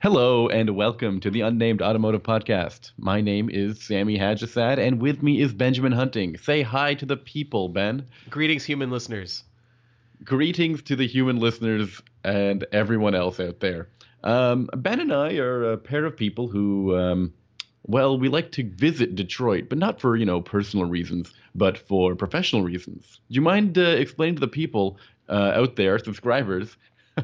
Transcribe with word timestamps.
Hello 0.00 0.48
and 0.48 0.76
welcome 0.76 1.18
to 1.18 1.28
the 1.28 1.40
Unnamed 1.40 1.82
Automotive 1.82 2.22
Podcast. 2.22 2.92
My 2.98 3.20
name 3.20 3.50
is 3.50 3.82
Sammy 3.82 4.16
Haj-Assaad, 4.16 4.78
and 4.78 5.02
with 5.02 5.24
me 5.24 5.40
is 5.40 5.52
Benjamin 5.52 5.90
Hunting. 5.90 6.38
Say 6.38 6.62
hi 6.62 6.94
to 6.94 7.04
the 7.04 7.16
people, 7.16 7.68
Ben. 7.68 8.06
Greetings, 8.30 8.64
human 8.64 8.92
listeners. 8.92 9.42
Greetings 10.22 10.82
to 10.82 10.94
the 10.94 11.08
human 11.08 11.40
listeners 11.40 12.00
and 12.22 12.64
everyone 12.70 13.16
else 13.16 13.40
out 13.40 13.58
there. 13.58 13.88
Um, 14.22 14.70
ben 14.72 15.00
and 15.00 15.12
I 15.12 15.34
are 15.38 15.72
a 15.72 15.76
pair 15.76 16.04
of 16.04 16.16
people 16.16 16.46
who, 16.46 16.96
um, 16.96 17.34
well, 17.88 18.16
we 18.16 18.28
like 18.28 18.52
to 18.52 18.70
visit 18.70 19.16
Detroit, 19.16 19.64
but 19.68 19.78
not 19.78 20.00
for 20.00 20.14
you 20.14 20.24
know 20.24 20.40
personal 20.40 20.86
reasons, 20.86 21.32
but 21.56 21.76
for 21.76 22.14
professional 22.14 22.62
reasons. 22.62 23.18
Do 23.28 23.34
you 23.34 23.42
mind 23.42 23.76
uh, 23.76 23.80
explaining 23.80 24.36
to 24.36 24.40
the 24.40 24.46
people 24.46 24.96
uh, 25.28 25.54
out 25.56 25.74
there, 25.74 25.98
subscribers, 25.98 26.76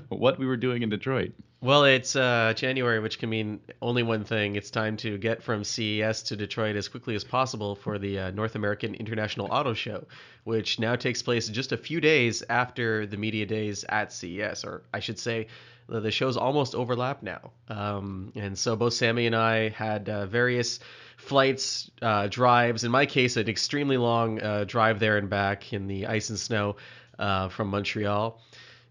what 0.08 0.38
we 0.38 0.46
were 0.46 0.56
doing 0.56 0.82
in 0.82 0.88
Detroit? 0.88 1.32
Well, 1.60 1.84
it's 1.84 2.14
uh, 2.14 2.52
January, 2.54 3.00
which 3.00 3.18
can 3.18 3.30
mean 3.30 3.60
only 3.80 4.02
one 4.02 4.24
thing. 4.24 4.56
It's 4.56 4.70
time 4.70 4.98
to 4.98 5.16
get 5.16 5.42
from 5.42 5.64
CES 5.64 6.24
to 6.24 6.36
Detroit 6.36 6.76
as 6.76 6.88
quickly 6.88 7.14
as 7.14 7.24
possible 7.24 7.74
for 7.74 7.98
the 7.98 8.18
uh, 8.18 8.30
North 8.32 8.54
American 8.54 8.94
International 8.94 9.48
Auto 9.50 9.72
Show, 9.72 10.06
which 10.44 10.78
now 10.78 10.94
takes 10.94 11.22
place 11.22 11.48
just 11.48 11.72
a 11.72 11.78
few 11.78 12.02
days 12.02 12.42
after 12.50 13.06
the 13.06 13.16
media 13.16 13.46
days 13.46 13.84
at 13.88 14.12
CES, 14.12 14.64
or 14.64 14.82
I 14.92 15.00
should 15.00 15.18
say, 15.18 15.46
the, 15.88 16.10
shows 16.10 16.36
almost 16.36 16.74
overlap 16.74 17.22
now. 17.22 17.52
Um, 17.68 18.32
and 18.34 18.58
so 18.58 18.76
both 18.76 18.92
Sammy 18.92 19.26
and 19.26 19.36
I 19.36 19.70
had 19.70 20.08
uh, 20.08 20.26
various 20.26 20.80
flights, 21.16 21.90
uh, 22.02 22.26
drives. 22.26 22.84
In 22.84 22.90
my 22.90 23.06
case, 23.06 23.36
an 23.36 23.48
extremely 23.48 23.96
long 23.96 24.40
uh, 24.40 24.64
drive 24.64 24.98
there 24.98 25.16
and 25.16 25.30
back 25.30 25.72
in 25.72 25.86
the 25.86 26.06
ice 26.06 26.30
and 26.30 26.38
snow 26.38 26.76
uh, 27.18 27.48
from 27.48 27.68
Montreal 27.68 28.40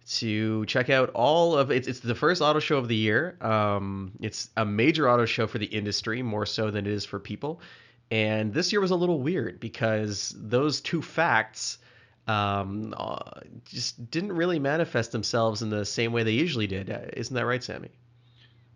to 0.05 0.66
check 0.66 0.89
out 0.89 1.09
all 1.13 1.57
of 1.57 1.71
it's, 1.71 1.88
it's 1.88 1.99
the 1.99 2.16
first 2.16 2.41
auto 2.41 2.59
show 2.59 2.77
of 2.77 2.88
the 2.88 2.95
year. 2.95 3.38
Um, 3.41 4.13
it's 4.21 4.49
a 4.57 4.66
major 4.66 5.09
auto 5.09 5.26
show 5.26 5.48
for 5.48 5.57
the 5.57 5.66
industry, 5.66 6.21
more 6.21 6.45
so 6.45 6.71
than 6.71 6.85
it 6.85 6.91
is 6.91 7.05
for 7.05 7.20
people. 7.20 7.62
And 8.12 8.54
this 8.54 8.71
year 8.71 8.82
was 8.82 8.91
a 8.91 8.95
little 8.95 9.20
weird 9.20 9.60
because 9.60 10.35
those 10.37 10.82
two 10.82 11.01
facts 11.01 11.79
um, 12.27 12.93
uh, 12.98 13.41
just 13.65 14.10
didn't 14.12 14.34
really 14.34 14.60
manifest 14.60 15.12
themselves 15.12 15.62
in 15.62 15.70
the 15.70 15.85
same 15.85 16.13
way 16.13 16.23
they 16.23 16.32
usually 16.32 16.67
did. 16.67 16.90
Uh, 16.90 16.99
isn't 17.13 17.34
that 17.34 17.45
right, 17.45 17.63
Sammy? 17.63 17.90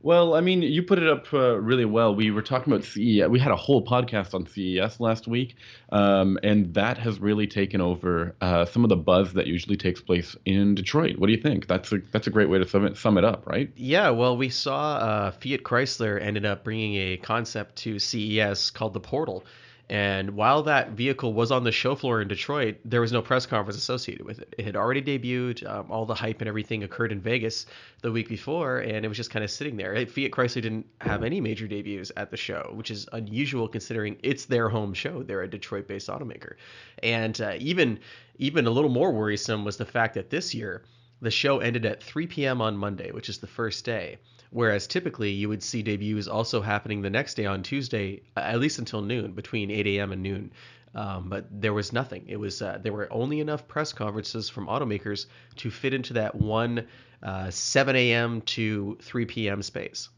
Well, 0.02 0.36
I 0.36 0.42
mean, 0.42 0.62
you 0.62 0.84
put 0.84 1.00
it 1.00 1.10
up 1.10 1.34
uh, 1.34 1.60
really 1.60 1.86
well. 1.86 2.14
We 2.14 2.30
were 2.30 2.44
talking 2.44 2.72
about 2.72 2.86
CES. 2.86 3.28
We 3.30 3.40
had 3.40 3.52
a 3.52 3.56
whole 3.56 3.84
podcast 3.84 4.34
on 4.36 4.46
CES 4.46 5.00
last 5.00 5.28
week, 5.28 5.56
um, 5.92 6.38
and 6.44 6.74
that 6.76 6.98
has 7.00 7.20
really 7.20 7.48
taken 7.48 7.82
over 7.82 8.36
uh, 8.40 8.66
some 8.66 8.84
of 8.84 8.90
the 8.90 8.96
buzz 8.96 9.34
that 9.34 9.48
usually 9.48 9.76
takes 9.76 10.00
place 10.00 10.36
in 10.46 10.76
Detroit. 10.76 11.18
What 11.18 11.28
do 11.28 11.34
you 11.34 11.42
think? 11.42 11.68
That's 11.68 11.92
a 11.92 11.98
that's 12.12 12.28
a 12.28 12.30
great 12.30 12.50
way 12.50 12.60
to 12.60 12.68
sum 12.68 12.86
it, 12.86 12.96
sum 12.96 13.18
it 13.18 13.26
up, 13.26 13.48
right? 13.48 13.72
Yeah. 13.76 14.12
Well, 14.12 14.38
we 14.38 14.50
saw 14.50 14.98
uh, 14.98 15.32
Fiat 15.32 15.64
Chrysler 15.64 16.22
ended 16.22 16.46
up 16.46 16.64
bringing 16.64 16.96
a 16.96 17.18
concept 17.18 17.78
to 17.78 17.98
CES 17.98 18.70
called 18.70 18.94
the 18.94 19.00
Portal 19.00 19.44
and 19.90 20.32
while 20.32 20.64
that 20.64 20.92
vehicle 20.92 21.34
was 21.34 21.50
on 21.50 21.64
the 21.64 21.72
show 21.72 21.96
floor 21.96 22.22
in 22.22 22.28
Detroit, 22.28 22.78
there 22.84 23.00
was 23.00 23.14
no 23.14 23.22
press 23.22 23.46
conference 23.46 23.78
associated 23.78 24.26
with 24.26 24.40
it. 24.40 24.54
It 24.58 24.66
had 24.66 24.76
already 24.76 25.02
debuted. 25.02 25.66
Um, 25.66 25.90
all 25.90 26.06
the 26.06 26.14
hype 26.14 26.42
and 26.42 26.48
everything 26.50 26.84
occurred 26.84 27.14
in 27.14 27.22
Vegas 27.22 27.66
the 28.02 28.12
week 28.12 28.28
before, 28.28 28.80
and 28.80 29.06
it 29.06 29.08
was 29.08 29.16
just 29.16 29.30
kind 29.30 29.46
of 29.46 29.52
sitting 29.52 29.78
there. 29.78 29.94
Fiat 30.06 30.32
Chrysler 30.32 30.62
didn't 30.62 30.88
have 31.00 31.24
any 31.24 31.40
major 31.40 31.68
debuts 31.68 32.12
at 32.18 32.32
the 32.32 32.38
show, 32.38 32.72
which 32.74 32.92
is 32.92 33.08
unusual 33.14 33.70
considering 33.70 34.18
it's 34.24 34.46
their 34.46 34.68
home 34.68 34.94
show. 34.94 35.24
They're 35.24 35.44
a 35.44 35.50
Detroit-based 35.50 36.10
automaker, 36.10 36.56
and 37.02 37.40
uh, 37.40 37.56
even 37.60 38.00
even 38.40 38.68
a 38.68 38.72
little 38.72 38.90
more 38.90 39.12
worrisome 39.12 39.64
was 39.64 39.78
the 39.78 39.86
fact 39.86 40.16
that 40.16 40.30
this 40.30 40.54
year 40.54 40.84
the 41.22 41.32
show 41.32 41.60
ended 41.60 41.86
at 41.86 42.04
3 42.04 42.28
p.m. 42.28 42.62
on 42.62 42.78
Monday, 42.78 43.12
which 43.12 43.30
is 43.30 43.38
the 43.38 43.48
first 43.48 43.86
day. 43.86 44.18
Whereas 44.52 44.88
typically 44.88 45.32
you 45.32 45.50
would 45.50 45.62
see 45.62 45.82
debuts 45.82 46.28
also 46.28 46.62
happening 46.62 47.02
the 47.02 47.10
next 47.10 47.36
day 47.36 47.46
on 47.46 47.64
Tuesday, 47.64 48.22
at 48.36 48.60
least 48.60 48.80
until 48.80 49.02
noon, 49.02 49.34
between 49.34 49.70
8 49.70 49.88
a.m. 49.88 50.12
and 50.12 50.24
noon. 50.24 50.52
Um, 50.96 51.30
but 51.30 51.46
there 51.52 51.74
was 51.74 51.94
nothing. 51.94 52.24
It 52.28 52.38
was 52.38 52.62
uh, 52.62 52.80
there 52.82 52.94
were 52.94 53.12
only 53.12 53.40
enough 53.40 53.68
press 53.68 53.94
conferences 53.94 54.50
from 54.50 54.68
automakers 54.68 55.28
to 55.58 55.70
fit 55.70 55.94
into 55.94 56.14
that 56.14 56.34
one 56.34 56.88
uh, 57.22 57.52
7 57.52 57.96
a.m. 57.96 58.42
to 58.42 58.98
3 59.02 59.26
p.m. 59.26 59.62
space. 59.62 60.10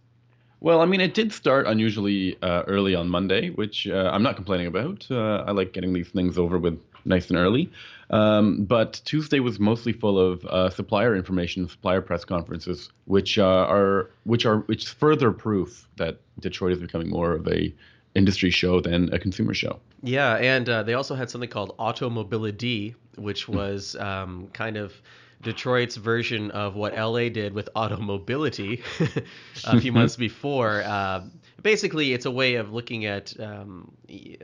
Well, 0.62 0.82
I 0.82 0.86
mean, 0.86 1.00
it 1.00 1.14
did 1.14 1.32
start 1.32 1.68
unusually 1.68 2.38
uh, 2.42 2.64
early 2.68 2.94
on 2.94 3.10
Monday, 3.10 3.50
which 3.50 3.88
uh, 3.88 4.12
I'm 4.14 4.24
not 4.24 4.36
complaining 4.36 4.68
about. 4.68 5.08
Uh, 5.10 5.44
I 5.48 5.52
like 5.52 5.72
getting 5.72 5.94
these 5.94 6.10
things 6.10 6.38
over 6.38 6.58
with 6.58 6.80
nice 7.06 7.30
and 7.30 7.38
early. 7.38 7.72
Um, 8.12 8.66
but 8.66 9.02
Tuesday 9.06 9.40
was 9.40 9.60
mostly 9.60 9.94
full 9.94 10.20
of 10.20 10.44
uh, 10.46 10.70
supplier 10.70 11.16
information, 11.16 11.68
supplier 11.68 12.02
press 12.02 12.26
conferences, 12.26 12.90
which 13.06 13.38
uh, 13.38 13.46
are 13.46 14.10
which 14.24 14.46
are 14.46 14.60
which 14.62 14.90
further 14.90 15.32
proof 15.32 15.88
that 15.98 16.20
Detroit 16.40 16.74
is 16.74 16.80
becoming 16.80 17.10
more 17.10 17.34
of 17.34 17.48
a 17.48 17.74
industry 18.16 18.50
show 18.50 18.82
than 18.82 19.14
a 19.14 19.20
consumer 19.20 19.54
show. 19.54 19.80
Yeah, 20.02 20.36
and 20.36 20.68
uh, 20.68 20.84
they 20.84 20.96
also 20.96 21.14
had 21.14 21.30
something 21.30 21.50
called 21.50 21.76
Automobility, 21.78 22.96
which 23.16 23.48
was 23.48 23.96
um, 23.98 24.48
kind 24.54 24.78
of 24.78 24.94
Detroit's 25.42 25.96
version 25.96 26.52
of 26.52 26.76
what 26.76 26.96
LA 26.96 27.30
did 27.30 27.54
with 27.54 27.70
automobility 27.76 28.84
a 29.66 29.80
few 29.80 29.92
months 29.92 30.18
before. 30.18 30.84
Uh, 30.84 31.24
basically, 31.62 32.14
it's 32.14 32.26
a 32.26 32.32
way 32.32 32.56
of 32.56 32.74
looking 32.74 33.06
at 33.06 33.40
um, 33.40 33.92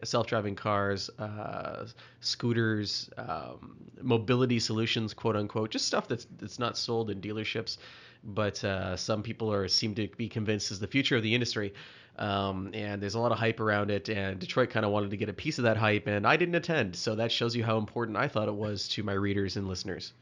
self-driving 0.04 0.56
cars, 0.56 1.10
uh, 1.20 1.86
scooters, 2.22 3.10
um, 3.18 3.76
mobility 4.02 4.60
solutions, 4.60 5.14
quote 5.14 5.36
unquote, 5.36 5.70
just 5.70 5.86
stuff 5.86 6.08
that's 6.08 6.28
that's 6.38 6.60
not 6.60 6.78
sold 6.78 7.10
in 7.10 7.20
dealerships, 7.20 7.78
but 8.24 8.64
uh, 8.64 8.96
some 8.96 9.22
people 9.22 9.52
are 9.52 9.68
seem 9.68 9.96
to 9.96 10.08
be 10.16 10.30
convinced 10.30 10.72
is 10.72 10.80
the 10.80 10.88
future 10.88 11.18
of 11.18 11.24
the 11.24 11.34
industry. 11.34 11.74
Um, 12.18 12.70
and 12.74 13.02
there's 13.02 13.16
a 13.16 13.20
lot 13.20 13.34
of 13.34 13.38
hype 13.38 13.60
around 13.60 13.92
it, 13.92 14.08
and 14.08 14.40
Detroit 14.40 14.70
kind 14.70 14.86
of 14.86 14.94
wanted 14.94 15.12
to 15.12 15.18
get 15.18 15.28
a 15.28 15.34
piece 15.34 15.58
of 15.58 15.66
that 15.66 15.76
hype, 15.76 16.08
and 16.08 16.26
I 16.26 16.38
didn't 16.38 16.56
attend, 16.56 16.96
so 16.96 17.16
that 17.16 17.30
shows 17.30 17.54
you 17.54 17.66
how 17.66 17.78
important 17.78 18.18
I 18.18 18.30
thought 18.30 18.48
it 18.48 18.56
was 18.56 18.88
to 18.90 19.04
my 19.04 19.12
readers 19.12 19.58
and 19.58 19.68
listeners. 19.68 20.14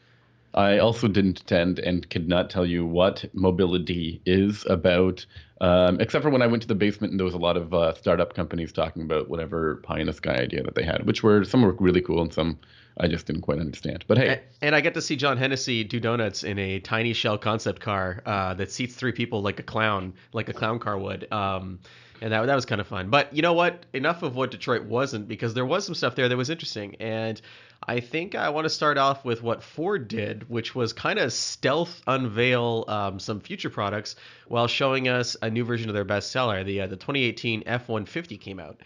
I 0.54 0.78
also 0.78 1.08
didn't 1.08 1.42
attend 1.42 1.80
and 1.80 2.10
could 2.10 2.28
not 2.28 2.50
tell 2.50 2.66
you 2.66 2.86
what 2.86 3.26
mobility 3.34 4.22
is 4.26 4.66
about, 4.70 5.26
um, 5.62 6.00
except 6.00 6.24
for 6.24 6.30
when 6.30 6.42
I 6.42 6.48
went 6.48 6.62
to 6.64 6.68
the 6.68 6.76
basement 6.76 7.12
and 7.12 7.20
there 7.20 7.26
was 7.26 7.34
a 7.34 7.40
lot 7.40 7.58
of 7.58 7.74
uh, 7.74 7.94
startup 7.96 8.34
companies 8.36 8.72
talking 8.72 9.02
about 9.02 9.30
whatever 9.30 9.78
pie 9.78 10.00
in 10.00 10.08
the 10.08 10.14
sky 10.14 10.36
idea 10.36 10.64
that 10.64 10.76
they 10.76 10.84
had, 10.84 11.06
which 11.06 11.24
were 11.24 11.44
some 11.44 11.62
were 11.62 11.74
really 11.74 12.02
cool 12.02 12.22
and 12.22 12.34
some 12.34 12.60
I 12.98 13.08
just 13.08 13.26
didn't 13.26 13.42
quite 13.42 13.60
understand. 13.60 14.06
But 14.08 14.18
hey, 14.18 14.42
and, 14.62 14.76
I 14.76 14.82
get 14.82 14.94
to 14.94 15.02
see 15.02 15.16
John 15.16 15.38
Hennessy 15.38 15.84
do 15.84 16.00
donuts 16.00 16.44
in 16.44 16.60
a 16.60 16.80
tiny 16.80 17.14
shell 17.14 17.38
concept 17.38 17.82
car 17.82 18.22
uh, 18.26 18.54
that 18.56 18.72
seats 18.72 18.96
three 18.96 19.12
people 19.12 19.42
like 19.42 19.60
a 19.60 19.64
clown, 19.64 20.14
like 20.32 20.50
a 20.50 20.54
clown 20.54 20.80
car 20.80 20.98
would. 20.98 21.32
Um, 21.32 21.80
and 22.22 22.32
that 22.32 22.46
that 22.46 22.56
was 22.56 22.66
kind 22.66 22.80
of 22.80 22.88
fun. 22.88 23.10
But 23.10 23.34
you 23.36 23.42
know 23.42 23.54
what? 23.54 23.86
Enough 23.94 24.24
of 24.24 24.36
what 24.36 24.52
Detroit 24.52 24.84
wasn't 24.84 25.28
because 25.28 25.54
there 25.54 25.66
was 25.66 25.86
some 25.86 25.96
stuff 25.96 26.16
there 26.16 26.30
that 26.30 26.38
was 26.38 26.50
interesting. 26.50 26.96
And 27.00 27.42
I 27.88 28.00
think 28.00 28.36
I 28.36 28.50
want 28.50 28.66
to 28.66 28.70
start 28.70 28.98
off 28.98 29.26
with 29.26 29.44
what 29.44 29.64
Ford 29.64 30.08
did, 30.08 30.50
which 30.50 30.74
was 30.74 30.94
kind 30.94 31.20
of 31.20 31.34
stealth 31.34 32.02
unveil 32.08 32.86
um, 32.88 33.20
some 33.20 33.40
future 33.40 33.70
products 33.70 34.16
while 34.48 34.68
showing 34.68 35.08
us 35.08 35.36
a 35.42 35.50
new 35.50 35.66
version 35.66 35.90
of 35.90 35.94
their 35.94 36.06
bestseller. 36.06 36.66
The 36.66 36.82
uh, 36.82 36.88
the 36.88 36.96
2018 36.96 37.64
F150 37.64 38.40
came 38.40 38.60
out 38.60 38.82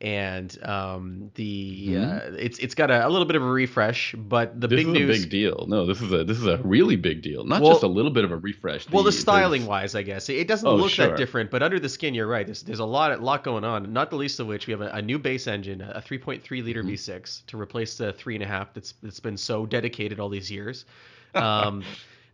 and 0.00 0.56
um, 0.64 1.30
the 1.34 1.88
mm-hmm. 1.88 2.34
uh, 2.34 2.36
it's 2.38 2.58
it's 2.60 2.74
got 2.74 2.90
a, 2.90 3.06
a, 3.06 3.08
little 3.08 3.26
bit 3.26 3.34
of 3.34 3.42
a 3.42 3.46
refresh, 3.46 4.14
but 4.16 4.60
the 4.60 4.68
this 4.68 4.84
big 4.84 4.86
is 4.86 4.92
news. 4.92 5.18
a 5.18 5.20
big 5.22 5.30
deal. 5.30 5.66
No, 5.68 5.86
this 5.86 6.00
is 6.00 6.12
a 6.12 6.22
this 6.22 6.38
is 6.38 6.46
a 6.46 6.58
really 6.58 6.94
big 6.94 7.20
deal. 7.20 7.44
Not 7.44 7.62
well, 7.62 7.72
just 7.72 7.82
a 7.82 7.88
little 7.88 8.12
bit 8.12 8.24
of 8.24 8.30
a 8.30 8.36
refresh. 8.36 8.86
The, 8.86 8.92
well, 8.92 9.02
the 9.02 9.10
styling 9.10 9.66
wise, 9.66 9.96
I 9.96 10.02
guess 10.02 10.28
it 10.28 10.46
doesn't 10.46 10.68
oh, 10.68 10.76
look 10.76 10.90
sure. 10.90 11.08
that 11.08 11.16
different, 11.16 11.50
but 11.50 11.64
under 11.64 11.80
the 11.80 11.88
skin, 11.88 12.14
you're 12.14 12.28
right. 12.28 12.46
There's 12.46 12.62
there's 12.62 12.78
a 12.78 12.84
lot 12.84 13.10
a 13.10 13.16
lot 13.16 13.42
going 13.42 13.64
on. 13.64 13.92
Not 13.92 14.10
the 14.10 14.16
least 14.16 14.38
of 14.38 14.46
which 14.46 14.68
we 14.68 14.72
have 14.72 14.82
a, 14.82 14.90
a 14.90 15.02
new 15.02 15.18
base 15.18 15.48
engine, 15.48 15.80
a 15.80 16.00
3.3 16.00 16.64
liter 16.64 16.82
mm-hmm. 16.82 16.92
V6 16.92 17.46
to 17.46 17.60
replace 17.60 17.96
the 17.96 18.12
three 18.12 18.36
and 18.36 18.44
a 18.44 18.46
half 18.46 18.72
that's 18.74 18.94
that's 19.02 19.20
been 19.20 19.36
so 19.36 19.66
dedicated 19.66 20.20
all 20.20 20.28
these 20.28 20.50
years. 20.50 20.84
Um, 21.34 21.84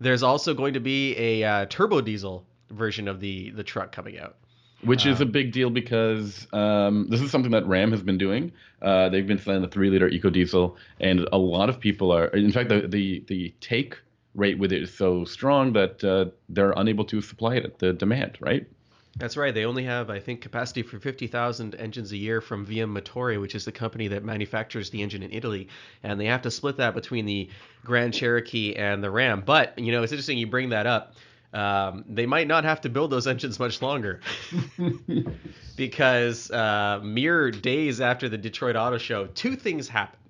there's 0.01 0.23
also 0.23 0.55
going 0.55 0.75
to 0.75 0.81
be 0.81 1.17
a 1.19 1.43
uh, 1.43 1.67
turbo 1.69 2.01
diesel 2.01 2.47
version 2.71 3.09
of 3.09 3.19
the 3.19 3.51
the 3.51 3.65
truck 3.65 3.91
coming 3.91 4.21
out 4.21 4.37
which 4.85 5.07
is 5.07 5.21
a 5.21 5.25
um, 5.25 5.31
big 5.31 5.53
deal 5.53 5.71
because 5.71 6.47
um, 6.53 7.07
this 7.09 7.21
is 7.21 7.31
something 7.31 7.53
that 7.53 7.67
Ram 7.67 7.91
has 7.93 8.03
been 8.03 8.19
doing. 8.19 8.53
Uh, 8.83 9.09
they've 9.09 9.27
been 9.27 9.39
selling 9.39 9.63
the 9.63 9.69
three 9.69 9.91
liter 9.91 10.09
EcoDiesel, 10.09 10.75
and 11.01 11.29
a 11.33 11.39
lot 11.39 11.69
of 11.69 11.81
people 11.81 12.13
are. 12.13 12.27
In 12.27 12.53
fact, 12.53 12.69
the 12.69 12.87
the, 12.87 13.25
the 13.27 13.55
take 13.61 13.99
rate 14.35 14.59
with 14.59 14.73
it 14.73 14.83
is 14.83 14.93
so 14.93 15.25
strong 15.25 15.73
that 15.75 16.03
uh, 16.03 16.27
they're 16.49 16.75
unable 16.77 17.05
to 17.07 17.21
supply 17.21 17.55
it 17.55 17.65
at 17.65 17.79
the 17.79 17.93
demand. 17.93 18.37
Right. 18.41 18.67
That's 19.17 19.37
right. 19.37 19.55
They 19.55 19.65
only 19.65 19.85
have, 19.85 20.11
I 20.11 20.19
think, 20.19 20.41
capacity 20.41 20.83
for 20.83 20.99
50,000 20.99 21.77
engines 21.77 22.11
a 22.11 22.17
year 22.17 22.41
from 22.41 22.67
VM 22.67 22.99
Motori, 22.99 23.41
which 23.41 23.55
is 23.55 23.65
the 23.65 23.71
company 23.71 24.09
that 24.09 24.25
manufactures 24.25 24.91
the 24.91 25.03
engine 25.03 25.23
in 25.23 25.33
Italy. 25.33 25.69
And 26.03 26.21
they 26.21 26.27
have 26.27 26.43
to 26.43 26.51
split 26.51 26.79
that 26.79 26.95
between 26.95 27.25
the 27.25 27.49
Grand 27.85 28.13
Cherokee 28.13 28.75
and 28.75 29.05
the 29.05 29.13
Ram. 29.13 29.45
But, 29.47 29.79
you 29.79 29.93
know, 29.93 30.03
it's 30.03 30.13
interesting 30.13 30.37
you 30.37 30.49
bring 30.49 30.71
that 30.71 30.87
up 30.89 31.15
um, 31.55 32.05
they 32.09 32.27
might 32.27 32.47
not 32.49 32.65
have 32.65 32.81
to 32.83 32.89
build 32.89 33.11
those 33.11 33.27
engines 33.33 33.59
much 33.59 33.81
longer 33.81 34.21
because 35.77 36.51
uh, 36.51 37.01
mere 37.03 37.51
days 37.51 38.01
after 38.01 38.29
the 38.29 38.39
Detroit 38.39 38.77
Auto 38.77 38.99
Show, 38.99 39.27
two 39.29 39.57
things 39.57 39.89
happened. 39.89 40.21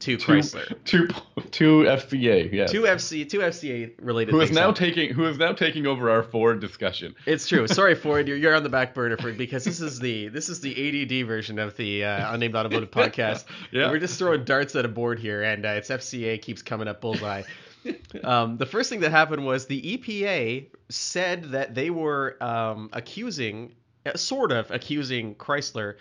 to 0.00 0.18
Chrysler. 0.18 0.74
To 0.86 1.06
to 1.52 1.84
FCA, 1.84 2.52
yes. 2.52 2.72
Two 2.72 2.82
FC, 2.82 3.28
two 3.28 3.38
FCA 3.38 3.92
related. 4.02 4.32
who 4.32 4.40
is 4.40 4.50
now 4.50 4.68
happened. 4.72 4.76
taking 4.76 5.14
who 5.14 5.24
is 5.26 5.38
now 5.38 5.52
taking 5.52 5.86
over 5.86 6.10
our 6.10 6.22
Ford 6.22 6.60
discussion. 6.60 7.14
It's 7.26 7.46
true. 7.46 7.66
Sorry, 7.68 7.94
Ford, 7.94 8.26
you're, 8.26 8.36
you're 8.36 8.54
on 8.56 8.62
the 8.64 8.68
back 8.68 8.94
burner 8.94 9.16
for 9.16 9.32
because 9.32 9.64
this 9.64 9.80
is 9.80 10.00
the 10.00 10.28
this 10.28 10.48
is 10.48 10.60
the 10.60 10.72
ADD 10.72 11.26
version 11.26 11.58
of 11.58 11.76
the 11.76 12.04
uh, 12.04 12.34
unnamed 12.34 12.56
automotive 12.56 12.90
podcast. 12.90 13.44
Yeah. 13.70 13.90
we're 13.90 13.98
just 14.00 14.18
throwing 14.18 14.44
darts 14.44 14.74
at 14.74 14.84
a 14.84 14.88
board 14.88 15.18
here, 15.20 15.42
and 15.44 15.64
uh, 15.64 15.68
it's 15.70 15.90
FCA 15.90 16.42
keeps 16.42 16.62
coming 16.62 16.88
up 16.88 17.00
bullseye. 17.00 17.42
um, 18.24 18.56
the 18.56 18.66
first 18.66 18.90
thing 18.90 19.00
that 19.00 19.10
happened 19.10 19.44
was 19.44 19.66
the 19.66 19.98
EPA 19.98 20.66
said 20.88 21.44
that 21.44 21.74
they 21.74 21.90
were 21.90 22.36
um, 22.42 22.90
accusing, 22.92 23.74
uh, 24.06 24.16
sort 24.16 24.52
of 24.52 24.70
accusing 24.70 25.34
Chrysler 25.34 25.96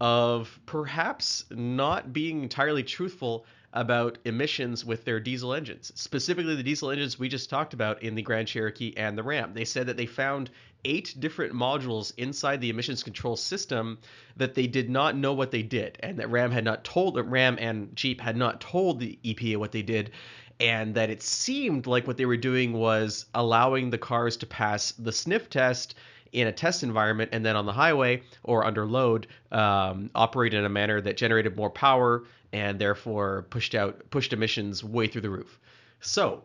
of 0.00 0.58
perhaps 0.66 1.44
not 1.50 2.12
being 2.12 2.42
entirely 2.42 2.82
truthful 2.82 3.46
about 3.72 4.18
emissions 4.24 4.84
with 4.84 5.04
their 5.04 5.20
diesel 5.20 5.52
engines, 5.52 5.92
specifically 5.94 6.54
the 6.54 6.62
diesel 6.62 6.90
engines 6.90 7.18
we 7.18 7.28
just 7.28 7.50
talked 7.50 7.74
about 7.74 8.02
in 8.02 8.14
the 8.14 8.22
Grand 8.22 8.48
Cherokee 8.48 8.94
and 8.96 9.16
the 9.16 9.22
Ram. 9.22 9.52
They 9.52 9.66
said 9.66 9.86
that 9.86 9.98
they 9.98 10.06
found 10.06 10.50
eight 10.86 11.14
different 11.18 11.52
modules 11.52 12.12
inside 12.16 12.60
the 12.60 12.70
emissions 12.70 13.02
control 13.02 13.36
system 13.36 13.98
that 14.36 14.54
they 14.54 14.66
did 14.66 14.88
not 14.88 15.16
know 15.16 15.34
what 15.34 15.50
they 15.50 15.62
did, 15.62 15.98
and 16.00 16.18
that 16.18 16.30
Ram 16.30 16.50
had 16.50 16.64
not 16.64 16.84
told 16.84 17.18
Ram 17.18 17.58
and 17.60 17.94
Jeep 17.94 18.20
had 18.20 18.36
not 18.36 18.60
told 18.60 18.98
the 18.98 19.18
EPA 19.24 19.58
what 19.58 19.72
they 19.72 19.82
did. 19.82 20.10
And 20.58 20.94
that 20.94 21.10
it 21.10 21.22
seemed 21.22 21.86
like 21.86 22.06
what 22.06 22.16
they 22.16 22.24
were 22.26 22.36
doing 22.36 22.72
was 22.72 23.26
allowing 23.34 23.90
the 23.90 23.98
cars 23.98 24.36
to 24.38 24.46
pass 24.46 24.92
the 24.92 25.12
sniff 25.12 25.50
test 25.50 25.94
in 26.32 26.46
a 26.46 26.52
test 26.52 26.82
environment 26.82 27.30
and 27.32 27.44
then 27.44 27.56
on 27.56 27.66
the 27.66 27.72
highway 27.72 28.22
or 28.42 28.64
under 28.64 28.86
load 28.86 29.26
um, 29.52 30.10
operate 30.14 30.54
in 30.54 30.64
a 30.64 30.68
manner 30.68 31.00
that 31.00 31.16
generated 31.16 31.56
more 31.56 31.70
power 31.70 32.24
and 32.52 32.78
therefore 32.78 33.46
pushed 33.50 33.74
out 33.74 34.02
pushed 34.10 34.32
emissions 34.32 34.82
way 34.82 35.06
through 35.06 35.20
the 35.22 35.30
roof. 35.30 35.58
So 36.00 36.44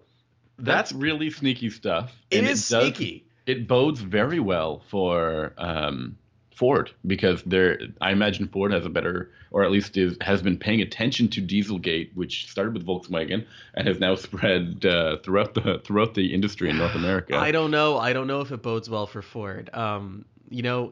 That's 0.58 0.92
that's 0.92 0.94
really 0.94 1.30
sneaky 1.30 1.70
stuff. 1.70 2.12
it 2.30 2.40
and 2.40 2.48
is 2.48 2.68
does- 2.68 2.84
sneaky. 2.84 3.26
It 3.48 3.68
bodes 3.68 4.02
very 4.02 4.40
well 4.40 4.84
for 4.90 5.54
um, 5.58 6.16
Ford 6.54 6.92
because 7.08 7.42
they're. 7.44 7.80
I 8.02 8.12
imagine 8.12 8.48
Ford 8.48 8.72
has 8.72 8.86
a 8.86 8.90
better, 8.90 9.32
or 9.52 9.64
at 9.64 9.72
least 9.72 9.98
is 9.98 10.18
has 10.22 10.42
been 10.42 10.58
paying 10.58 10.82
attention 10.82 11.28
to 11.30 11.42
Dieselgate, 11.42 12.16
which 12.16 12.50
started 12.50 12.74
with 12.74 12.86
Volkswagen 12.86 13.46
and 13.74 13.88
has 13.88 14.00
now 14.00 14.16
spread 14.28 14.86
uh, 14.86 15.18
throughout 15.18 15.54
the 15.54 15.82
throughout 15.84 16.14
the 16.14 16.34
industry 16.34 16.70
in 16.70 16.78
North 16.78 16.96
America. 16.96 17.36
I 17.38 17.52
don't 17.52 17.72
know. 17.72 17.98
I 17.98 18.14
don't 18.14 18.28
know 18.28 18.42
if 18.42 18.52
it 18.52 18.62
bodes 18.62 18.90
well 18.90 19.08
for 19.08 19.22
Ford. 19.22 19.70
Um, 19.74 20.26
you 20.50 20.62
know, 20.62 20.92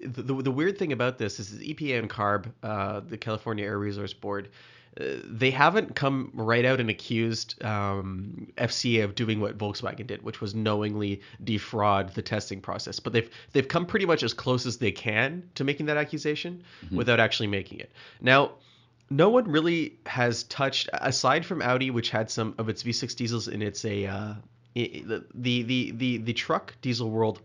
the, 0.00 0.22
the, 0.22 0.42
the 0.42 0.50
weird 0.50 0.78
thing 0.78 0.92
about 0.92 1.18
this 1.18 1.40
is 1.40 1.52
EPA 1.58 1.98
and 1.98 2.10
CARB, 2.10 2.52
uh, 2.62 3.00
the 3.00 3.18
California 3.18 3.64
Air 3.64 3.78
Resource 3.78 4.12
Board, 4.12 4.48
they 4.96 5.50
haven't 5.50 5.94
come 5.94 6.30
right 6.34 6.64
out 6.64 6.78
and 6.78 6.90
accused 6.90 7.62
um, 7.64 8.48
FCA 8.58 9.04
of 9.04 9.14
doing 9.14 9.40
what 9.40 9.56
Volkswagen 9.56 10.06
did, 10.06 10.22
which 10.22 10.40
was 10.40 10.54
knowingly 10.54 11.22
defraud 11.42 12.14
the 12.14 12.20
testing 12.20 12.60
process. 12.60 13.00
But 13.00 13.14
they've 13.14 13.30
they've 13.52 13.66
come 13.66 13.86
pretty 13.86 14.04
much 14.04 14.22
as 14.22 14.34
close 14.34 14.66
as 14.66 14.76
they 14.76 14.92
can 14.92 15.48
to 15.54 15.64
making 15.64 15.86
that 15.86 15.96
accusation 15.96 16.62
without 16.90 17.20
actually 17.20 17.46
making 17.46 17.80
it. 17.80 17.90
Now, 18.20 18.52
no 19.08 19.30
one 19.30 19.50
really 19.50 19.98
has 20.04 20.44
touched 20.44 20.90
aside 20.92 21.46
from 21.46 21.62
Audi, 21.62 21.90
which 21.90 22.10
had 22.10 22.30
some 22.30 22.54
of 22.58 22.68
its 22.68 22.82
V6 22.82 23.16
diesels 23.16 23.48
in 23.48 23.62
its 23.62 23.84
a 23.86 24.06
uh, 24.06 24.34
the, 24.74 25.24
the 25.34 25.62
the 25.62 25.90
the 25.92 26.16
the 26.18 26.32
truck 26.34 26.74
diesel 26.82 27.10
world 27.10 27.40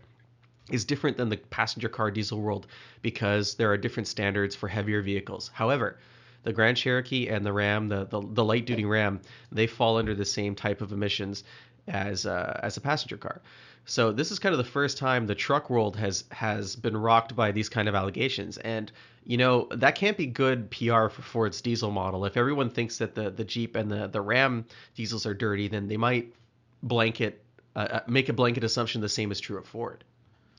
is 0.70 0.84
different 0.84 1.16
than 1.16 1.30
the 1.30 1.38
passenger 1.38 1.88
car 1.88 2.10
diesel 2.10 2.42
world 2.42 2.66
because 3.00 3.54
there 3.54 3.70
are 3.72 3.78
different 3.78 4.06
standards 4.06 4.54
for 4.54 4.68
heavier 4.68 5.00
vehicles. 5.00 5.50
However, 5.54 5.98
the 6.42 6.52
Grand 6.52 6.76
Cherokee 6.76 7.28
and 7.28 7.44
the 7.44 7.52
Ram, 7.52 7.88
the 7.88 8.04
the, 8.04 8.20
the 8.20 8.44
light 8.44 8.66
duty 8.66 8.84
Ram, 8.84 9.20
they 9.52 9.66
fall 9.66 9.98
under 9.98 10.14
the 10.14 10.24
same 10.24 10.54
type 10.54 10.80
of 10.80 10.92
emissions 10.92 11.44
as 11.86 12.26
uh, 12.26 12.60
as 12.62 12.76
a 12.76 12.80
passenger 12.80 13.16
car. 13.16 13.40
So 13.84 14.12
this 14.12 14.30
is 14.30 14.38
kind 14.38 14.52
of 14.52 14.58
the 14.58 14.64
first 14.64 14.98
time 14.98 15.26
the 15.26 15.34
truck 15.34 15.70
world 15.70 15.96
has 15.96 16.24
has 16.30 16.76
been 16.76 16.96
rocked 16.96 17.34
by 17.34 17.52
these 17.52 17.68
kind 17.68 17.88
of 17.88 17.94
allegations, 17.94 18.58
and 18.58 18.92
you 19.24 19.38
know 19.38 19.68
that 19.70 19.94
can't 19.94 20.16
be 20.16 20.26
good 20.26 20.70
PR 20.70 21.08
for 21.08 21.22
Ford's 21.22 21.60
diesel 21.62 21.90
model. 21.90 22.24
If 22.26 22.36
everyone 22.36 22.70
thinks 22.70 22.98
that 22.98 23.14
the 23.14 23.30
the 23.30 23.44
Jeep 23.44 23.76
and 23.76 23.90
the 23.90 24.06
the 24.06 24.20
Ram 24.20 24.66
diesels 24.94 25.24
are 25.24 25.34
dirty, 25.34 25.68
then 25.68 25.88
they 25.88 25.96
might 25.96 26.34
blanket 26.82 27.42
uh, 27.74 27.78
uh, 27.78 28.00
make 28.06 28.28
a 28.28 28.32
blanket 28.32 28.64
assumption 28.64 29.00
the 29.00 29.08
same 29.08 29.32
is 29.32 29.40
true 29.40 29.56
of 29.56 29.66
Ford. 29.66 30.04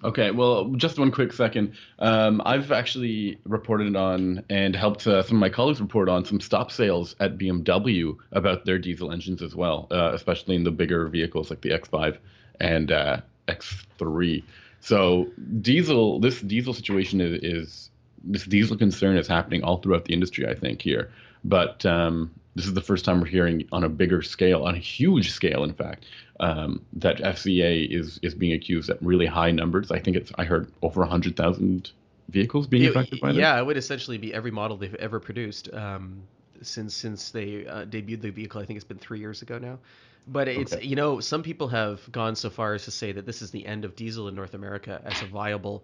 Okay, 0.02 0.32
well, 0.32 0.70
just 0.76 0.98
one 0.98 1.12
quick 1.12 1.34
second. 1.34 1.74
Um, 2.00 2.42
I've 2.46 2.72
actually 2.72 3.38
reported 3.44 3.96
on 3.98 4.44
and 4.50 4.74
helped 4.74 5.06
uh, 5.06 5.24
some 5.24 5.38
of 5.38 5.42
my 5.42 5.50
colleagues 5.50 5.82
report 5.82 6.08
on 6.08 6.24
some 6.24 6.40
stop 6.40 6.72
sales 6.72 7.16
at 7.20 7.38
BMW 7.38 8.16
about 8.32 8.64
their 8.64 8.80
diesel 8.80 9.12
engines 9.12 9.42
as 9.42 9.56
well, 9.56 9.88
uh, 9.92 10.12
especially 10.14 10.56
in 10.56 10.64
the 10.64 10.72
bigger 10.72 11.08
vehicles 11.10 11.50
like 11.50 11.62
the 11.62 11.72
X5 11.72 12.18
and 12.62 12.92
uh, 12.94 13.18
X3. 13.50 14.44
So 14.80 15.28
diesel, 15.62 16.22
this 16.22 16.40
diesel 16.40 16.74
situation 16.74 17.20
is, 17.20 17.44
is 17.44 17.90
this 18.24 18.44
diesel 18.46 18.78
concern 18.78 19.18
is 19.18 19.28
happening 19.28 19.64
all 19.64 19.78
throughout 19.78 20.06
the 20.06 20.14
industry, 20.14 20.48
I 20.48 20.56
think 20.56 20.82
here. 20.82 21.10
But 21.44 21.86
um, 21.86 22.32
this 22.56 22.66
is 22.66 22.74
the 22.74 22.82
first 22.82 23.06
time 23.06 23.20
we're 23.22 23.28
hearing 23.28 23.66
on 23.72 23.84
a 23.84 23.90
bigger 23.90 24.22
scale, 24.22 24.64
on 24.66 24.76
a 24.76 24.80
huge 24.80 25.32
scale, 25.32 25.64
in 25.64 25.74
fact, 25.74 26.06
um, 26.40 26.84
that 26.94 27.18
FCA 27.18 27.88
is 27.90 28.20
is 28.22 28.34
being 28.36 28.54
accused 28.54 28.90
at 28.90 29.02
really 29.02 29.26
high 29.26 29.52
numbers. 29.52 29.92
I 29.92 30.00
think 30.00 30.18
it's 30.18 30.32
I 30.38 30.44
heard 30.46 30.72
over 30.82 31.04
hundred 31.06 31.36
thousand 31.36 31.92
vehicles 32.30 32.68
being 32.68 32.84
It- 32.84 32.90
affected 32.90 33.20
by 33.22 33.30
this. 33.30 33.38
yeah, 33.38 33.58
it 33.60 33.66
would 33.66 33.78
essentially 33.78 34.18
be 34.18 34.34
every 34.34 34.52
model 34.52 34.78
they've 34.78 34.96
ever 34.96 35.20
produced 35.20 35.74
um, 35.74 36.22
since 36.62 36.94
since 36.94 37.32
they 37.32 37.66
uh, 37.66 37.86
debuted 37.86 38.22
the 38.22 38.32
vehicle. 38.32 38.62
I 38.62 38.66
think 38.66 38.78
it's 38.78 38.86
been 38.86 39.00
three 39.00 39.20
years 39.20 39.42
ago 39.42 39.58
now. 39.58 39.80
But 40.28 40.48
it's 40.48 40.74
Okay. 40.74 40.86
you 40.86 40.96
know 40.96 41.20
some 41.22 41.42
people 41.42 41.70
have 41.70 42.02
gone 42.12 42.36
so 42.36 42.50
far 42.50 42.74
as 42.74 42.84
to 42.86 42.92
say 42.92 43.14
that 43.14 43.26
this 43.26 43.42
is 43.42 43.52
the 43.52 43.66
end 43.66 43.86
of 43.86 43.96
diesel 43.96 44.28
in 44.28 44.36
North 44.36 44.54
America 44.54 45.02
as 45.06 45.22
a 45.22 45.26
viable 45.26 45.84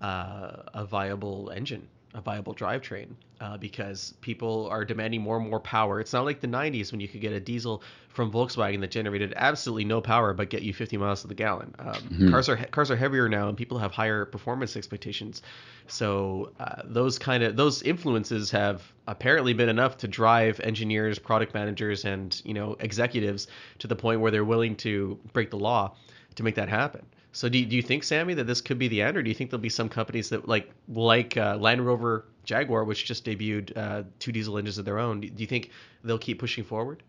uh, 0.00 0.62
a 0.74 0.84
viable 0.84 1.50
engine, 1.54 1.88
a 2.14 2.20
viable 2.20 2.54
drivetrain, 2.54 3.08
uh, 3.40 3.56
because 3.56 4.14
people 4.20 4.68
are 4.70 4.84
demanding 4.84 5.20
more 5.20 5.36
and 5.36 5.48
more 5.48 5.60
power. 5.60 6.00
It's 6.00 6.12
not 6.12 6.24
like 6.24 6.40
the 6.40 6.46
90s 6.46 6.92
when 6.92 7.00
you 7.00 7.08
could 7.08 7.20
get 7.20 7.32
a 7.32 7.40
diesel 7.40 7.82
from 8.08 8.30
Volkswagen 8.30 8.80
that 8.80 8.92
generated 8.92 9.32
absolutely 9.36 9.84
no 9.84 10.00
power 10.00 10.32
but 10.32 10.48
get 10.48 10.62
you 10.62 10.72
50 10.72 10.96
miles 10.98 11.22
to 11.22 11.26
the 11.28 11.34
gallon. 11.34 11.74
Um, 11.80 11.94
Mhm. 11.94 12.30
Cars 12.30 12.48
are 12.48 12.56
cars 12.56 12.90
are 12.90 12.96
heavier 12.96 13.28
now, 13.28 13.48
and 13.48 13.56
people 13.56 13.78
have 13.78 13.90
higher 13.92 14.24
performance 14.24 14.76
expectations. 14.76 15.42
So 15.88 16.52
uh, 16.60 16.82
those 16.84 17.18
kind 17.18 17.42
of 17.42 17.56
those 17.56 17.82
influences 17.82 18.50
have 18.52 18.82
apparently 19.08 19.52
been 19.52 19.68
enough 19.68 19.98
to 19.98 20.08
drive 20.08 20.60
engineers, 20.60 21.18
product 21.18 21.54
managers, 21.54 22.04
and 22.04 22.40
you 22.44 22.54
know 22.54 22.76
executives 22.78 23.48
to 23.80 23.88
the 23.88 23.96
point 23.96 24.20
where 24.20 24.30
they're 24.30 24.44
willing 24.44 24.76
to 24.76 25.18
break 25.32 25.50
the 25.50 25.58
law 25.58 25.94
to 26.36 26.42
make 26.42 26.54
that 26.54 26.68
happen. 26.68 27.04
So 27.34 27.48
do 27.48 27.58
you, 27.58 27.66
do 27.66 27.74
you 27.74 27.82
think, 27.82 28.04
Sammy, 28.04 28.34
that 28.34 28.46
this 28.46 28.60
could 28.60 28.78
be 28.78 28.86
the 28.86 29.02
end, 29.02 29.16
or 29.16 29.22
do 29.22 29.28
you 29.28 29.34
think 29.34 29.50
there'll 29.50 29.60
be 29.60 29.68
some 29.68 29.88
companies 29.88 30.28
that 30.28 30.46
like 30.46 30.70
like 30.88 31.36
uh, 31.36 31.56
Land 31.56 31.84
Rover 31.84 32.26
Jaguar, 32.44 32.84
which 32.84 33.04
just 33.04 33.24
debuted 33.24 33.76
uh, 33.76 34.04
two 34.20 34.30
diesel 34.30 34.56
engines 34.56 34.78
of 34.78 34.84
their 34.84 35.00
own? 35.00 35.20
Do 35.20 35.32
you 35.36 35.46
think 35.46 35.70
they'll 36.04 36.16
keep 36.16 36.38
pushing 36.38 36.62
forward? 36.62 37.02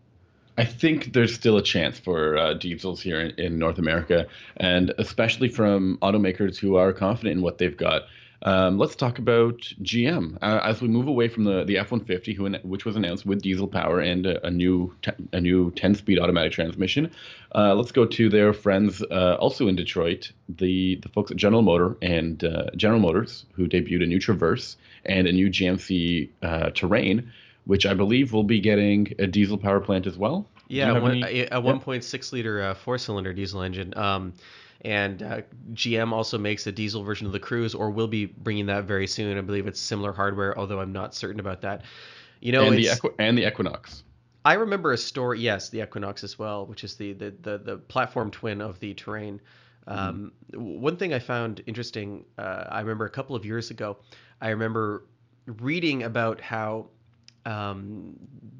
I 0.58 0.64
think 0.64 1.12
there's 1.12 1.32
still 1.32 1.58
a 1.58 1.62
chance 1.62 2.00
for 2.00 2.36
uh, 2.36 2.54
diesels 2.54 3.00
here 3.00 3.20
in, 3.20 3.38
in 3.38 3.58
North 3.58 3.78
America, 3.78 4.26
and 4.56 4.92
especially 4.98 5.48
from 5.48 5.96
automakers 6.02 6.58
who 6.58 6.74
are 6.74 6.92
confident 6.92 7.36
in 7.36 7.42
what 7.42 7.58
they've 7.58 7.76
got. 7.76 8.02
Um, 8.42 8.78
let's 8.78 8.94
talk 8.94 9.18
about 9.18 9.60
GM 9.82 10.36
uh, 10.42 10.60
as 10.62 10.80
we 10.80 10.88
move 10.88 11.08
away 11.08 11.28
from 11.28 11.44
the, 11.44 11.64
the 11.64 11.78
F-150, 11.78 12.36
who, 12.36 12.68
which 12.68 12.84
was 12.84 12.96
announced 12.96 13.24
with 13.26 13.42
diesel 13.42 13.66
power 13.66 14.00
and 14.00 14.26
a, 14.26 14.50
new 14.50 14.94
a 15.32 15.40
new 15.40 15.70
10-speed 15.72 16.18
automatic 16.18 16.52
transmission. 16.52 17.10
Uh, 17.56 17.74
let's 17.74 17.90
go 17.90 18.04
to 18.04 18.28
their 18.28 18.52
friends 18.52 19.02
uh, 19.10 19.36
also 19.40 19.66
in 19.66 19.74
Detroit, 19.74 20.30
the 20.48 20.96
the 20.96 21.08
folks 21.08 21.30
at 21.30 21.38
General 21.38 21.62
Motor 21.62 21.96
and 22.02 22.44
uh, 22.44 22.66
General 22.76 23.00
Motors, 23.00 23.46
who 23.54 23.66
debuted 23.66 24.02
a 24.02 24.06
new 24.06 24.20
Traverse 24.20 24.76
and 25.06 25.26
a 25.26 25.32
new 25.32 25.48
GMC 25.48 26.28
uh, 26.42 26.70
Terrain, 26.70 27.32
which 27.64 27.86
I 27.86 27.94
believe 27.94 28.32
will 28.34 28.44
be 28.44 28.60
getting 28.60 29.14
a 29.18 29.26
diesel 29.26 29.56
power 29.56 29.80
plant 29.80 30.06
as 30.06 30.18
well. 30.18 30.46
Yeah, 30.68 30.98
one, 30.98 31.22
any- 31.22 31.42
a, 31.42 31.58
a 31.58 31.62
1.6 31.62 32.32
liter 32.32 32.60
uh, 32.62 32.74
four 32.74 32.98
cylinder 32.98 33.32
diesel 33.32 33.62
engine. 33.62 33.96
Um, 33.96 34.34
and 34.82 35.22
uh, 35.22 35.40
GM 35.72 36.12
also 36.12 36.36
makes 36.36 36.66
a 36.66 36.72
diesel 36.72 37.02
version 37.02 37.26
of 37.26 37.32
the 37.32 37.40
Cruze, 37.40 37.74
or 37.74 37.90
will 37.90 38.08
be 38.08 38.26
bringing 38.26 38.66
that 38.66 38.84
very 38.84 39.06
soon. 39.06 39.38
I 39.38 39.40
believe 39.40 39.66
it's 39.66 39.80
similar 39.80 40.12
hardware, 40.12 40.58
although 40.58 40.80
I'm 40.80 40.92
not 40.92 41.14
certain 41.14 41.40
about 41.40 41.62
that. 41.62 41.82
You 42.40 42.52
know, 42.52 42.64
and 42.66 42.76
the 42.76 42.90
Equi- 42.90 43.14
and 43.18 43.38
the 43.38 43.46
Equinox. 43.46 44.02
I 44.46 44.54
remember 44.54 44.92
a 44.92 44.96
story. 44.98 45.40
Yes, 45.40 45.68
the 45.70 45.82
Equinox 45.82 46.22
as 46.24 46.38
well, 46.38 46.66
which 46.66 46.84
is 46.84 46.96
the 46.96 47.12
the 47.14 47.30
the, 47.42 47.58
the 47.58 47.76
platform 47.78 48.30
twin 48.30 48.60
of 48.60 48.78
the 48.80 48.94
Terrain. 48.94 49.40
Um, 49.88 50.32
w- 50.52 50.78
One 50.78 50.96
thing 50.96 51.12
I 51.14 51.18
found 51.18 51.62
interesting, 51.66 52.24
uh, 52.38 52.64
I 52.68 52.80
remember 52.80 53.06
a 53.06 53.10
couple 53.10 53.36
of 53.36 53.44
years 53.44 53.70
ago, 53.70 53.98
I 54.40 54.48
remember 54.50 55.04
reading 55.46 56.02
about 56.04 56.40
how 56.40 56.88
um, 57.44 58.16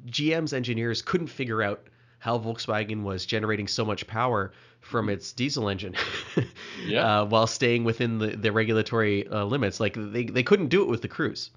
GM's 0.07 0.53
engineers 0.53 1.01
couldn't 1.01 1.27
figure 1.27 1.61
out 1.61 1.87
how 2.19 2.39
Volkswagen 2.39 3.03
was 3.03 3.25
generating 3.25 3.67
so 3.67 3.85
much 3.85 4.07
power 4.07 4.51
from 4.81 5.09
its 5.09 5.33
diesel 5.33 5.69
engine 5.69 5.95
Yeah. 6.85 7.21
uh, 7.21 7.25
while 7.25 7.47
staying 7.47 7.83
within 7.83 8.17
the, 8.19 8.27
the 8.35 8.51
regulatory 8.51 9.27
uh, 9.27 9.43
limits. 9.45 9.79
Like 9.79 9.95
they, 9.97 10.23
they 10.25 10.43
couldn't 10.43 10.67
do 10.69 10.81
it 10.81 10.87
with 10.89 11.01
the 11.01 11.09
Cruze. 11.09 11.49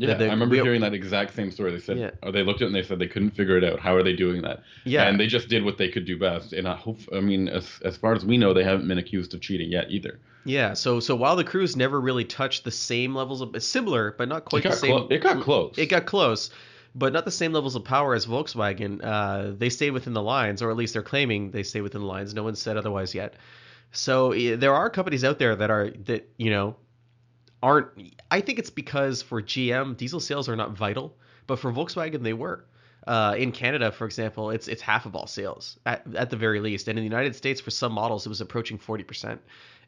Yeah, 0.00 0.14
I 0.14 0.24
remember 0.30 0.54
we- 0.54 0.62
hearing 0.62 0.80
that 0.82 0.94
exact 0.94 1.34
same 1.34 1.50
story. 1.50 1.72
They 1.72 1.80
said, 1.80 1.98
Yeah. 1.98 2.10
or 2.22 2.30
they 2.32 2.42
looked 2.44 2.60
at 2.62 2.66
it 2.66 2.66
and 2.68 2.74
they 2.76 2.82
said 2.84 2.98
they 3.00 3.08
couldn't 3.08 3.32
figure 3.32 3.56
it 3.58 3.64
out. 3.64 3.80
How 3.80 3.94
are 3.96 4.02
they 4.04 4.14
doing 4.14 4.42
that? 4.42 4.62
Yeah, 4.84 5.08
and 5.08 5.18
they 5.18 5.26
just 5.26 5.48
did 5.48 5.64
what 5.64 5.76
they 5.76 5.88
could 5.88 6.04
do 6.06 6.16
best. 6.18 6.52
And 6.52 6.68
I 6.68 6.76
hope, 6.76 7.00
I 7.12 7.20
mean, 7.20 7.48
as 7.48 7.68
as 7.84 7.96
far 7.96 8.14
as 8.14 8.24
we 8.24 8.38
know, 8.38 8.54
they 8.54 8.62
haven't 8.64 8.86
been 8.86 8.98
accused 8.98 9.34
of 9.34 9.40
cheating 9.40 9.70
yet 9.72 9.90
either. 9.90 10.20
yeah. 10.44 10.72
So 10.74 11.00
so 11.00 11.16
while 11.16 11.34
the 11.36 11.44
Cruze 11.44 11.74
never 11.76 12.00
really 12.00 12.24
touched 12.24 12.62
the 12.64 12.70
same 12.70 13.14
levels 13.14 13.40
of 13.40 13.60
similar, 13.62 14.14
but 14.16 14.28
not 14.28 14.44
quite 14.44 14.64
it, 14.64 14.70
the 14.70 14.76
same. 14.76 14.90
clo- 14.96 15.08
it 15.10 15.18
got 15.18 15.42
close. 15.42 15.74
It 15.76 15.86
got 15.86 16.06
close, 16.06 16.50
but 16.94 17.12
not 17.12 17.24
the 17.24 17.30
same 17.32 17.52
levels 17.52 17.74
of 17.74 17.82
power 17.84 18.14
as 18.14 18.24
Volkswagen. 18.26 19.00
Uh, 19.02 19.52
they 19.58 19.68
stay 19.68 19.90
within 19.90 20.12
the 20.14 20.22
lines, 20.22 20.62
or 20.62 20.70
at 20.70 20.76
least 20.76 20.92
they're 20.94 21.02
claiming 21.02 21.50
they 21.50 21.64
stay 21.64 21.80
within 21.80 22.00
the 22.02 22.06
lines. 22.06 22.34
No 22.34 22.44
one's 22.44 22.60
said 22.60 22.76
otherwise 22.76 23.14
yet. 23.16 23.34
So 23.90 24.32
eh, 24.32 24.54
there 24.56 24.74
are 24.74 24.88
companies 24.90 25.24
out 25.24 25.38
there 25.38 25.56
that 25.56 25.70
are 25.70 25.90
that 26.04 26.28
you 26.36 26.50
know 26.50 26.76
aren't. 27.62 27.88
I 28.30 28.40
think 28.40 28.58
it's 28.58 28.70
because 28.70 29.22
for 29.22 29.42
GM 29.42 29.96
diesel 29.96 30.20
sales 30.20 30.48
are 30.48 30.56
not 30.56 30.72
vital, 30.72 31.16
but 31.46 31.58
for 31.58 31.72
Volkswagen 31.72 32.22
they 32.22 32.32
were. 32.32 32.64
Uh, 33.06 33.34
in 33.38 33.52
Canada, 33.52 33.90
for 33.90 34.04
example, 34.04 34.50
it's 34.50 34.68
it's 34.68 34.82
half 34.82 35.06
of 35.06 35.16
all 35.16 35.26
sales 35.26 35.78
at, 35.86 36.02
at 36.14 36.30
the 36.30 36.36
very 36.36 36.60
least, 36.60 36.88
and 36.88 36.98
in 36.98 37.02
the 37.02 37.08
United 37.08 37.34
States, 37.34 37.60
for 37.60 37.70
some 37.70 37.92
models, 37.92 38.26
it 38.26 38.28
was 38.28 38.40
approaching 38.40 38.76
forty 38.76 39.02
percent, 39.02 39.40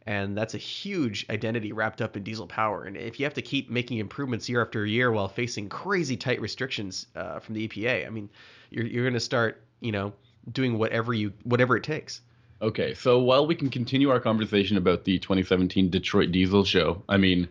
and 0.06 0.36
that's 0.36 0.54
a 0.54 0.58
huge 0.58 1.26
identity 1.28 1.72
wrapped 1.72 2.00
up 2.00 2.16
in 2.16 2.22
diesel 2.22 2.46
power. 2.46 2.84
And 2.84 2.96
if 2.96 3.20
you 3.20 3.26
have 3.26 3.34
to 3.34 3.42
keep 3.42 3.68
making 3.70 3.98
improvements 3.98 4.48
year 4.48 4.62
after 4.62 4.86
year 4.86 5.12
while 5.12 5.28
facing 5.28 5.68
crazy 5.68 6.16
tight 6.16 6.40
restrictions 6.40 7.06
uh, 7.14 7.40
from 7.40 7.54
the 7.56 7.68
EPA, 7.68 8.06
I 8.06 8.10
mean, 8.10 8.30
you're 8.70 8.86
you're 8.86 9.04
going 9.04 9.14
to 9.14 9.20
start, 9.20 9.62
you 9.80 9.92
know, 9.92 10.14
doing 10.50 10.78
whatever 10.78 11.12
you 11.12 11.32
whatever 11.42 11.76
it 11.76 11.84
takes. 11.84 12.22
Okay, 12.62 12.92
so 12.92 13.18
while 13.18 13.46
we 13.46 13.54
can 13.54 13.70
continue 13.70 14.10
our 14.10 14.20
conversation 14.20 14.76
about 14.76 15.04
the 15.04 15.18
2017 15.18 15.88
Detroit 15.88 16.30
Diesel 16.30 16.64
Show, 16.64 17.02
I 17.08 17.16
mean, 17.16 17.48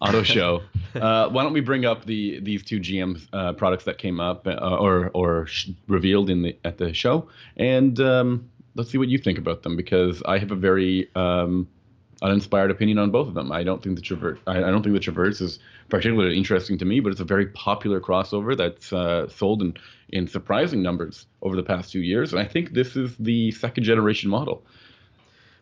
auto 0.00 0.22
show, 0.36 0.62
uh, 0.94 1.28
why 1.28 1.42
don't 1.42 1.52
we 1.52 1.60
bring 1.60 1.84
up 1.84 2.06
the 2.06 2.40
these 2.40 2.62
two 2.64 2.80
GM 2.80 3.26
uh, 3.34 3.52
products 3.52 3.84
that 3.84 3.98
came 3.98 4.20
up 4.20 4.46
uh, 4.46 4.76
or 4.76 5.10
or 5.12 5.46
sh- 5.46 5.70
revealed 5.86 6.30
in 6.30 6.42
the 6.42 6.56
at 6.64 6.78
the 6.78 6.94
show, 6.94 7.28
and 7.58 8.00
um, 8.00 8.48
let's 8.74 8.90
see 8.90 8.96
what 8.96 9.08
you 9.08 9.18
think 9.18 9.38
about 9.38 9.64
them 9.64 9.76
because 9.76 10.22
I 10.24 10.38
have 10.38 10.50
a 10.50 10.56
very 10.56 11.10
um, 11.14 11.68
uninspired 12.22 12.70
opinion 12.70 12.98
on 12.98 13.10
both 13.10 13.28
of 13.28 13.34
them. 13.34 13.52
I 13.52 13.62
don't 13.62 13.82
think 13.82 13.96
the 13.96 14.02
Traverse 14.02 14.38
I, 14.46 14.60
don't 14.60 14.82
think 14.82 14.94
the 14.94 15.00
Traverse 15.00 15.40
is 15.40 15.58
particularly 15.88 16.36
interesting 16.36 16.78
to 16.78 16.84
me, 16.84 17.00
but 17.00 17.12
it's 17.12 17.20
a 17.20 17.24
very 17.24 17.46
popular 17.46 18.00
crossover 18.00 18.56
that's 18.56 18.92
uh, 18.92 19.28
sold 19.28 19.62
in 19.62 19.74
in 20.10 20.26
surprising 20.26 20.82
numbers 20.82 21.26
over 21.42 21.54
the 21.54 21.62
past 21.62 21.92
few 21.92 22.00
years, 22.00 22.32
and 22.32 22.40
I 22.40 22.44
think 22.44 22.72
this 22.72 22.96
is 22.96 23.14
the 23.18 23.50
second 23.52 23.84
generation 23.84 24.30
model. 24.30 24.64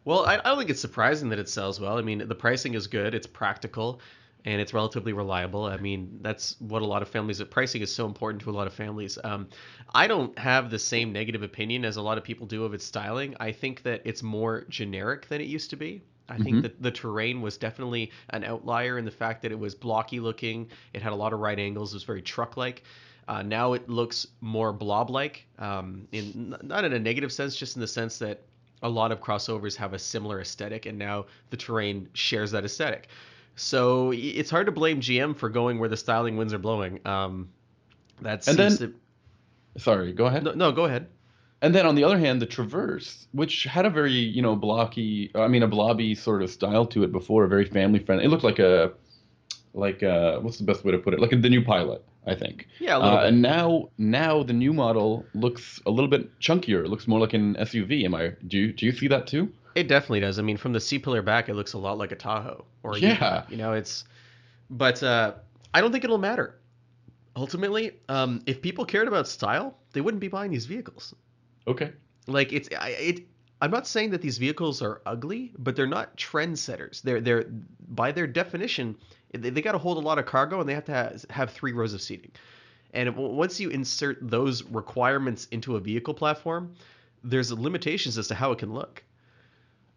Well, 0.04 0.25
I, 0.25 0.36
I 0.36 0.42
don't 0.44 0.58
think 0.58 0.70
it's 0.70 0.80
surprising 0.80 1.30
that 1.30 1.40
it 1.40 1.48
sells 1.48 1.80
well. 1.80 1.98
I 1.98 2.02
mean, 2.02 2.26
the 2.26 2.34
pricing 2.34 2.75
is 2.75 2.86
good, 2.86 3.12
it's 3.12 3.26
practical, 3.26 4.00
and 4.44 4.60
it's 4.60 4.72
relatively 4.72 5.12
reliable. 5.12 5.64
I 5.64 5.78
mean, 5.78 6.20
that's 6.22 6.54
what 6.60 6.80
a 6.80 6.86
lot 6.86 7.02
of 7.02 7.08
families. 7.08 7.42
Pricing 7.42 7.82
is 7.82 7.92
so 7.92 8.06
important 8.06 8.40
to 8.42 8.50
a 8.50 8.52
lot 8.52 8.68
of 8.68 8.72
families. 8.72 9.18
Um, 9.25 9.48
I 9.92 10.06
don't 10.06 10.38
have 10.38 10.70
the 10.70 10.78
same 10.78 11.12
negative 11.12 11.42
opinion 11.42 11.84
as 11.84 11.96
a 11.96 12.02
lot 12.02 12.18
of 12.18 12.25
people 12.25 12.46
do 12.46 12.64
of 12.64 12.72
its 12.72 12.84
styling. 12.84 13.34
I 13.40 13.50
think 13.50 13.82
that 13.82 14.02
it's 14.04 14.22
more 14.22 14.64
generic 14.68 15.28
than 15.28 15.40
it 15.40 15.48
used 15.48 15.70
to 15.70 15.76
be. 15.76 16.02
I 16.28 16.38
think 16.38 16.56
Mhm. 16.56 16.62
that 16.62 16.83
the 16.83 16.90
terrain 16.90 17.40
was 17.40 17.56
definitely 17.56 18.11
an 18.30 18.42
outlier 18.45 18.99
in 18.99 19.04
the 19.04 19.11
fact 19.11 19.42
that 19.42 19.52
it 19.52 19.59
was 19.59 19.75
blocky 19.75 20.18
looking. 20.21 20.68
It 20.92 21.02
had 21.02 21.12
a 21.12 21.16
lot 21.16 21.33
of 21.33 21.40
right 21.40 21.59
angles. 21.59 21.92
It 21.92 21.97
was 21.97 22.02
very 22.04 22.23
truck-like. 22.23 22.83
Uh, 23.28 23.42
now 23.42 23.73
it 23.73 23.88
looks 23.88 24.26
more 24.40 24.73
blob-like, 24.73 25.47
um, 25.59 26.06
in 26.12 26.56
not 26.62 26.85
in 26.85 26.92
a 26.92 26.99
negative 26.99 27.33
sense, 27.33 27.56
just 27.56 27.76
in 27.76 27.80
the 27.80 27.87
sense 27.88 28.18
that 28.18 28.42
a 28.83 28.88
lot 28.88 29.11
of 29.11 29.21
crossovers 29.21 29.75
have 29.76 29.95
a 29.95 29.99
similar 29.99 30.40
aesthetic, 30.40 30.87
and 30.87 30.99
now 30.99 31.26
the 31.50 31.56
terrain 31.56 32.09
shares 32.12 32.50
that 32.52 32.64
aesthetic. 32.64 33.09
So 33.56 34.12
it's 34.12 34.50
hard 34.50 34.66
to 34.66 34.73
blame 34.73 35.00
GM 35.00 35.35
for 35.35 35.49
going 35.49 35.78
where 35.78 35.88
the 35.88 35.97
styling 35.97 36.37
winds 36.37 36.52
are 36.52 36.59
blowing. 36.59 37.00
Um, 37.06 37.49
that 38.21 38.47
And 38.47 38.59
then- 38.59 38.95
Sorry, 39.78 40.12
go 40.12 40.26
ahead. 40.26 40.45
no, 40.45 40.52
no, 40.52 40.73
go 40.73 40.85
ahead. 40.85 41.06
And 41.62 41.75
then 41.75 41.86
on 41.86 41.94
the 41.94 42.04
other 42.04 42.18
hand, 42.18 42.42
the 42.42 42.46
Traverse, 42.46 43.26
which 43.32 43.64
had 43.64 43.86
a 43.86 43.90
very, 43.90 44.12
you 44.12 44.42
know, 44.42 44.54
blocky, 44.54 45.30
I 45.34 45.48
mean, 45.48 45.62
a 45.62 45.66
blobby 45.66 46.14
sort 46.14 46.42
of 46.42 46.50
style 46.50 46.84
to 46.86 47.02
it 47.02 47.12
before, 47.12 47.44
a 47.44 47.48
very 47.48 47.64
family 47.64 47.98
friendly. 47.98 48.26
It 48.26 48.28
looked 48.28 48.44
like 48.44 48.58
a, 48.58 48.92
like 49.72 50.02
a, 50.02 50.38
what's 50.42 50.58
the 50.58 50.64
best 50.64 50.84
way 50.84 50.92
to 50.92 50.98
put 50.98 51.14
it? 51.14 51.20
Like 51.20 51.32
a, 51.32 51.36
the 51.36 51.48
new 51.48 51.64
Pilot, 51.64 52.04
I 52.26 52.34
think. 52.34 52.68
Yeah, 52.78 52.96
a 52.96 52.98
little 52.98 53.18
Uh, 53.18 53.25
and 53.25 53.40
now, 53.40 53.88
now 53.96 54.42
the 54.42 54.52
new 54.52 54.72
model 54.75 55.25
looks 55.34 55.80
a 55.86 55.90
little 55.90 56.08
bit 56.10 56.38
chunkier. 56.40 56.84
It 56.84 56.88
looks 56.88 57.06
more 57.08 57.20
like 57.20 57.32
an 57.32 57.54
SUV. 57.54 58.04
Am 58.04 58.14
I? 58.14 58.32
Do 58.46 58.58
you, 58.58 58.72
do 58.72 58.84
you 58.84 58.92
see 58.92 59.08
that 59.08 59.26
too? 59.26 59.50
It 59.75 59.88
definitely 59.88 60.20
does. 60.20 60.38
I 60.38 60.42
mean, 60.42 60.56
from 60.58 60.72
the 60.72 60.80
C 60.80 60.98
pillar 60.98 61.22
back, 61.22 61.48
it 61.48 61.54
looks 61.54 61.72
a 61.72 61.78
lot 61.78 61.96
like 61.96 62.12
a 62.12 62.16
Tahoe 62.16 62.64
or 62.82 62.96
a 62.96 62.98
Yeah. 62.98 63.12
Yukon. 63.12 63.44
You 63.50 63.56
know, 63.56 63.72
it's, 63.72 64.04
but 64.68 65.02
uh, 65.02 65.34
I 65.72 65.80
don't 65.80 65.92
think 65.92 66.04
it'll 66.04 66.18
matter. 66.18 66.54
Ultimately, 67.34 67.92
um, 68.08 68.42
if 68.46 68.60
people 68.62 68.84
cared 68.84 69.08
about 69.08 69.26
style, 69.28 69.76
they 69.92 70.00
wouldn't 70.02 70.20
be 70.20 70.28
buying 70.28 70.50
these 70.50 70.66
vehicles. 70.66 71.14
Okay. 71.66 71.92
Like 72.26 72.52
it's, 72.52 72.68
I, 72.78 72.90
it. 72.90 73.20
I'm 73.62 73.70
not 73.70 73.87
saying 73.87 74.11
that 74.11 74.20
these 74.20 74.37
vehicles 74.37 74.82
are 74.82 75.00
ugly, 75.06 75.52
but 75.58 75.76
they're 75.76 75.87
not 75.87 76.16
trendsetters. 76.16 77.00
They're 77.02 77.20
they're 77.20 77.46
by 77.88 78.12
their 78.12 78.26
definition, 78.26 78.96
they, 79.32 79.50
they 79.50 79.62
got 79.62 79.73
to 79.73 79.78
hold 79.78 79.96
a 79.96 80.00
lot 80.00 80.18
of 80.18 80.26
cargo 80.26 80.61
and 80.61 80.68
they 80.68 80.75
have 80.75 80.85
to 80.87 80.92
have, 80.92 81.25
have 81.30 81.50
three 81.50 81.73
rows 81.73 81.94
of 81.94 82.02
seating. 82.02 82.32
And 82.92 83.14
once 83.16 83.61
you 83.61 83.68
insert 83.70 84.18
those 84.23 84.62
requirements 84.64 85.46
into 85.50 85.76
a 85.76 85.80
vehicle 85.80 86.14
platform, 86.14 86.75
there's 87.23 87.52
limitations 87.52 88.16
as 88.16 88.28
to 88.28 88.35
how 88.35 88.52
it 88.52 88.58
can 88.58 88.73
look. 88.73 89.02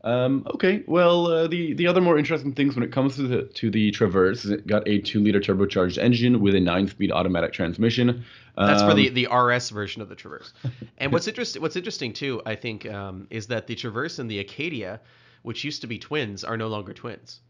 Um, 0.01 0.47
okay. 0.53 0.83
Well, 0.87 1.27
uh, 1.27 1.47
the 1.47 1.73
the 1.73 1.85
other 1.87 1.99
more 1.99 2.17
interesting 2.17 2.53
things 2.53 2.75
when 2.75 2.83
it 2.83 2.91
comes 2.91 3.17
to 3.17 3.27
the 3.27 3.43
to 3.43 3.69
the 3.69 3.91
Traverse, 3.91 4.45
is 4.45 4.51
it 4.51 4.65
got 4.65 4.87
a 4.87 4.99
two 4.99 5.19
liter 5.19 5.41
turbocharged 5.41 5.97
engine 5.97 6.39
with 6.39 6.55
a 6.55 6.59
nine 6.59 6.87
speed 6.87 7.11
automatic 7.11 7.51
transmission. 7.51 8.23
That's 8.55 8.81
for 8.81 8.91
Um, 8.91 8.97
the, 8.97 9.09
the 9.09 9.27
RS 9.27 9.69
version 9.69 10.01
of 10.01 10.09
the 10.09 10.15
Traverse. 10.15 10.53
And 10.97 11.11
what's 11.11 11.27
interesting 11.27 11.61
what's 11.61 11.75
interesting 11.75 12.13
too, 12.13 12.41
I 12.45 12.55
think, 12.55 12.85
um, 12.85 13.27
is 13.29 13.47
that 13.47 13.67
the 13.67 13.75
Traverse 13.75 14.19
and 14.19 14.31
the 14.31 14.39
Acadia, 14.39 15.01
which 15.43 15.63
used 15.65 15.81
to 15.81 15.87
be 15.87 15.99
twins, 15.99 16.43
are 16.45 16.55
no 16.57 16.67
longer 16.67 16.93
twins. 16.93 17.41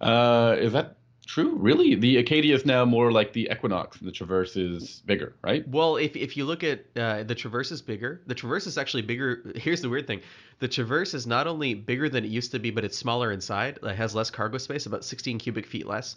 Uh, 0.00 0.56
is 0.58 0.72
that 0.72 0.96
true? 1.24 1.56
Really? 1.56 1.94
The 1.94 2.18
Acadia 2.18 2.54
is 2.54 2.66
now 2.66 2.84
more 2.84 3.12
like 3.12 3.32
the 3.32 3.48
Equinox, 3.50 3.98
and 3.98 4.08
the 4.08 4.12
Traverse 4.12 4.56
is 4.56 5.02
bigger, 5.06 5.34
right? 5.42 5.66
Well, 5.68 5.96
if, 5.96 6.16
if 6.16 6.36
you 6.36 6.44
look 6.44 6.62
at 6.64 6.84
uh, 6.96 7.22
the 7.22 7.34
Traverse 7.34 7.70
is 7.70 7.82
bigger. 7.82 8.20
The 8.26 8.34
Traverse 8.34 8.66
is 8.66 8.78
actually 8.78 9.02
bigger. 9.02 9.52
Here's 9.56 9.80
the 9.80 9.88
weird 9.88 10.06
thing: 10.06 10.20
the 10.58 10.68
Traverse 10.68 11.14
is 11.14 11.26
not 11.26 11.46
only 11.46 11.74
bigger 11.74 12.08
than 12.08 12.24
it 12.24 12.30
used 12.30 12.52
to 12.52 12.58
be, 12.58 12.70
but 12.70 12.84
it's 12.84 12.96
smaller 12.96 13.32
inside. 13.32 13.78
It 13.82 13.96
has 13.96 14.14
less 14.14 14.30
cargo 14.30 14.58
space, 14.58 14.86
about 14.86 15.04
16 15.04 15.38
cubic 15.38 15.66
feet 15.66 15.86
less. 15.86 16.16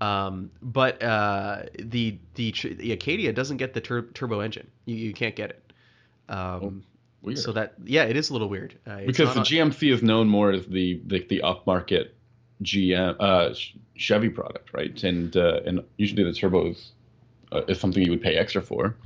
Um, 0.00 0.50
but 0.60 1.02
uh, 1.02 1.62
the 1.78 2.18
the 2.34 2.52
the 2.52 2.92
Acadia 2.92 3.32
doesn't 3.32 3.58
get 3.58 3.74
the 3.74 3.80
tur- 3.80 4.08
turbo 4.14 4.40
engine. 4.40 4.70
You, 4.86 4.96
you 4.96 5.12
can't 5.12 5.36
get 5.36 5.50
it. 5.50 5.72
Um, 6.28 6.84
Weird. 7.22 7.38
so 7.38 7.52
that 7.52 7.74
yeah, 7.84 8.04
it 8.04 8.16
is 8.16 8.30
a 8.30 8.32
little 8.32 8.48
weird. 8.48 8.78
Uh, 8.86 9.00
because 9.06 9.34
the 9.34 9.40
GMC 9.40 9.92
is 9.92 10.02
known 10.02 10.28
more 10.28 10.50
as 10.50 10.66
the 10.66 11.00
the, 11.06 11.24
the 11.28 11.42
upmarket 11.44 12.10
GM 12.64 13.16
uh, 13.20 13.54
Chevy 13.96 14.28
product, 14.28 14.70
right? 14.72 15.02
And 15.04 15.36
uh, 15.36 15.60
and 15.66 15.82
usually 15.98 16.24
the 16.24 16.32
turbo 16.32 16.70
is, 16.70 16.92
uh, 17.52 17.62
is 17.68 17.78
something 17.78 18.02
you 18.02 18.10
would 18.10 18.22
pay 18.22 18.34
extra 18.36 18.62
for. 18.62 18.96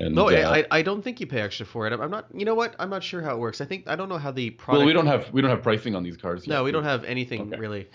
And, 0.00 0.14
No, 0.14 0.28
uh, 0.28 0.32
I, 0.32 0.58
I- 0.60 0.66
I 0.78 0.82
don't 0.82 1.02
think 1.02 1.18
you 1.20 1.26
pay 1.26 1.40
extra 1.40 1.66
for 1.66 1.86
it. 1.88 1.92
I'm, 1.92 2.10
not. 2.10 2.26
You 2.32 2.44
know 2.44 2.54
what? 2.54 2.76
I'm 2.78 2.88
not 2.90 3.02
sure 3.02 3.20
how 3.20 3.34
it 3.34 3.38
works. 3.40 3.60
I 3.60 3.64
think 3.64 3.88
I 3.88 3.96
don't 3.96 4.08
know 4.08 4.18
how 4.18 4.30
the 4.30 4.50
product. 4.50 4.78
well, 4.78 4.86
we 4.86 4.92
don't 4.92 5.06
have 5.08 5.32
we 5.32 5.42
don't 5.42 5.50
have 5.50 5.62
pricing 5.62 5.96
on 5.96 6.04
these 6.04 6.16
cars. 6.16 6.46
No, 6.46 6.62
we 6.62 6.70
don't 6.70 6.84
have 6.84 7.02
anything 7.04 7.40
Okay. 7.52 7.56
really. 7.60 7.88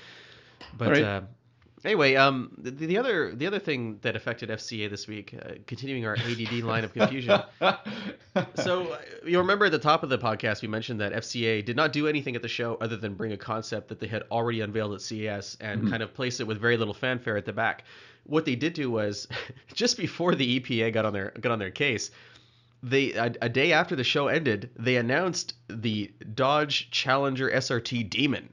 but 0.78 0.88
Alright. 0.88 1.24
Anyway, 1.84 2.14
um, 2.16 2.52
the, 2.58 2.70
the 2.70 2.98
other 2.98 3.34
the 3.34 3.46
other 3.46 3.58
thing 3.58 3.98
that 4.02 4.16
affected 4.16 4.48
FCA 4.48 4.88
this 4.90 5.06
week, 5.06 5.34
uh, 5.34 5.54
continuing 5.66 6.06
our 6.06 6.16
ADD 6.16 6.52
line 6.62 6.84
of 6.84 6.92
confusion. 6.92 7.40
so 8.54 8.92
uh, 8.92 8.98
you 9.24 9.38
remember 9.38 9.66
at 9.66 9.72
the 9.72 9.78
top 9.78 10.02
of 10.02 10.08
the 10.10 10.18
podcast 10.18 10.62
we 10.62 10.68
mentioned 10.68 11.00
that 11.00 11.12
FCA 11.12 11.64
did 11.64 11.76
not 11.76 11.92
do 11.92 12.06
anything 12.08 12.36
at 12.36 12.42
the 12.42 12.48
show 12.48 12.76
other 12.80 12.96
than 12.96 13.14
bring 13.14 13.32
a 13.32 13.36
concept 13.36 13.88
that 13.88 14.00
they 14.00 14.06
had 14.06 14.22
already 14.30 14.60
unveiled 14.60 14.94
at 14.94 15.00
CES 15.00 15.56
and 15.60 15.82
Mhm. 15.82 15.90
kind 15.90 16.02
of 16.02 16.14
place 16.14 16.40
it 16.40 16.46
with 16.46 16.60
very 16.60 16.76
little 16.76 16.94
fanfare 16.94 17.36
at 17.36 17.44
the 17.44 17.52
back. 17.52 17.84
What 18.24 18.44
they 18.44 18.56
did 18.56 18.72
do 18.74 18.90
was 18.90 19.28
just 19.74 19.96
before 19.98 20.34
the 20.34 20.60
EPA 20.60 20.92
got 20.92 21.04
on 21.04 21.12
their 21.12 21.32
got 21.40 21.52
on 21.52 21.58
their 21.58 21.70
case, 21.70 22.10
they 22.82 23.12
a, 23.12 23.32
a 23.42 23.48
day 23.48 23.72
after 23.72 23.96
the 23.96 24.04
show 24.04 24.28
ended, 24.28 24.70
they 24.78 24.96
announced 24.96 25.54
the 25.68 26.10
Dodge 26.34 26.90
Challenger 26.90 27.50
SRT 27.50 28.08
Demon 28.10 28.50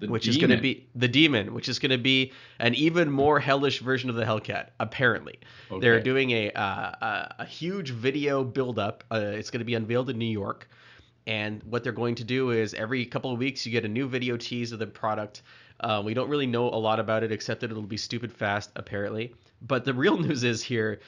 The 0.00 0.08
which 0.08 0.26
is 0.26 0.38
going 0.38 0.50
to 0.50 0.56
be 0.56 0.88
the 0.94 1.08
demon, 1.08 1.52
which 1.52 1.68
is 1.68 1.78
going 1.78 1.90
to 1.90 1.98
be 1.98 2.32
an 2.58 2.74
even 2.74 3.10
more 3.10 3.38
hellish 3.38 3.80
version 3.80 4.08
of 4.08 4.16
the 4.16 4.24
Hellcat. 4.24 4.68
Apparently, 4.80 5.38
they're 5.80 6.00
doing 6.00 6.30
a 6.30 6.50
uh, 6.52 6.62
a, 6.62 7.34
a 7.40 7.44
huge 7.44 7.90
video 7.90 8.42
build-up. 8.42 9.04
Uh, 9.12 9.18
it's 9.34 9.50
going 9.50 9.58
to 9.58 9.64
be 9.64 9.74
unveiled 9.74 10.08
in 10.08 10.16
New 10.18 10.24
York, 10.24 10.68
and 11.26 11.62
what 11.64 11.84
they're 11.84 11.92
going 11.92 12.14
to 12.14 12.24
do 12.24 12.50
is 12.50 12.72
every 12.72 13.04
couple 13.04 13.30
of 13.30 13.38
weeks 13.38 13.66
you 13.66 13.72
get 13.72 13.84
a 13.84 13.88
new 13.88 14.08
video 14.08 14.36
tease 14.38 14.72
of 14.72 14.78
the 14.78 14.86
product. 14.86 15.42
Uh, 15.80 16.02
we 16.04 16.14
don't 16.14 16.28
really 16.28 16.46
know 16.46 16.68
a 16.68 16.80
lot 16.80 16.98
about 16.98 17.22
it 17.22 17.32
except 17.32 17.60
that 17.60 17.70
it'll 17.70 17.82
be 17.82 17.96
stupid 17.96 18.32
fast, 18.32 18.70
apparently. 18.76 19.34
But 19.62 19.84
the 19.84 19.94
real 19.94 20.16
news 20.26 20.44
is 20.44 20.62
here. 20.62 21.00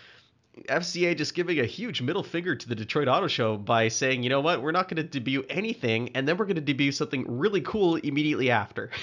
FCA 0.68 1.16
just 1.16 1.34
giving 1.34 1.60
a 1.60 1.64
huge 1.64 2.02
middle 2.02 2.22
finger 2.22 2.54
to 2.54 2.68
the 2.68 2.74
Detroit 2.74 3.08
Auto 3.08 3.26
Show 3.26 3.56
by 3.56 3.88
saying, 3.88 4.22
you 4.22 4.28
know 4.28 4.40
what, 4.42 4.62
we're 4.62 4.70
not 4.72 4.88
going 4.88 4.96
to 4.98 5.02
debut 5.02 5.44
anything, 5.48 6.10
and 6.14 6.28
then 6.28 6.36
we're 6.36 6.44
going 6.44 6.56
to 6.56 6.60
debut 6.60 6.92
something 6.92 7.24
really 7.26 7.62
cool 7.62 7.96
immediately 7.96 8.50
after. 8.50 8.90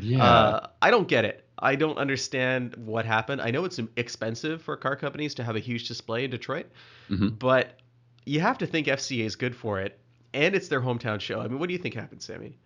Yeah. 0.00 0.22
Uh, 0.22 0.66
I 0.80 0.92
don't 0.92 1.08
get 1.08 1.24
it. 1.24 1.44
I 1.58 1.74
don't 1.74 1.98
understand 1.98 2.76
what 2.76 3.04
happened. 3.04 3.40
I 3.40 3.50
know 3.50 3.64
it's 3.64 3.80
expensive 3.96 4.62
for 4.62 4.76
car 4.76 4.94
companies 4.94 5.34
to 5.34 5.42
have 5.42 5.56
a 5.56 5.58
huge 5.58 5.88
display 5.88 6.22
in 6.24 6.30
Detroit, 6.30 6.66
Mm-hmm. 7.10 7.30
but 7.30 7.80
you 8.24 8.38
have 8.38 8.56
to 8.58 8.66
think 8.68 8.86
FCA 8.86 9.24
is 9.24 9.34
good 9.34 9.56
for 9.56 9.80
it, 9.80 9.98
and 10.32 10.54
it's 10.54 10.68
their 10.68 10.80
hometown 10.80 11.20
show. 11.20 11.40
I 11.40 11.48
mean, 11.48 11.58
what 11.58 11.66
do 11.66 11.72
you 11.72 11.78
think 11.80 11.96
happened, 11.96 12.22
Sammy? 12.22 12.56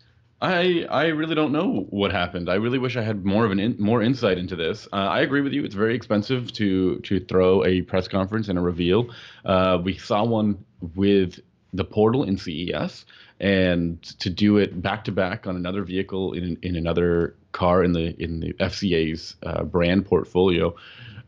I 0.45 0.85
I 0.91 1.07
really 1.07 1.35
don't 1.35 1.53
know 1.53 1.87
what 1.89 2.13
happened. 2.13 2.51
I 2.51 2.57
really 2.57 2.79
wish 2.79 2.97
I 2.97 3.03
had 3.03 3.25
more 3.25 3.47
of 3.47 3.51
an 3.51 3.59
in, 3.59 3.77
more 3.79 4.03
insight 4.03 4.37
into 4.37 4.57
this. 4.57 4.87
Uh, 4.93 4.97
I 4.97 5.21
agree 5.21 5.41
with 5.41 5.55
you. 5.55 5.65
It's 5.65 5.75
very 5.75 5.95
expensive 5.95 6.53
to 6.53 6.99
to 7.01 7.21
throw 7.21 7.65
a 7.65 7.81
press 7.83 8.09
conference 8.09 8.49
and 8.49 8.59
a 8.59 8.61
reveal. 8.61 9.09
Uh, 9.45 9.79
we 9.83 9.97
saw 9.97 10.23
one 10.25 10.63
with 10.95 11.41
the 11.73 11.85
portal 11.85 12.25
in 12.25 12.37
CES, 12.37 13.07
and 13.41 14.03
to 14.21 14.29
do 14.29 14.59
it 14.59 14.83
back 14.83 15.05
to 15.05 15.13
back 15.13 15.47
on 15.47 15.57
another 15.57 15.83
vehicle 15.83 16.35
in 16.35 16.59
in 16.63 16.77
another 16.77 17.35
car 17.53 17.83
in 17.83 17.93
the 17.93 18.15
in 18.23 18.41
the 18.41 18.53
FCA's 18.55 19.37
uh, 19.45 19.63
brand 19.65 20.05
portfolio 20.05 20.75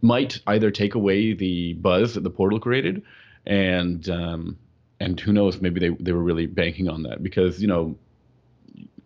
might 0.02 0.40
either 0.46 0.70
take 0.70 0.94
away 0.94 1.32
the 1.32 1.73
buzz 1.73 2.14
that 2.14 2.23
the 2.23 2.30
portal 2.30 2.61
created, 2.61 3.02
and 3.46 4.11
um, 4.11 4.58
and 5.00 5.18
who 5.20 5.32
knows, 5.32 5.61
maybe 5.62 5.80
they 5.80 5.88
they 6.00 6.12
were 6.12 6.23
really 6.23 6.46
banking 6.46 6.88
on 6.88 7.02
that 7.04 7.23
because 7.23 7.62
you 7.62 7.68
know 7.68 7.96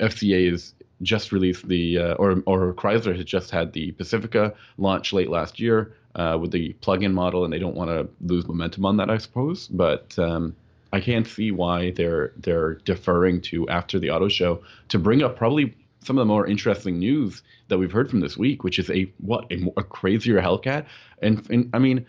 FCA 0.01 0.51
has 0.51 0.75
just 1.03 1.33
released 1.33 1.67
the, 1.69 1.99
uh, 1.99 2.15
or 2.15 2.43
or 2.47 2.75
Chrysler 2.75 3.17
has 3.17 3.25
just 3.25 3.51
had 3.51 3.73
the 3.73 3.93
Pacifica 3.93 4.55
launch 4.77 5.13
late 5.13 5.31
last 5.31 5.59
year 5.59 5.95
uh, 6.15 6.39
with 6.41 6.51
the 6.51 6.73
plug-in 6.75 7.15
model, 7.15 7.45
and 7.45 7.53
they 7.53 7.59
don't 7.59 7.77
want 7.77 7.91
to 7.91 8.09
lose 8.27 8.47
momentum 8.47 8.85
on 8.85 8.97
that, 8.99 9.11
I 9.11 9.19
suppose. 9.19 9.69
But 9.69 10.19
um, 10.19 10.55
I 10.93 11.01
can't 11.01 11.27
see 11.27 11.51
why 11.51 11.93
they're 11.93 12.33
they're 12.37 12.75
deferring 12.75 13.41
to 13.43 13.69
after 13.69 13.99
the 13.99 14.11
auto 14.11 14.29
show 14.29 14.63
to 14.89 14.99
bring 14.99 15.23
up 15.23 15.37
probably 15.37 15.75
some 16.03 16.17
of 16.17 16.23
the 16.23 16.33
more 16.33 16.47
interesting 16.47 16.99
news 16.99 17.43
that 17.69 17.79
we've 17.79 17.93
heard 17.93 18.11
from 18.11 18.21
this 18.21 18.37
week, 18.37 18.65
which 18.65 18.79
is 18.79 18.91
a 18.91 19.11
what 19.19 19.51
a, 19.51 19.73
a 19.77 19.85
crazier 19.85 20.41
Hellcat, 20.41 20.87
and, 21.23 21.49
and 21.51 21.71
I 21.73 21.79
mean. 21.79 22.07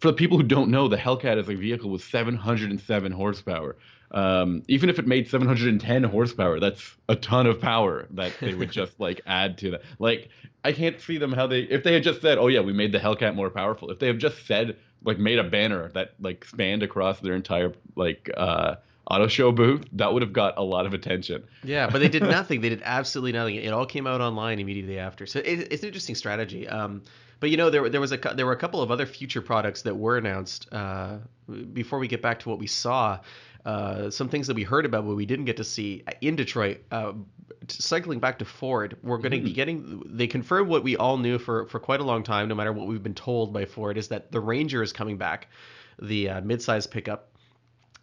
For 0.00 0.08
the 0.08 0.14
people 0.14 0.36
who 0.36 0.42
don't 0.42 0.68
know, 0.68 0.88
the 0.88 0.96
Hellcat 0.96 1.38
is 1.38 1.48
a 1.48 1.54
vehicle 1.54 1.88
with 1.88 2.02
707 2.02 3.12
horsepower. 3.12 3.76
Um, 4.12 4.62
even 4.68 4.90
if 4.90 4.98
it 4.98 5.06
made 5.06 5.28
710 5.28 6.04
horsepower, 6.04 6.60
that's 6.60 6.96
a 7.08 7.16
ton 7.16 7.46
of 7.46 7.60
power 7.60 8.06
that 8.10 8.32
they 8.40 8.54
would 8.54 8.70
just 8.80 9.00
like 9.00 9.22
add 9.26 9.58
to 9.58 9.70
that. 9.72 9.82
Like, 9.98 10.28
I 10.64 10.72
can't 10.72 11.00
see 11.00 11.18
them 11.18 11.32
how 11.32 11.46
they 11.46 11.60
if 11.60 11.82
they 11.82 11.94
had 11.94 12.02
just 12.02 12.20
said, 12.20 12.38
"Oh 12.38 12.48
yeah, 12.48 12.60
we 12.60 12.72
made 12.72 12.92
the 12.92 12.98
Hellcat 12.98 13.34
more 13.34 13.50
powerful." 13.50 13.90
If 13.90 13.98
they 13.98 14.06
have 14.08 14.18
just 14.18 14.46
said 14.46 14.76
like 15.04 15.18
made 15.18 15.38
a 15.38 15.44
banner 15.44 15.88
that 15.94 16.14
like 16.20 16.44
spanned 16.44 16.82
across 16.82 17.20
their 17.20 17.34
entire 17.34 17.72
like 17.96 18.30
uh, 18.36 18.76
auto 19.10 19.28
show 19.28 19.50
booth, 19.50 19.84
that 19.92 20.12
would 20.12 20.22
have 20.22 20.32
got 20.32 20.58
a 20.58 20.62
lot 20.62 20.86
of 20.86 20.94
attention. 20.94 21.44
Yeah, 21.64 21.88
but 21.90 22.00
they 22.00 22.08
did 22.08 22.22
nothing. 22.38 22.60
they 22.60 22.68
did 22.68 22.82
absolutely 22.84 23.32
nothing. 23.32 23.56
It 23.56 23.72
all 23.72 23.86
came 23.86 24.06
out 24.06 24.20
online 24.20 24.60
immediately 24.60 24.98
after. 24.98 25.26
So 25.26 25.40
it, 25.40 25.72
it's 25.72 25.82
an 25.82 25.88
interesting 25.88 26.14
strategy. 26.14 26.68
Um, 26.68 27.02
but 27.40 27.50
you 27.50 27.56
know, 27.56 27.70
there 27.70 27.88
there 27.88 28.00
was 28.00 28.12
a 28.12 28.18
there 28.36 28.46
were 28.46 28.52
a 28.52 28.56
couple 28.58 28.82
of 28.82 28.90
other 28.92 29.06
future 29.06 29.42
products 29.42 29.82
that 29.82 29.96
were 29.96 30.16
announced 30.16 30.68
uh, 30.72 31.16
before 31.72 31.98
we 31.98 32.06
get 32.06 32.22
back 32.22 32.38
to 32.40 32.48
what 32.48 32.58
we 32.60 32.68
saw. 32.68 33.18
Uh, 33.64 34.10
some 34.10 34.28
things 34.28 34.48
that 34.48 34.54
we 34.54 34.64
heard 34.64 34.84
about 34.84 35.06
but 35.06 35.14
we 35.14 35.24
didn't 35.24 35.44
get 35.44 35.56
to 35.58 35.64
see 35.64 36.02
in 36.20 36.34
Detroit. 36.34 36.82
Uh, 36.90 37.12
cycling 37.68 38.18
back 38.18 38.40
to 38.40 38.44
Ford, 38.44 38.96
we're 39.02 39.18
going 39.18 39.32
to 39.32 39.40
be 39.40 39.52
getting. 39.52 40.02
They 40.06 40.26
confirmed 40.26 40.68
what 40.68 40.82
we 40.82 40.96
all 40.96 41.16
knew 41.16 41.38
for 41.38 41.66
for 41.68 41.78
quite 41.78 42.00
a 42.00 42.04
long 42.04 42.24
time, 42.24 42.48
no 42.48 42.54
matter 42.54 42.72
what 42.72 42.88
we've 42.88 43.02
been 43.02 43.14
told 43.14 43.52
by 43.52 43.66
Ford, 43.66 43.98
is 43.98 44.08
that 44.08 44.32
the 44.32 44.40
Ranger 44.40 44.82
is 44.82 44.92
coming 44.92 45.16
back, 45.16 45.48
the 46.00 46.28
uh, 46.30 46.40
midsize 46.40 46.90
pickup. 46.90 47.30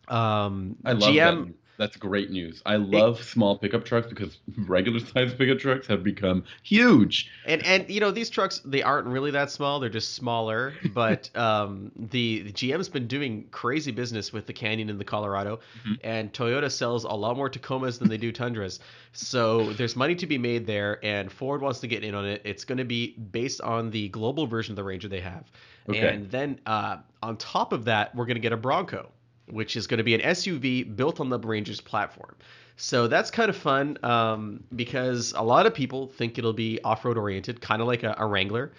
Um, 0.08 0.78
I 0.86 0.94
love 0.94 1.14
GM. 1.14 1.48
that. 1.48 1.54
That's 1.80 1.96
great 1.96 2.30
news. 2.30 2.62
I 2.66 2.76
love 2.76 3.24
small 3.24 3.58
pickup 3.58 3.86
trucks 3.86 4.08
because 4.08 4.38
regular 4.68 5.00
sized 5.00 5.38
pickup 5.38 5.60
trucks 5.60 5.88
have 5.88 6.04
become 6.04 6.44
huge. 6.62 7.32
And 7.46 7.66
and 7.66 7.90
you 7.90 8.02
know 8.02 8.12
these 8.12 8.30
trucks 8.30 8.62
they 8.66 8.84
aren't 8.84 9.08
really 9.08 9.32
that 9.32 9.50
small. 9.50 9.80
They're 9.80 9.90
just 9.90 10.14
smaller. 10.14 10.74
But 10.94 11.34
um, 11.38 11.92
the, 11.96 12.42
the 12.42 12.52
GM's 12.52 12.90
been 12.90 13.08
doing 13.08 13.48
crazy 13.52 13.92
business 13.92 14.34
with 14.34 14.46
the 14.46 14.54
Canyon 14.54 14.90
and 14.90 15.00
the 15.00 15.06
Colorado, 15.06 15.60
and 16.04 16.34
Toyota 16.34 16.70
sells 16.70 17.06
a 17.06 17.14
lot 17.14 17.38
more 17.38 17.50
Tacomas 17.50 17.98
than 18.00 18.10
they 18.10 18.18
do 18.18 18.32
Tundras. 18.34 18.80
So 19.14 19.72
there's 19.74 19.96
money 19.96 20.16
to 20.16 20.28
be 20.28 20.38
made 20.38 20.66
there, 20.68 21.00
and 21.06 21.32
Ford 21.32 21.62
wants 21.62 21.80
to 21.80 21.88
get 21.88 22.04
in 22.04 22.14
on 22.16 22.26
it. 22.26 22.42
It's 22.44 22.66
going 22.66 22.80
to 22.80 22.84
be 22.86 23.16
based 23.32 23.62
on 23.62 23.92
the 23.92 24.10
global 24.10 24.46
version 24.48 24.74
of 24.74 24.76
the 24.76 24.84
Ranger 24.84 25.08
they 25.08 25.22
have, 25.22 25.46
Okay. 25.88 26.00
and 26.14 26.30
then 26.30 26.60
uh, 26.66 26.98
on 27.24 27.38
top 27.38 27.72
of 27.72 27.86
that, 27.86 28.14
we're 28.14 28.26
going 28.26 28.36
to 28.36 28.42
get 28.42 28.52
a 28.52 28.58
Bronco 28.58 29.10
which 29.52 29.76
is 29.76 29.88
going 29.88 29.98
to 30.00 30.04
be 30.04 30.14
an 30.16 30.22
SUV 30.22 30.96
built 30.96 31.20
on 31.20 31.30
the 31.30 31.40
Ranger's 31.40 31.82
platform. 31.82 32.36
So 32.82 33.08
that's 33.10 33.30
kind 33.30 33.50
of 33.50 33.58
fun 33.58 33.98
um, 34.04 34.64
because 34.74 35.34
a 35.36 35.42
lot 35.44 35.66
of 35.66 35.74
people 35.74 36.08
think 36.08 36.38
it'll 36.38 36.54
be 36.54 36.80
off-road 36.86 37.18
oriented, 37.18 37.60
kind 37.60 37.82
of 37.82 37.88
like 37.88 38.04
a, 38.04 38.16
a 38.18 38.26
Wrangler 38.26 38.72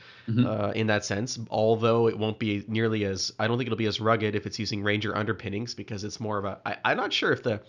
uh, 0.46 0.72
in 0.74 0.86
that 0.86 1.04
sense. 1.04 1.38
Although 1.50 2.08
it 2.08 2.18
won't 2.18 2.38
be 2.38 2.64
nearly 2.66 3.04
as, 3.04 3.30
I 3.38 3.46
don't 3.46 3.58
think 3.58 3.66
it'll 3.66 3.76
be 3.76 3.84
as 3.86 4.00
rugged 4.00 4.34
if 4.34 4.46
it's 4.46 4.58
using 4.58 4.82
Ranger 4.82 5.14
underpinnings 5.14 5.74
because 5.74 6.02
it's 6.04 6.18
more 6.18 6.38
of 6.38 6.46
a. 6.46 6.58
I, 6.64 6.76
I'm 6.84 6.96
not 6.96 7.12
sure 7.12 7.30
if 7.32 7.42
the. 7.42 7.60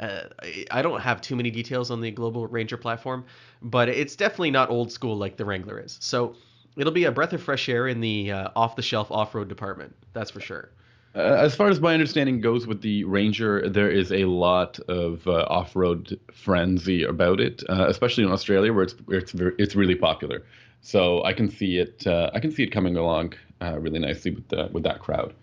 Uh, 0.00 0.22
I- 0.70 0.82
don't 0.82 1.00
have 1.00 1.20
too 1.20 1.36
many 1.36 1.50
details 1.50 1.90
on 1.92 2.00
the 2.00 2.10
Global 2.10 2.46
Ranger 2.48 2.76
platform, 2.76 3.24
but 3.62 3.88
it's 3.88 4.16
definitely 4.16 4.50
not 4.52 4.70
old 4.70 4.90
school 4.90 5.16
like 5.16 5.36
the 5.36 5.44
Wrangler 5.44 5.78
is. 5.80 5.96
So 6.00 6.34
it'll 6.76 6.92
be 6.92 7.04
a 7.04 7.12
breath 7.12 7.32
of 7.32 7.42
fresh 7.42 7.68
air 7.68 7.86
in 7.88 8.00
the 8.00 8.32
uh, 8.32 8.48
off-the-shelf 8.56 9.10
off-road 9.12 9.48
department. 9.48 9.94
That's 10.12 10.30
for 10.30 10.40
sure. 10.40 10.70
Uh, 11.18 11.34
as 11.40 11.56
far 11.56 11.68
as 11.68 11.80
my 11.80 11.92
understanding 11.92 12.40
goes 12.40 12.68
with 12.68 12.80
the 12.80 13.02
Ranger, 13.02 13.68
there 13.68 13.90
is 13.90 14.12
a 14.12 14.24
lot 14.26 14.78
of 14.88 15.26
uh, 15.26 15.46
off-road 15.50 16.16
frenzy 16.32 17.02
about 17.02 17.40
it, 17.40 17.64
uh, 17.68 17.86
especially 17.88 18.22
in 18.22 18.30
Australia 18.30 18.72
where 18.72 18.84
it's 18.84 18.94
it's 19.08 19.34
it's 19.34 19.74
really 19.74 19.96
popular. 19.96 20.44
So 20.80 21.24
I 21.24 21.32
can 21.32 21.50
see 21.50 21.78
it. 21.78 22.06
Uh, 22.06 22.30
I 22.34 22.38
can 22.38 22.52
see 22.52 22.62
it 22.62 22.68
coming 22.68 22.96
along 22.96 23.34
uh, 23.60 23.80
really 23.80 23.98
nicely 23.98 24.30
with 24.30 24.46
the, 24.48 24.68
with 24.72 24.84
that 24.84 25.00
crowd. 25.00 25.34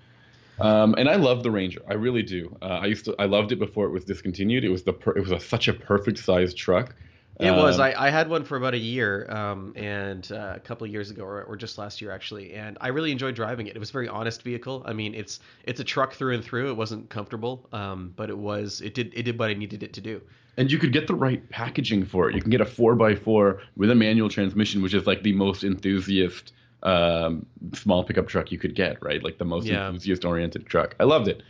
Um, 0.62 0.96
and 0.98 1.10
I 1.10 1.16
love 1.16 1.44
the 1.44 1.52
Ranger. 1.52 1.82
I 1.90 1.96
really 1.96 2.24
do. 2.24 2.56
Uh, 2.62 2.80
I 2.84 2.86
used 2.86 3.04
to. 3.06 3.16
I 3.20 3.26
loved 3.26 3.52
it 3.52 3.60
before 3.60 3.86
it 3.86 3.92
was 3.92 4.06
discontinued. 4.06 4.64
It 4.64 4.70
was 4.70 4.84
the. 4.84 4.94
Per, 4.94 5.12
it 5.18 5.20
was 5.20 5.32
a, 5.32 5.42
such 5.42 5.68
a 5.68 5.74
perfect 5.74 6.20
sized 6.20 6.56
truck. 6.56 6.96
It 7.40 7.52
was. 7.52 7.80
Um, 7.80 7.86
I, 7.86 8.08
I 8.08 8.10
had 8.10 8.30
one 8.30 8.44
for 8.46 8.56
about 8.56 8.74
a 8.74 8.78
year, 8.78 9.30
um, 9.30 9.74
and 9.76 10.30
uh, 10.32 10.54
a 10.56 10.60
couple 10.60 10.86
of 10.86 10.92
years 10.92 11.12
ago, 11.12 11.24
or, 11.24 11.44
or 11.44 11.56
just 11.58 11.78
last 11.78 12.02
year 12.02 12.12
actually, 12.12 12.54
and 12.54 12.78
I 12.80 12.88
really 12.90 13.12
enjoyed 13.12 13.36
driving 13.36 13.68
it. 13.68 13.76
It 13.76 13.80
was 13.80 13.90
a 13.90 13.94
very 13.94 14.08
honest 14.08 14.42
vehicle. 14.42 14.84
I 14.86 14.94
mean, 14.94 15.14
it's 15.14 15.40
it's 15.66 15.80
a 15.80 15.84
truck 15.84 16.14
through 16.14 16.36
and 16.36 16.44
through. 16.44 16.70
It 16.70 16.78
wasn't 16.78 17.10
comfortable, 17.10 17.68
um, 17.74 18.14
but 18.16 18.30
it 18.30 18.38
was. 18.38 18.80
It 18.82 18.94
did 18.94 19.14
it 19.16 19.24
did 19.24 19.38
what 19.38 19.50
I 19.50 19.54
needed 19.54 19.84
it 19.84 19.92
to 19.94 20.02
do. 20.02 20.22
and 20.58 20.72
you 20.72 20.78
could 20.78 20.94
get 20.94 21.08
the 21.08 21.16
right 21.16 21.48
packaging 21.50 22.06
for 22.06 22.30
it. 22.30 22.36
You 22.36 22.42
can 22.42 22.52
get 22.52 22.62
a 22.62 22.66
four 22.66 22.96
x 23.10 23.20
four 23.20 23.60
with 23.76 23.90
a 23.92 23.96
manual 23.96 24.30
transmission, 24.30 24.82
which 24.82 24.94
is 24.94 25.06
like 25.06 25.22
the 25.24 25.34
most 25.34 25.64
enthusiast 25.66 26.54
um, 26.84 27.46
small 27.74 28.04
pickup 28.06 28.28
truck 28.28 28.52
you 28.52 28.58
could 28.60 28.76
get, 28.76 29.04
right? 29.04 29.22
Like 29.24 29.38
the 29.40 29.46
most 29.46 29.66
Yeah. 29.66 29.88
enthusiast 29.88 30.24
oriented 30.24 30.66
truck. 30.68 30.96
I 31.00 31.04
loved 31.04 31.28
it. 31.28 31.42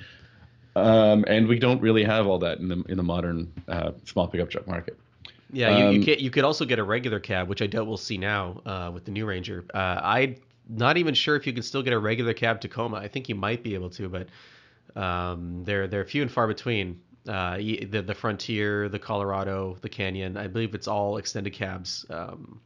Um, 0.76 1.24
and 1.28 1.48
we 1.48 1.60
don't 1.60 1.82
really 1.82 2.04
have 2.04 2.26
all 2.28 2.40
that 2.40 2.60
in 2.60 2.68
the 2.70 2.84
in 2.90 2.98
the 2.98 3.04
modern 3.04 3.52
uh, 3.68 3.92
small 4.06 4.28
pickup 4.28 4.50
truck 4.50 4.68
market. 4.68 4.98
Yeah, 5.52 5.90
you, 5.90 6.00
you 6.00 6.14
Um, 6.14 6.20
you 6.20 6.32
could 6.32 6.44
also 6.44 6.66
get 6.66 6.80
a 6.80 6.84
regular 6.84 7.20
cab, 7.20 7.48
which 7.48 7.62
I 7.62 7.68
doubt 7.68 7.88
we'll 7.88 7.98
see 7.98 8.18
now 8.18 8.62
uh, 8.66 8.92
with 8.94 9.06
the 9.06 9.12
new 9.12 9.26
Ranger. 9.26 9.66
Uh, 9.74 10.00
I'm 10.04 10.36
not 10.68 10.98
even 10.98 11.14
sure 11.14 11.36
if 11.36 11.46
you 11.46 11.54
can 11.54 11.64
still 11.64 11.84
get 11.84 11.94
a 11.94 12.00
regular 12.00 12.34
cab 12.34 12.62
Tacoma. 12.62 12.98
I 12.98 13.08
think 13.08 13.30
you 13.30 13.36
might 13.36 13.64
be 13.64 13.74
able 13.74 13.90
to, 13.92 14.10
but 14.10 14.28
um, 15.00 15.64
they're 15.64 15.88
they're 15.88 16.06
few 16.06 16.22
and 16.22 16.32
far 16.32 16.48
between. 16.48 17.02
Uh, 17.28 17.58
the 17.58 18.04
the 18.06 18.14
Frontier, 18.14 18.88
the 18.88 19.00
Colorado, 19.00 19.78
the 19.82 19.90
Canyon. 19.90 20.38
I 20.38 20.46
believe 20.46 20.76
it's 20.76 20.88
all 20.88 21.18
extended 21.18 21.54
cabs. 21.54 22.06
Um, 22.12 22.62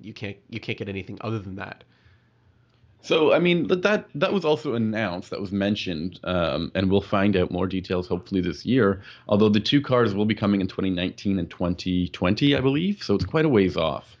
you 0.00 0.12
can't 0.12 0.36
you 0.48 0.60
can't 0.60 0.78
get 0.78 0.88
anything 0.88 1.18
other 1.20 1.40
than 1.40 1.56
that. 1.56 1.82
So 3.02 3.32
I 3.32 3.38
mean 3.38 3.68
that 3.68 4.06
that 4.14 4.32
was 4.32 4.44
also 4.44 4.74
announced, 4.74 5.30
that 5.30 5.40
was 5.40 5.52
mentioned, 5.52 6.20
um, 6.24 6.72
and 6.74 6.90
we'll 6.90 7.00
find 7.00 7.36
out 7.36 7.50
more 7.50 7.66
details 7.66 8.08
hopefully 8.08 8.40
this 8.40 8.66
year. 8.66 9.02
Although 9.28 9.48
the 9.48 9.60
two 9.60 9.80
cars 9.80 10.14
will 10.14 10.26
be 10.26 10.34
coming 10.34 10.60
in 10.60 10.68
2019 10.68 11.38
and 11.38 11.50
2020, 11.50 12.56
I 12.56 12.60
believe, 12.60 13.02
so 13.02 13.14
it's 13.14 13.24
quite 13.24 13.44
a 13.44 13.48
ways 13.48 13.76
off. 13.76 14.18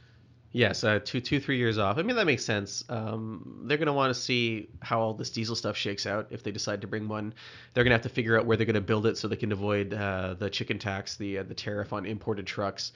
Yes, 0.52 0.82
uh, 0.82 0.98
two, 1.04 1.20
two, 1.20 1.40
three 1.40 1.58
years 1.58 1.76
off. 1.76 1.98
I 1.98 2.02
mean, 2.02 2.16
that 2.16 2.24
makes 2.24 2.44
sense. 2.44 2.82
Um, 2.88 3.64
they're 3.66 3.76
going 3.76 3.86
to 3.86 3.92
want 3.92 4.14
to 4.14 4.18
see 4.18 4.70
how 4.80 4.98
all 5.00 5.12
this 5.12 5.28
diesel 5.28 5.54
stuff 5.54 5.76
shakes 5.76 6.06
out. 6.06 6.28
If 6.30 6.42
they 6.42 6.52
decide 6.52 6.80
to 6.80 6.86
bring 6.86 7.06
one, 7.06 7.34
they're 7.74 7.84
going 7.84 7.90
to 7.90 7.96
have 7.96 8.02
to 8.02 8.08
figure 8.08 8.38
out 8.38 8.46
where 8.46 8.56
they're 8.56 8.64
going 8.64 8.74
to 8.74 8.80
build 8.80 9.06
it 9.06 9.18
so 9.18 9.28
they 9.28 9.36
can 9.36 9.52
avoid 9.52 9.92
uh, 9.92 10.34
the 10.38 10.48
chicken 10.48 10.78
tax, 10.78 11.16
the 11.16 11.38
uh, 11.38 11.42
the 11.42 11.54
tariff 11.54 11.92
on 11.92 12.06
imported 12.06 12.46
trucks. 12.46 12.92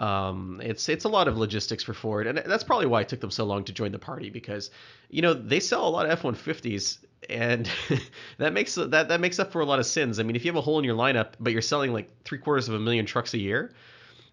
Um, 0.00 0.60
it's 0.62 0.88
it's 0.88 1.04
a 1.04 1.08
lot 1.08 1.26
of 1.26 1.36
logistics 1.36 1.82
for 1.82 1.92
Ford, 1.92 2.26
and 2.26 2.38
that's 2.38 2.62
probably 2.62 2.86
why 2.86 3.00
it 3.00 3.08
took 3.08 3.20
them 3.20 3.30
so 3.30 3.44
long 3.44 3.64
to 3.64 3.72
join 3.72 3.90
the 3.90 3.98
party 3.98 4.30
because, 4.30 4.70
you 5.10 5.22
know, 5.22 5.34
they 5.34 5.58
sell 5.58 5.86
a 5.86 5.90
lot 5.90 6.06
of 6.06 6.12
F 6.12 6.22
one 6.22 6.34
fifties, 6.34 6.98
and 7.28 7.68
that 8.38 8.52
makes 8.52 8.76
that 8.76 9.08
that 9.08 9.20
makes 9.20 9.38
up 9.38 9.50
for 9.50 9.60
a 9.60 9.64
lot 9.64 9.80
of 9.80 9.86
sins. 9.86 10.20
I 10.20 10.22
mean, 10.22 10.36
if 10.36 10.44
you 10.44 10.50
have 10.50 10.56
a 10.56 10.60
hole 10.60 10.78
in 10.78 10.84
your 10.84 10.96
lineup, 10.96 11.32
but 11.40 11.52
you're 11.52 11.62
selling 11.62 11.92
like 11.92 12.10
three 12.24 12.38
quarters 12.38 12.68
of 12.68 12.74
a 12.74 12.78
million 12.78 13.06
trucks 13.06 13.34
a 13.34 13.38
year, 13.38 13.72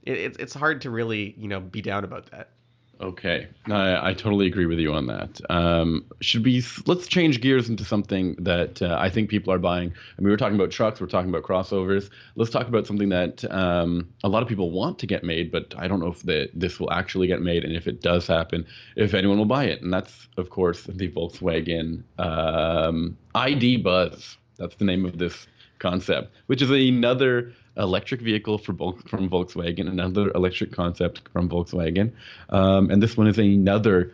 it, 0.04 0.17
it's 0.17 0.38
it's 0.38 0.54
hard 0.54 0.82
to 0.82 0.91
really 0.91 1.34
you 1.38 1.47
know 1.47 1.60
be 1.60 1.82
down 1.82 2.04
about 2.04 2.30
that. 2.32 2.49
Okay, 3.01 3.47
I, 3.69 4.12
I 4.12 4.13
totally 4.13 4.47
agree 4.47 4.67
with 4.67 4.79
you 4.79 4.93
on 4.93 5.08
that. 5.08 5.41
Um, 5.49 6.05
should 6.21 6.45
we 6.45 6.63
let's 6.86 7.08
change 7.08 7.41
gears 7.41 7.67
into 7.67 7.84
something 7.84 8.36
that 8.39 8.81
uh, 8.81 8.95
I 8.97 9.10
think 9.10 9.29
people 9.29 9.51
are 9.51 9.60
buying. 9.60 9.89
I 9.89 10.21
mean, 10.21 10.29
we 10.29 10.34
are 10.34 10.38
talking 10.38 10.55
about 10.55 10.71
trucks, 10.71 11.01
we're 11.01 11.08
talking 11.08 11.29
about 11.29 11.43
crossovers. 11.43 12.10
Let's 12.36 12.51
talk 12.51 12.69
about 12.69 12.88
something 12.88 13.10
that 13.10 13.43
um, 13.51 14.13
a 14.23 14.29
lot 14.29 14.43
of 14.43 14.47
people 14.47 14.71
want 14.71 14.97
to 14.99 15.08
get 15.08 15.25
made, 15.25 15.51
but 15.51 15.73
I 15.77 15.89
don't 15.89 15.99
know 15.99 16.08
if 16.08 16.23
the, 16.23 16.49
this 16.53 16.79
will 16.79 16.91
actually 16.91 17.27
get 17.27 17.41
made, 17.41 17.65
and 17.65 17.75
if 17.75 17.86
it 17.86 18.01
does 18.01 18.27
happen, 18.27 18.65
if 18.95 19.13
anyone 19.13 19.38
will 19.38 19.45
buy 19.45 19.65
it. 19.65 19.81
And 19.81 19.91
that's, 19.91 20.29
of 20.38 20.49
course, 20.49 20.84
the 20.84 21.10
Volkswagen 21.10 22.03
um, 22.17 23.17
ID 23.36 23.77
Buzz. 23.77 24.38
That's 24.58 24.75
the 24.75 24.86
name 24.86 25.03
of 25.05 25.17
this 25.17 25.47
concept, 25.79 26.34
which 26.47 26.62
is 26.62 26.71
another 26.71 27.51
electric 27.77 28.21
vehicle 28.21 28.57
from 28.57 28.77
Volkswagen, 28.77 29.88
another 29.88 30.31
electric 30.31 30.71
concept 30.71 31.21
from 31.31 31.49
Volkswagen, 31.49 32.13
um, 32.49 32.89
and 32.89 33.01
this 33.01 33.17
one 33.17 33.27
is 33.27 33.38
another 33.38 34.13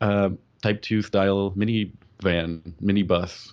uh, 0.00 0.30
Type 0.62 0.82
Two 0.82 1.02
style 1.02 1.52
minivan, 1.56 2.72
minibus. 2.82 3.52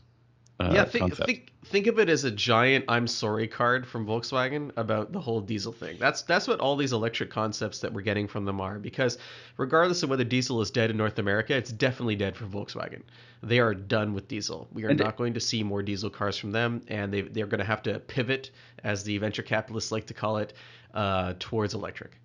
Uh, 0.59 0.71
yeah, 0.73 0.85
think, 0.85 1.15
think 1.15 1.51
think 1.65 1.85
of 1.85 1.99
it 1.99 2.09
as 2.09 2.23
a 2.23 2.31
giant 2.31 2.83
"I'm 2.87 3.05
sorry" 3.05 3.47
card 3.47 3.85
from 3.85 4.07
Volkswagen 4.07 4.71
about 4.75 5.11
the 5.11 5.19
whole 5.19 5.39
diesel 5.39 5.71
thing. 5.71 5.97
That's 5.99 6.23
that's 6.23 6.47
what 6.47 6.59
all 6.59 6.75
these 6.75 6.93
electric 6.93 7.29
concepts 7.29 7.79
that 7.81 7.93
we're 7.93 8.01
getting 8.01 8.27
from 8.27 8.43
them 8.43 8.59
are. 8.59 8.79
Because 8.79 9.19
regardless 9.57 10.01
of 10.01 10.09
whether 10.09 10.23
diesel 10.23 10.59
is 10.61 10.71
dead 10.71 10.89
in 10.89 10.97
North 10.97 11.19
America, 11.19 11.55
it's 11.55 11.71
definitely 11.71 12.15
dead 12.15 12.35
for 12.35 12.45
Volkswagen. 12.45 13.03
They 13.43 13.59
are 13.59 13.75
done 13.75 14.15
with 14.15 14.27
diesel. 14.27 14.67
We 14.73 14.85
are 14.85 14.89
and 14.89 14.99
not 14.99 15.15
going 15.15 15.35
to 15.35 15.39
see 15.39 15.61
more 15.61 15.83
diesel 15.83 16.09
cars 16.09 16.37
from 16.37 16.51
them, 16.51 16.81
and 16.87 17.13
they 17.13 17.21
they're 17.21 17.45
going 17.45 17.59
to 17.59 17.65
have 17.65 17.83
to 17.83 17.99
pivot, 17.99 18.49
as 18.83 19.03
the 19.03 19.19
venture 19.19 19.43
capitalists 19.43 19.91
like 19.91 20.07
to 20.07 20.15
call 20.15 20.37
it, 20.37 20.53
uh, 20.95 21.35
towards 21.37 21.75
electric. 21.75 22.19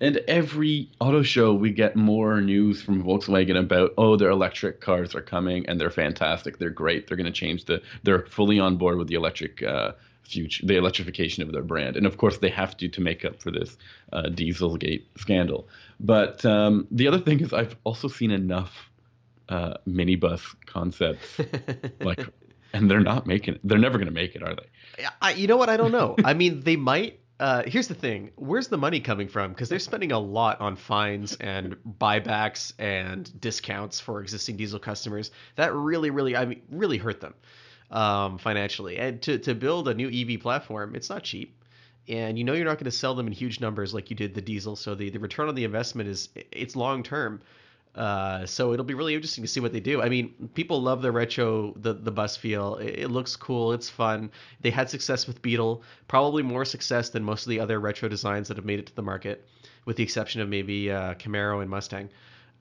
And 0.00 0.18
every 0.28 0.90
auto 1.00 1.22
show, 1.22 1.54
we 1.54 1.70
get 1.70 1.96
more 1.96 2.40
news 2.40 2.80
from 2.80 3.02
Volkswagen 3.02 3.58
about, 3.58 3.94
oh, 3.98 4.16
their 4.16 4.30
electric 4.30 4.80
cars 4.80 5.14
are 5.14 5.22
coming 5.22 5.66
and 5.66 5.80
they're 5.80 5.90
fantastic. 5.90 6.58
They're 6.58 6.70
great. 6.70 7.08
They're 7.08 7.16
going 7.16 7.26
to 7.26 7.32
change 7.32 7.64
the. 7.64 7.82
They're 8.04 8.26
fully 8.26 8.60
on 8.60 8.76
board 8.76 8.96
with 8.96 9.08
the 9.08 9.16
electric 9.16 9.62
uh, 9.62 9.92
future, 10.22 10.64
the 10.66 10.76
electrification 10.76 11.42
of 11.42 11.52
their 11.52 11.62
brand. 11.62 11.96
And 11.96 12.06
of 12.06 12.16
course, 12.16 12.38
they 12.38 12.50
have 12.50 12.76
to 12.76 12.88
to 12.88 13.00
make 13.00 13.24
up 13.24 13.42
for 13.42 13.50
this 13.50 13.76
uh, 14.12 14.24
Dieselgate 14.28 15.04
scandal. 15.16 15.66
But 15.98 16.44
um, 16.44 16.86
the 16.90 17.08
other 17.08 17.18
thing 17.18 17.40
is, 17.40 17.52
I've 17.52 17.76
also 17.84 18.06
seen 18.06 18.30
enough 18.30 18.90
uh, 19.48 19.74
minibus 19.88 20.42
concepts, 20.66 21.40
like, 22.00 22.24
and 22.72 22.90
they're 22.90 23.00
not 23.00 23.26
making 23.26 23.54
it. 23.54 23.60
They're 23.64 23.78
never 23.78 23.98
going 23.98 24.08
to 24.08 24.14
make 24.14 24.36
it, 24.36 24.42
are 24.42 24.54
they? 24.54 25.04
I, 25.20 25.32
you 25.32 25.46
know 25.48 25.56
what? 25.56 25.68
I 25.68 25.76
don't 25.76 25.92
know. 25.92 26.14
I 26.24 26.34
mean, 26.34 26.60
they 26.60 26.76
might 26.76 27.20
uh, 27.40 27.62
here's 27.66 27.86
the 27.86 27.94
thing. 27.94 28.30
Where's 28.34 28.68
the 28.68 28.78
money 28.78 29.00
coming 29.00 29.28
from? 29.28 29.52
Because 29.52 29.68
they're 29.68 29.78
spending 29.78 30.10
a 30.10 30.18
lot 30.18 30.60
on 30.60 30.74
fines 30.74 31.36
and 31.38 31.76
buybacks 31.86 32.72
and 32.78 33.40
discounts 33.40 34.00
for 34.00 34.20
existing 34.20 34.56
diesel 34.56 34.80
customers. 34.80 35.30
That 35.56 35.72
really 35.72 36.10
really 36.10 36.36
i 36.36 36.44
mean 36.44 36.62
really 36.70 36.98
hurt 36.98 37.20
them 37.20 37.34
um, 37.90 38.38
financially. 38.38 38.98
And 38.98 39.22
to, 39.22 39.38
to 39.38 39.54
build 39.54 39.88
a 39.88 39.94
new 39.94 40.10
ev 40.10 40.40
platform 40.40 40.96
it's 40.96 41.10
not 41.10 41.22
cheap. 41.22 41.62
And 42.08 42.38
you 42.38 42.44
know 42.44 42.54
you're 42.54 42.64
not 42.64 42.78
going 42.78 42.86
to 42.86 42.90
sell 42.90 43.14
them 43.14 43.26
in 43.26 43.32
huge 43.32 43.60
numbers 43.60 43.94
like 43.94 44.10
you 44.10 44.16
did 44.16 44.34
the 44.34 44.40
diesel. 44.40 44.74
So 44.74 44.94
the, 44.94 45.10
the 45.10 45.20
return 45.20 45.48
on 45.48 45.54
the 45.54 45.64
investment 45.64 46.08
is 46.08 46.30
it's 46.34 46.74
long 46.74 47.04
term 47.04 47.40
uh, 47.98 48.46
so 48.46 48.72
it'll 48.72 48.84
be 48.84 48.94
really 48.94 49.14
interesting 49.16 49.42
to 49.42 49.48
see 49.48 49.58
what 49.58 49.72
they 49.72 49.80
do. 49.80 50.00
I 50.00 50.08
mean, 50.08 50.50
people 50.54 50.80
love 50.80 51.02
the 51.02 51.10
retro, 51.10 51.74
the 51.76 51.94
the 51.94 52.12
bus 52.12 52.36
feel. 52.36 52.76
It, 52.76 53.00
it, 53.00 53.10
looks 53.10 53.34
cool. 53.34 53.72
It's 53.72 53.90
fun. 53.90 54.30
They 54.60 54.70
had 54.70 54.88
success 54.88 55.26
with 55.26 55.42
Beetle, 55.42 55.82
probably 56.06 56.44
more 56.44 56.64
success 56.64 57.10
than 57.10 57.24
most 57.24 57.44
of 57.44 57.50
the 57.50 57.58
other 57.58 57.80
retro 57.80 58.08
designs 58.08 58.46
that 58.48 58.56
have 58.56 58.64
made 58.64 58.78
it 58.78 58.86
to 58.86 58.94
the 58.94 59.02
market, 59.02 59.48
with 59.84 59.96
the 59.96 60.04
exception 60.04 60.40
of 60.40 60.48
maybe 60.48 60.92
uh, 60.92 61.14
Camaro 61.14 61.60
and 61.60 61.68
Mustang. 61.68 62.08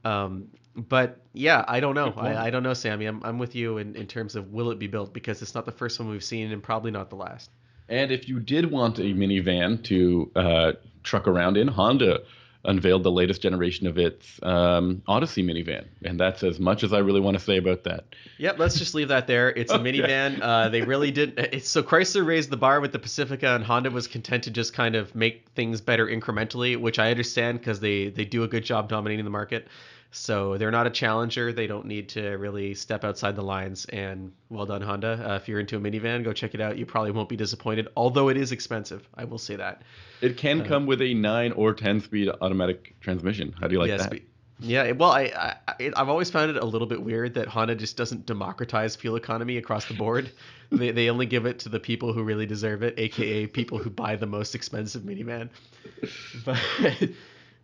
Um, 0.03 0.47
but 0.75 1.21
yeah, 1.33 1.63
I 1.67 1.81
don't 1.81 1.93
know. 1.93 2.13
I, 2.17 2.47
I, 2.47 2.49
don't 2.49 2.63
know, 2.63 2.73
Sammy. 2.73 3.05
I'm, 3.05 3.21
I'm 3.23 3.37
with 3.37 3.53
you 3.53 3.77
in, 3.77 3.95
in 3.95 4.07
terms 4.07 4.35
of 4.35 4.51
will 4.51 4.71
it 4.71 4.79
be 4.79 4.87
built 4.87 5.13
because 5.13 5.43
it's 5.43 5.53
not 5.53 5.65
the 5.65 5.71
first 5.71 5.99
one 5.99 6.09
we've 6.09 6.23
seen 6.23 6.51
and 6.51 6.63
probably 6.63 6.91
not 6.91 7.11
the 7.11 7.15
last. 7.15 7.51
And 7.89 8.11
if 8.11 8.27
you 8.27 8.39
did 8.39 8.71
want 8.71 8.97
a 8.97 9.03
minivan 9.03 9.83
to 9.85 10.31
uh, 10.35 10.71
truck 11.03 11.27
around 11.27 11.57
in, 11.57 11.67
Honda 11.67 12.21
unveiled 12.67 13.03
the 13.03 13.11
latest 13.11 13.41
generation 13.41 13.87
of 13.87 13.97
its 13.97 14.39
um, 14.43 15.01
Odyssey 15.07 15.41
minivan, 15.41 15.85
and 16.03 16.19
that's 16.19 16.43
as 16.43 16.59
much 16.59 16.83
as 16.83 16.93
I 16.93 16.99
really 16.99 17.21
want 17.21 17.37
to 17.37 17.43
say 17.43 17.57
about 17.57 17.85
that. 17.85 18.03
Yep, 18.37 18.59
let's 18.59 18.77
just 18.77 18.93
leave 18.93 19.07
that 19.07 19.25
there. 19.25 19.49
It's 19.49 19.71
a 19.71 19.79
minivan. 19.79 20.39
Uh, 20.41 20.69
they 20.69 20.81
really 20.81 21.11
did. 21.11 21.63
so 21.63 21.81
Chrysler 21.81 22.25
raised 22.25 22.49
the 22.49 22.57
bar 22.57 22.79
with 22.81 22.91
the 22.91 22.99
Pacifica, 22.99 23.55
and 23.55 23.63
Honda 23.63 23.89
was 23.89 24.07
content 24.07 24.43
to 24.43 24.51
just 24.51 24.73
kind 24.73 24.95
of 24.95 25.15
make 25.15 25.47
things 25.55 25.81
better 25.81 26.05
incrementally, 26.05 26.77
which 26.79 26.99
I 26.99 27.09
understand 27.09 27.59
because 27.59 27.79
they 27.79 28.09
they 28.09 28.25
do 28.25 28.43
a 28.43 28.47
good 28.47 28.63
job 28.63 28.89
dominating 28.89 29.25
the 29.25 29.31
market. 29.31 29.67
So 30.11 30.57
they're 30.57 30.71
not 30.71 30.87
a 30.87 30.89
challenger. 30.89 31.51
They 31.51 31.67
don't 31.67 31.85
need 31.85 32.09
to 32.09 32.29
really 32.37 32.73
step 32.73 33.03
outside 33.03 33.35
the 33.35 33.43
lines. 33.43 33.85
And 33.85 34.31
well 34.49 34.65
done, 34.65 34.81
Honda. 34.81 35.31
Uh, 35.31 35.35
if 35.35 35.47
you're 35.47 35.59
into 35.59 35.77
a 35.77 35.79
minivan, 35.79 36.23
go 36.23 36.33
check 36.33 36.53
it 36.53 36.61
out. 36.61 36.77
You 36.77 36.85
probably 36.85 37.11
won't 37.11 37.29
be 37.29 37.35
disappointed, 37.35 37.89
although 37.95 38.29
it 38.29 38.37
is 38.37 38.51
expensive. 38.51 39.07
I 39.15 39.25
will 39.25 39.37
say 39.37 39.57
that. 39.57 39.81
It 40.21 40.37
can 40.37 40.61
uh, 40.61 40.65
come 40.65 40.85
with 40.85 41.01
a 41.01 41.13
nine 41.13 41.51
or 41.51 41.73
ten 41.73 42.01
speed 42.01 42.29
automatic 42.41 42.95
transmission. 43.01 43.53
How 43.59 43.67
do 43.67 43.73
you 43.73 43.79
like 43.79 43.89
yes, 43.89 44.07
that? 44.07 44.21
Yeah, 44.59 44.91
well, 44.93 45.11
I, 45.11 45.55
I 45.67 45.91
I've 45.95 46.09
always 46.09 46.31
found 46.31 46.49
it 46.49 46.57
a 46.57 46.65
little 46.65 46.87
bit 46.87 47.01
weird 47.01 47.35
that 47.35 47.47
Honda 47.47 47.75
just 47.75 47.95
doesn't 47.95 48.25
democratize 48.25 48.95
fuel 48.95 49.15
economy 49.15 49.57
across 49.57 49.85
the 49.85 49.93
board. 49.93 50.31
they 50.71 50.91
they 50.91 51.09
only 51.09 51.27
give 51.27 51.45
it 51.45 51.59
to 51.59 51.69
the 51.69 51.79
people 51.79 52.11
who 52.11 52.23
really 52.23 52.47
deserve 52.47 52.81
it, 52.81 52.95
aka 52.97 53.45
people 53.45 53.77
who 53.77 53.89
buy 53.91 54.15
the 54.15 54.25
most 54.25 54.55
expensive 54.55 55.03
minivan. 55.03 55.49
But 56.45 56.59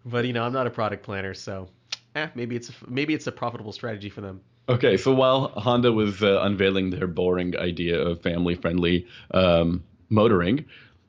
but 0.05 0.25
you 0.25 0.33
know, 0.33 0.43
I'm 0.43 0.53
not 0.53 0.67
a 0.67 0.69
product 0.69 1.03
planner, 1.03 1.33
so 1.33 1.69
eh, 2.15 2.27
maybe 2.35 2.55
it's 2.55 2.71
maybe 2.87 3.13
it's 3.13 3.27
a 3.27 3.31
profitable 3.31 3.71
strategy 3.71 4.09
for 4.09 4.21
them. 4.21 4.41
Okay, 4.69 4.95
so 4.95 5.13
while 5.13 5.49
Honda 5.49 5.91
was 5.91 6.23
uh, 6.23 6.39
unveiling 6.41 6.89
their 6.89 7.07
boring 7.07 7.57
idea 7.57 7.99
of 7.99 8.21
family-friendly 8.21 9.05
um, 9.31 9.83
motoring, 10.09 10.63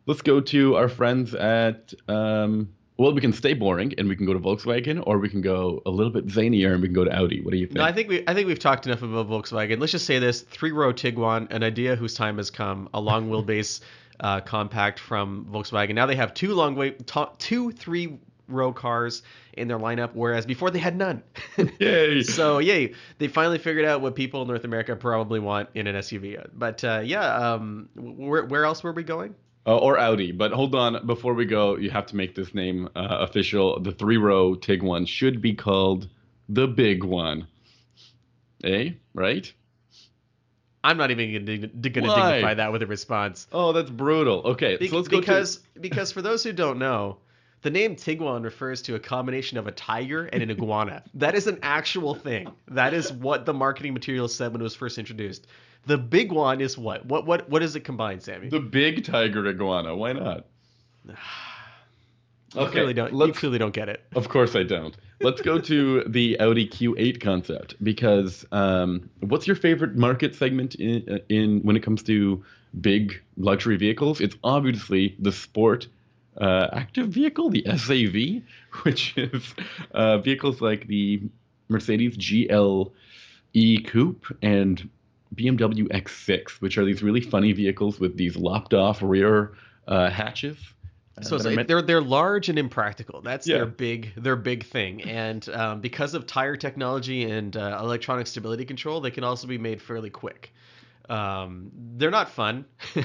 let's 0.07 0.23
go 0.23 0.41
to 0.41 0.77
our 0.77 0.89
friends 0.89 1.35
at. 1.35 1.95
Um, 2.09 2.71
well, 2.97 3.13
we 3.13 3.21
can 3.21 3.33
stay 3.33 3.55
boring 3.55 3.93
and 3.99 4.09
we 4.09 4.15
can 4.15 4.25
go 4.25 4.35
to 4.35 4.39
Volkswagen, 4.39 5.03
or 5.05 5.19
we 5.19 5.29
can 5.29 5.41
go 5.41 5.83
a 5.85 5.91
little 5.91 6.13
bit 6.13 6.29
zanier 6.29 6.75
and 6.75 6.81
we 6.81 6.87
can 6.87 6.95
go 6.95 7.05
to 7.05 7.13
Audi. 7.13 7.41
What 7.41 7.51
do 7.51 7.57
you 7.57 7.67
think? 7.67 7.77
No, 7.77 7.83
I 7.83 7.93
think 7.93 8.09
we 8.09 8.23
I 8.27 8.35
think 8.35 8.47
we've 8.47 8.59
talked 8.59 8.87
enough 8.87 9.03
about 9.03 9.29
Volkswagen. 9.29 9.81
Let's 9.81 9.93
just 9.93 10.07
say 10.07 10.21
this: 10.21 10.43
three-row 10.43 10.93
Tiguan, 10.93 11.51
an 11.51 11.65
idea 11.65 11.97
whose 11.97 12.15
time 12.15 12.37
has 12.37 12.51
come, 12.51 12.89
a 12.95 13.01
long 13.01 13.29
wheelbase 13.31 13.81
uh, 14.21 14.41
compact 14.41 15.01
from 15.01 15.47
Volkswagen. 15.51 15.95
Now 15.95 16.07
they 16.07 16.17
have 16.17 16.35
two 16.35 16.55
long 16.55 16.77
way, 16.77 16.97
two 17.39 17.73
three 17.73 18.19
row 18.49 18.73
cars 18.73 19.23
in 19.55 19.69
their 19.69 19.79
lineup, 19.79 20.11
whereas 20.15 20.47
before 20.47 20.71
they 20.71 20.79
had 20.79 20.97
none. 20.97 21.23
yay! 21.79 22.23
so 22.23 22.59
yay, 22.59 22.95
they 23.19 23.29
finally 23.29 23.59
figured 23.59 23.85
out 23.85 24.01
what 24.01 24.15
people 24.15 24.43
in 24.43 24.49
North 24.49 24.65
America 24.65 24.95
probably 24.97 25.41
want 25.41 25.69
in 25.75 25.87
an 25.87 25.97
SUV. 25.97 26.47
But 26.53 26.83
uh, 26.85 27.03
yeah, 27.05 27.55
um, 27.55 27.89
where 27.95 28.45
where 28.45 28.65
else 28.65 28.83
were 28.83 28.93
we 28.93 29.03
going? 29.03 29.35
Uh, 29.67 29.79
or 29.79 29.99
Audi, 29.99 30.31
but 30.31 30.53
hold 30.53 30.75
on. 30.75 31.07
Before 31.07 31.33
we 31.33 31.47
go, 31.47 31.77
you 31.77 31.91
have 31.91 32.07
to 32.07 32.17
make 32.17 32.35
this 32.35 32.55
name 32.55 32.89
uh, 32.95 33.19
official. 33.21 33.81
The 33.81 33.93
three-row 33.93 34.57
Tiguan 34.57 35.09
should 35.09 35.41
be 35.41 35.55
called 35.55 36.07
the 36.51 36.67
Big 36.67 37.03
One. 37.03 37.47
Eh? 38.63 38.91
Right? 39.15 39.51
I'm 40.85 40.99
not 40.99 41.11
even 41.11 41.33
going 41.33 41.47
to 41.63 41.67
dignify 41.67 42.53
that 42.53 42.71
with 42.71 42.83
a 42.83 42.87
response. 42.87 43.47
Oh, 43.53 43.73
that's 43.73 43.89
brutal. 43.89 44.43
Okay, 44.45 44.77
Be- 44.77 44.89
so 44.89 44.97
let's 44.97 45.09
go 45.09 45.19
because 45.19 45.57
to... 45.57 45.81
because 45.81 46.13
for 46.13 46.21
those 46.21 46.45
who 46.45 46.53
don't 46.53 46.79
know, 46.79 47.17
the 47.65 47.71
name 47.71 47.97
Tiguan 47.97 48.45
refers 48.45 48.83
to 48.83 48.95
a 48.95 49.01
combination 49.01 49.57
of 49.57 49.67
a 49.67 49.73
tiger 49.73 50.27
and 50.27 50.43
an 50.43 50.51
iguana. 50.51 51.03
that 51.15 51.35
is 51.35 51.47
an 51.47 51.59
actual 51.63 52.15
thing. 52.15 52.53
That 52.69 52.93
is 52.93 53.11
what 53.11 53.47
the 53.47 53.55
marketing 53.55 53.95
material 53.95 54.29
said 54.29 54.53
when 54.53 54.61
it 54.61 54.65
was 54.65 54.75
first 54.75 54.99
introduced. 54.99 55.47
The 55.87 55.97
big 55.97 56.31
one 56.31 56.61
is 56.61 56.77
what? 56.77 57.07
What 57.07 57.27
what 57.27 57.49
what 57.49 57.61
does 57.61 57.75
it 57.75 57.81
combine, 57.81 58.21
Sammy? 58.21 58.51
The 58.51 58.61
big 58.61 59.05
tiger 59.05 59.49
iguana. 59.49 59.97
Why 59.97 60.13
not? 60.13 60.47
You 62.55 62.61
okay, 62.61 62.71
clearly 62.71 62.95
don't. 62.95 63.13
You 63.13 63.33
clearly 63.33 63.59
don't 63.59 63.75
get 63.75 63.89
it. 63.89 64.05
Of 64.15 64.29
course 64.29 64.55
I 64.55 64.63
don't. 64.63 64.97
Let's 65.21 65.43
go 65.43 65.59
to 65.59 66.05
the 66.05 66.39
Audi 66.39 66.69
Q8 66.69 67.21
concept 67.21 67.75
because 67.83 68.47
um, 68.53 69.11
what's 69.19 69.49
your 69.49 69.57
favorite 69.57 69.97
market 69.97 70.37
segment 70.37 70.77
in, 70.77 71.21
in 71.29 71.63
when 71.63 71.75
it 71.75 71.83
comes 71.83 72.05
to 72.05 72.45
big 72.81 73.21
luxury 73.37 73.77
vehicles? 73.77 74.21
It's 74.21 74.37
obviously 74.45 75.17
the 75.19 75.33
sport 75.33 75.89
uh, 76.41 76.69
active 76.73 77.09
vehicle, 77.09 77.51
the 77.51 77.65
SAV, 77.77 78.43
which 78.85 79.17
is 79.17 79.55
uh, 79.93 80.19
vehicles 80.19 80.61
like 80.61 80.87
the 80.87 81.23
Mercedes 81.69 82.17
GLE 82.17 82.93
Coupe 83.87 84.37
and 84.43 84.89
BMW 85.35 85.89
X6, 85.89 86.61
which 86.61 86.79
are 86.79 86.85
these 86.85 87.03
really 87.03 87.21
funny 87.21 87.53
vehicles 87.53 87.99
with 87.99 88.17
these 88.17 88.37
lopped 88.37 88.75
off 88.75 89.03
rear 89.03 89.57
uh, 89.89 90.11
hatches. 90.11 90.59
So 91.23 91.39
meant- 91.39 91.69
they're 91.69 91.83
they're 91.83 92.01
large 92.01 92.49
and 92.49 92.59
impractical. 92.59 93.21
That's 93.23 93.47
yeah. 93.47 93.59
their 93.59 93.67
big 93.67 94.13
their 94.17 94.35
big 94.35 94.65
thing. 94.65 95.03
And 95.03 95.49
um, 95.51 95.81
because 95.81 96.15
of 96.15 96.27
tire 96.27 96.57
technology 96.57 97.31
and 97.31 97.57
uh, 97.57 97.79
electronic 97.81 98.27
stability 98.27 98.65
control, 98.65 99.01
they 99.01 99.13
can 99.13 99.23
also 99.23 99.47
be 99.47 99.59
made 99.59 99.81
fairly 99.81 100.11
quick. 100.11 100.53
Um, 101.09 101.71
they're 101.97 102.11
not 102.11 102.31
fun. 102.31 102.65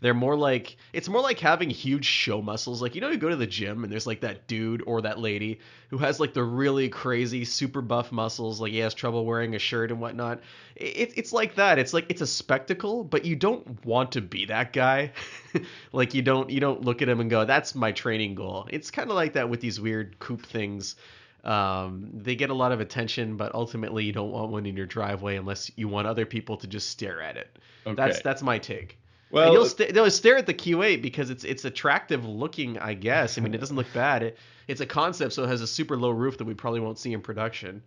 They're 0.00 0.14
more 0.14 0.36
like 0.36 0.76
it's 0.92 1.08
more 1.08 1.20
like 1.20 1.40
having 1.40 1.70
huge 1.70 2.04
show 2.04 2.40
muscles. 2.40 2.80
Like 2.80 2.94
you 2.94 3.00
know, 3.00 3.08
you 3.08 3.16
go 3.16 3.28
to 3.28 3.36
the 3.36 3.46
gym 3.46 3.82
and 3.82 3.92
there's 3.92 4.06
like 4.06 4.20
that 4.20 4.46
dude 4.46 4.82
or 4.86 5.02
that 5.02 5.18
lady 5.18 5.58
who 5.90 5.98
has 5.98 6.20
like 6.20 6.34
the 6.34 6.42
really 6.42 6.88
crazy, 6.88 7.44
super 7.44 7.82
buff 7.82 8.12
muscles. 8.12 8.60
Like 8.60 8.72
he 8.72 8.78
has 8.78 8.94
trouble 8.94 9.24
wearing 9.24 9.56
a 9.56 9.58
shirt 9.58 9.90
and 9.90 10.00
whatnot. 10.00 10.40
It, 10.76 11.14
it's 11.16 11.32
like 11.32 11.56
that. 11.56 11.80
It's 11.80 11.92
like 11.92 12.06
it's 12.10 12.20
a 12.20 12.26
spectacle, 12.26 13.02
but 13.02 13.24
you 13.24 13.34
don't 13.34 13.84
want 13.84 14.12
to 14.12 14.20
be 14.20 14.46
that 14.46 14.72
guy. 14.72 15.12
like 15.92 16.14
you 16.14 16.22
don't 16.22 16.48
you 16.48 16.60
don't 16.60 16.84
look 16.84 17.02
at 17.02 17.08
him 17.08 17.18
and 17.18 17.28
go, 17.28 17.44
"That's 17.44 17.74
my 17.74 17.90
training 17.90 18.36
goal." 18.36 18.68
It's 18.70 18.92
kind 18.92 19.10
of 19.10 19.16
like 19.16 19.32
that 19.32 19.48
with 19.48 19.60
these 19.60 19.80
weird 19.80 20.18
coupe 20.20 20.46
things. 20.46 20.94
Um, 21.42 22.10
they 22.12 22.36
get 22.36 22.50
a 22.50 22.54
lot 22.54 22.70
of 22.70 22.80
attention, 22.80 23.36
but 23.36 23.54
ultimately 23.54 24.04
you 24.04 24.12
don't 24.12 24.30
want 24.30 24.52
one 24.52 24.66
in 24.66 24.76
your 24.76 24.86
driveway 24.86 25.36
unless 25.36 25.70
you 25.76 25.88
want 25.88 26.06
other 26.06 26.26
people 26.26 26.56
to 26.58 26.66
just 26.68 26.90
stare 26.90 27.20
at 27.20 27.36
it. 27.36 27.58
Okay. 27.86 27.96
That's 27.96 28.22
that's 28.22 28.42
my 28.42 28.58
take. 28.58 28.98
Well, 29.30 29.44
And 29.44 29.52
you'll 29.52 29.66
st- 29.66 29.94
they'll 29.94 30.10
stare 30.10 30.36
at 30.36 30.46
the 30.46 30.54
Q8 30.54 31.02
because 31.02 31.30
it's 31.30 31.44
it's 31.44 31.64
attractive 31.64 32.24
looking, 32.24 32.78
I 32.78 32.94
guess. 32.94 33.38
I 33.38 33.40
mean, 33.42 33.54
it 33.54 33.58
doesn't 33.64 33.76
look 33.76 33.92
bad. 33.92 34.22
It, 34.22 34.38
it's 34.66 34.80
a 34.80 34.86
concept, 34.86 35.32
so 35.32 35.44
it 35.44 35.48
has 35.48 35.62
a 35.62 35.66
super 35.66 35.96
low 35.96 36.10
roof 36.10 36.38
that 36.38 36.44
we 36.44 36.54
probably 36.54 36.80
won't 36.80 36.98
see 36.98 37.12
in 37.12 37.20
production. 37.20 37.82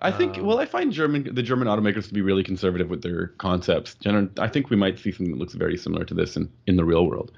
I 0.00 0.12
think. 0.12 0.38
um, 0.38 0.46
well, 0.46 0.60
I 0.60 0.64
find 0.66 0.92
German 0.92 1.34
the 1.34 1.42
German 1.42 1.66
automakers 1.66 2.06
to 2.08 2.14
be 2.14 2.20
really 2.22 2.44
conservative 2.44 2.88
with 2.88 3.02
their 3.02 3.28
concepts. 3.38 3.96
I 4.38 4.46
think 4.48 4.70
we 4.70 4.76
might 4.76 4.98
see 4.98 5.10
something 5.10 5.32
that 5.32 5.38
looks 5.40 5.54
very 5.54 5.76
similar 5.76 6.04
to 6.04 6.14
this 6.14 6.36
in, 6.36 6.48
in 6.68 6.76
the 6.76 6.84
real 6.84 7.04
world. 7.06 7.32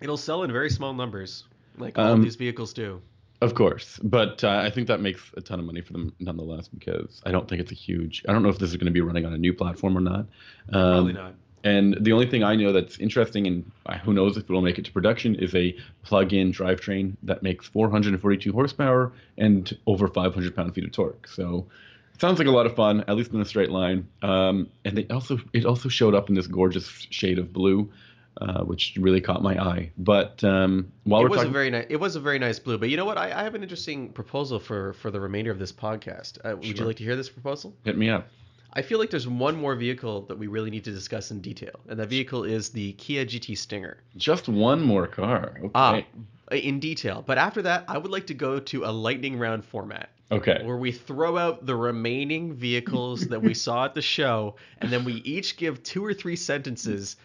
It'll 0.00 0.16
sell 0.16 0.42
in 0.44 0.52
very 0.52 0.70
small 0.70 0.94
numbers, 0.94 1.44
like 1.78 1.98
all 1.98 2.06
Um, 2.06 2.18
of 2.20 2.24
these 2.24 2.36
vehicles 2.36 2.72
do. 2.72 3.00
Of 3.42 3.56
course, 3.56 3.98
but 4.04 4.44
uh, 4.44 4.62
I 4.64 4.70
think 4.70 4.86
that 4.86 5.00
makes 5.00 5.20
a 5.36 5.40
ton 5.40 5.58
of 5.58 5.66
money 5.66 5.80
for 5.80 5.92
them 5.92 6.12
nonetheless 6.20 6.68
because 6.68 7.20
I 7.26 7.32
don't 7.32 7.48
think 7.48 7.60
it's 7.60 7.72
a 7.72 7.74
huge. 7.74 8.22
I 8.28 8.32
don't 8.32 8.44
know 8.44 8.50
if 8.50 8.58
this 8.58 8.70
is 8.70 8.76
going 8.76 8.86
to 8.86 8.92
be 8.92 9.00
running 9.00 9.26
on 9.26 9.32
a 9.32 9.36
new 9.36 9.52
platform 9.52 9.98
or 9.98 10.00
not. 10.00 10.26
Um, 10.68 10.92
Probably 10.92 11.12
not. 11.14 11.34
And 11.64 11.96
the 12.00 12.12
only 12.12 12.26
thing 12.26 12.44
I 12.44 12.54
know 12.54 12.70
that's 12.72 12.98
interesting, 12.98 13.48
and 13.48 13.68
uh, 13.86 13.98
who 13.98 14.12
knows 14.12 14.36
if 14.36 14.44
it 14.44 14.50
will 14.50 14.62
make 14.62 14.78
it 14.78 14.84
to 14.84 14.92
production, 14.92 15.34
is 15.34 15.56
a 15.56 15.76
plug-in 16.04 16.52
drivetrain 16.52 17.16
that 17.24 17.42
makes 17.42 17.66
442 17.66 18.52
horsepower 18.52 19.12
and 19.38 19.76
over 19.88 20.06
500 20.06 20.54
pound-feet 20.54 20.84
of 20.84 20.92
torque. 20.92 21.26
So 21.26 21.66
it 22.14 22.20
sounds 22.20 22.38
like 22.38 22.46
a 22.46 22.52
lot 22.52 22.66
of 22.66 22.76
fun, 22.76 23.00
at 23.08 23.16
least 23.16 23.32
in 23.32 23.40
a 23.40 23.44
straight 23.44 23.70
line. 23.70 24.06
Um, 24.22 24.68
and 24.84 24.96
they 24.96 25.08
also 25.08 25.40
it 25.52 25.64
also 25.64 25.88
showed 25.88 26.14
up 26.14 26.28
in 26.28 26.36
this 26.36 26.46
gorgeous 26.46 26.88
shade 27.10 27.40
of 27.40 27.52
blue, 27.52 27.90
uh, 28.40 28.62
which 28.64 28.96
really 29.00 29.20
caught 29.20 29.42
my 29.42 29.58
eye. 29.58 29.90
But 29.98 30.42
um, 30.44 30.92
while 31.04 31.20
It 31.20 31.24
we're 31.24 31.30
was 31.30 31.36
talking, 31.38 31.50
a 31.50 31.52
very 31.52 31.70
nice. 31.70 31.86
It 31.88 31.96
was 31.96 32.16
a 32.16 32.20
very 32.20 32.38
nice 32.38 32.58
blue. 32.58 32.78
But 32.78 32.88
you 32.90 32.96
know 32.96 33.04
what? 33.04 33.18
I, 33.18 33.26
I 33.26 33.44
have 33.44 33.54
an 33.54 33.62
interesting 33.62 34.10
proposal 34.10 34.58
for 34.58 34.94
for 34.94 35.10
the 35.10 35.20
remainder 35.20 35.50
of 35.50 35.58
this 35.58 35.72
podcast. 35.72 36.38
Uh, 36.44 36.56
Would 36.56 36.78
you 36.78 36.84
like 36.84 36.96
to 36.96 37.04
hear 37.04 37.16
this 37.16 37.28
proposal? 37.28 37.74
hit 37.84 37.96
me 37.96 38.08
up. 38.10 38.28
I 38.74 38.80
feel 38.80 38.98
like 38.98 39.10
there's 39.10 39.28
one 39.28 39.56
more 39.60 39.74
vehicle 39.74 40.22
that 40.22 40.38
we 40.38 40.46
really 40.46 40.70
need 40.70 40.84
to 40.84 40.92
discuss 40.92 41.30
in 41.30 41.42
detail, 41.42 41.80
and 41.88 42.00
that 42.00 42.08
vehicle 42.08 42.44
is 42.44 42.70
the 42.70 42.94
Kia 42.94 43.26
GT 43.26 43.58
Stinger. 43.58 43.98
Just 44.16 44.48
one 44.48 44.80
more 44.80 45.06
car. 45.06 45.56
Okay. 45.58 45.70
Ah, 45.74 46.00
in 46.50 46.80
detail. 46.80 47.22
But 47.26 47.38
after 47.38 47.62
that, 47.62 47.84
I 47.88 47.98
would 47.98 48.10
like 48.10 48.26
to 48.28 48.34
go 48.34 48.60
to 48.60 48.84
a 48.84 48.92
lightning 48.92 49.38
round 49.38 49.64
format 49.64 50.10
okay. 50.30 50.60
where 50.64 50.76
we 50.76 50.92
throw 50.92 51.36
out 51.36 51.66
the 51.66 51.76
remaining 51.76 52.54
vehicles 52.54 53.26
that 53.28 53.42
we 53.42 53.54
saw 53.54 53.84
at 53.84 53.94
the 53.94 54.02
show, 54.02 54.56
and 54.78 54.90
then 54.90 55.04
we 55.04 55.14
each 55.14 55.56
give 55.56 55.82
two 55.82 56.04
or 56.04 56.14
three 56.14 56.36
sentences, 56.36 57.16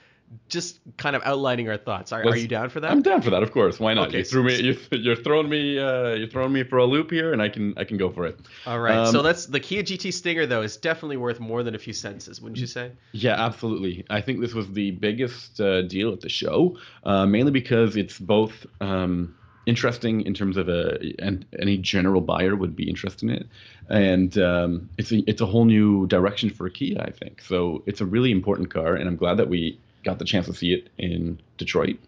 just 0.50 0.80
kind 0.98 1.16
of 1.16 1.22
outlining 1.24 1.70
our 1.70 1.78
thoughts. 1.78 2.12
Are, 2.12 2.22
are 2.24 2.36
you 2.36 2.48
down 2.48 2.70
for 2.70 2.80
that? 2.80 2.92
I'm 2.92 3.02
down 3.02 3.22
for 3.22 3.30
that, 3.30 3.44
of 3.44 3.52
course. 3.52 3.80
Why 3.80 3.94
not? 3.94 4.10
Okay, 4.10 4.20
You 4.20 4.24
threw 4.24 4.44
me. 4.44 4.56
You, 4.62 4.78
you're 4.92 5.16
throwing 5.16 5.50
me. 5.50 5.80
Uh, 5.80 6.14
you're 6.14 6.28
throwing 6.28 6.54
me 6.54 6.64
for 6.64 6.78
a 6.78 6.86
loop 6.86 7.12
here, 7.12 7.34
and 7.34 7.42
I 7.42 7.50
can. 7.50 7.74
I 7.78 7.84
can 7.84 7.98
go 7.98 8.10
for 8.10 8.26
it. 8.26 8.40
All 8.66 8.80
right. 8.80 9.08
so 9.08 9.20
Um, 9.20 9.26
that's 9.26 9.46
the 9.46 9.60
Kia 9.60 9.84
GT 9.84 10.14
Stinger, 10.14 10.46
though, 10.46 10.62
is 10.62 10.78
definitely 10.78 11.18
worth 11.18 11.40
more 11.40 11.64
than 11.64 11.76
a 11.76 11.80
few 11.80 11.94
sentences, 11.94 12.42
wouldn't 12.42 12.60
you 12.60 12.68
say? 12.68 12.92
Yeah, 13.12 13.34
absolutely. 13.34 14.06
I 14.10 14.22
think 14.22 14.42
this 14.42 14.54
was 14.54 14.72
the 14.72 14.92
biggest 14.92 15.60
uh, 15.60 15.82
deal 15.84 16.12
at 16.14 16.22
the 16.22 16.30
show, 16.30 16.78
uh, 17.04 17.26
mainly 17.26 17.52
because 17.52 17.96
it's 17.98 18.20
both 18.20 18.66
um, 18.82 19.36
interesting 19.66 20.22
in 20.22 20.34
terms 20.34 20.58
of 20.58 20.70
a 20.70 20.98
and 21.20 21.46
any 21.60 21.78
general 21.78 22.22
buyer 22.22 22.56
would 22.56 22.76
be 22.76 22.90
interested 22.90 23.30
in 23.30 23.36
it, 23.36 23.48
and 23.90 24.38
um, 24.38 24.90
it's 24.98 25.12
a, 25.12 25.24
it's 25.30 25.42
a 25.42 25.46
whole 25.46 25.66
new 25.66 26.08
direction 26.08 26.50
for 26.50 26.70
Kia. 26.70 27.02
I 27.02 27.12
think 27.12 27.42
so. 27.42 27.84
It's 27.86 28.02
a 28.02 28.06
really 28.06 28.32
important 28.32 28.74
car, 28.74 28.96
and 28.96 29.08
I'm 29.08 29.18
glad 29.18 29.38
that 29.38 29.50
we 29.50 29.80
got 30.04 30.20
the 30.20 30.26
chance 30.26 30.46
to 30.48 30.54
see 30.54 30.74
it 30.74 30.90
in 30.98 31.40
Detroit. 31.58 32.00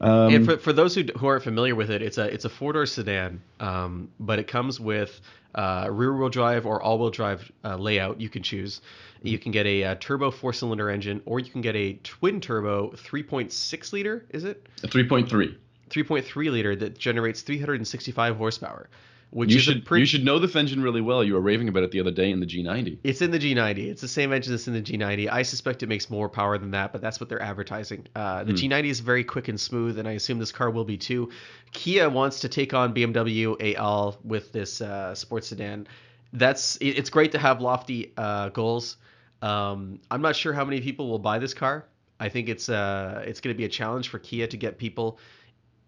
Um, 0.00 0.34
and 0.34 0.44
for, 0.44 0.58
for 0.58 0.72
those 0.72 0.94
who, 0.94 1.04
who 1.16 1.26
aren't 1.26 1.42
familiar 1.42 1.74
with 1.74 1.90
it, 1.90 2.02
it's 2.02 2.18
a 2.18 2.32
it's 2.32 2.44
a 2.44 2.48
four 2.48 2.72
door 2.72 2.86
sedan, 2.86 3.42
um, 3.60 4.08
but 4.20 4.38
it 4.38 4.46
comes 4.46 4.78
with 4.78 5.20
uh, 5.54 5.88
rear 5.90 6.16
wheel 6.16 6.28
drive 6.28 6.66
or 6.66 6.80
all 6.80 6.98
wheel 6.98 7.10
drive 7.10 7.50
uh, 7.64 7.76
layout. 7.76 8.20
You 8.20 8.28
can 8.28 8.42
choose. 8.42 8.80
You 9.22 9.38
can 9.38 9.52
get 9.52 9.66
a, 9.66 9.84
uh 9.84 9.94
turbo 9.96 10.30
four 10.30 10.52
cylinder 10.52 10.90
engine, 10.90 11.22
or 11.26 11.38
you 11.38 11.50
can 11.50 11.60
get 11.60 11.76
a 11.76 11.94
twin 12.04 12.40
turbo 12.40 12.90
3.6 12.90 13.92
liter. 13.92 14.24
Is 14.30 14.44
it 14.44 14.66
3.3. 14.82 15.56
3.3 15.90 16.50
liter 16.50 16.74
that 16.76 16.98
generates 16.98 17.42
365 17.42 18.36
horsepower? 18.36 18.88
Which 19.32 19.50
You 19.50 19.60
should 19.60 19.84
pretty, 19.86 20.02
you 20.02 20.06
should 20.06 20.24
know 20.26 20.38
this 20.38 20.54
engine 20.54 20.82
really 20.82 21.00
well. 21.00 21.24
You 21.24 21.32
were 21.34 21.40
raving 21.40 21.66
about 21.68 21.84
it 21.84 21.90
the 21.90 22.00
other 22.00 22.10
day 22.10 22.30
in 22.30 22.38
the 22.40 22.46
G90. 22.46 22.98
It's 23.02 23.22
in 23.22 23.30
the 23.30 23.38
G90. 23.38 23.78
It's 23.90 24.02
the 24.02 24.06
same 24.08 24.30
engine 24.30 24.52
that's 24.52 24.68
in 24.68 24.74
the 24.74 24.82
G90. 24.82 25.30
I 25.32 25.40
suspect 25.42 25.82
it 25.82 25.88
makes 25.88 26.10
more 26.10 26.28
power 26.28 26.58
than 26.58 26.72
that, 26.72 26.92
but 26.92 27.00
that's 27.00 27.18
what 27.18 27.30
they're 27.30 27.40
advertising. 27.40 28.06
Uh, 28.14 28.44
the 28.44 28.52
G90 28.52 28.84
is 28.90 29.00
very 29.00 29.24
quick 29.24 29.48
and 29.48 29.58
smooth, 29.58 29.98
and 29.98 30.06
I 30.06 30.12
assume 30.12 30.38
this 30.38 30.52
car 30.52 30.70
will 30.70 30.84
be 30.84 30.98
too. 30.98 31.30
Kia 31.72 32.10
wants 32.10 32.40
to 32.40 32.48
take 32.50 32.74
on 32.74 32.92
BMW 32.94 33.74
AL 33.76 34.18
with 34.22 34.52
this 34.52 34.82
uh, 34.82 35.14
sports 35.14 35.48
sedan. 35.48 35.86
That's 36.34 36.76
it- 36.76 36.98
it's 36.98 37.08
great 37.08 37.32
to 37.32 37.38
have 37.38 37.62
lofty 37.62 38.12
uh, 38.18 38.50
goals. 38.50 38.98
Um, 39.40 39.98
I'm 40.10 40.20
not 40.20 40.36
sure 40.36 40.52
how 40.52 40.64
many 40.66 40.82
people 40.82 41.08
will 41.08 41.18
buy 41.18 41.38
this 41.38 41.54
car. 41.54 41.86
I 42.20 42.28
think 42.28 42.48
it's 42.50 42.68
uh, 42.68 43.24
it's 43.26 43.40
going 43.40 43.54
to 43.54 43.58
be 43.58 43.64
a 43.64 43.68
challenge 43.70 44.08
for 44.08 44.18
Kia 44.18 44.46
to 44.46 44.56
get 44.58 44.78
people 44.78 45.18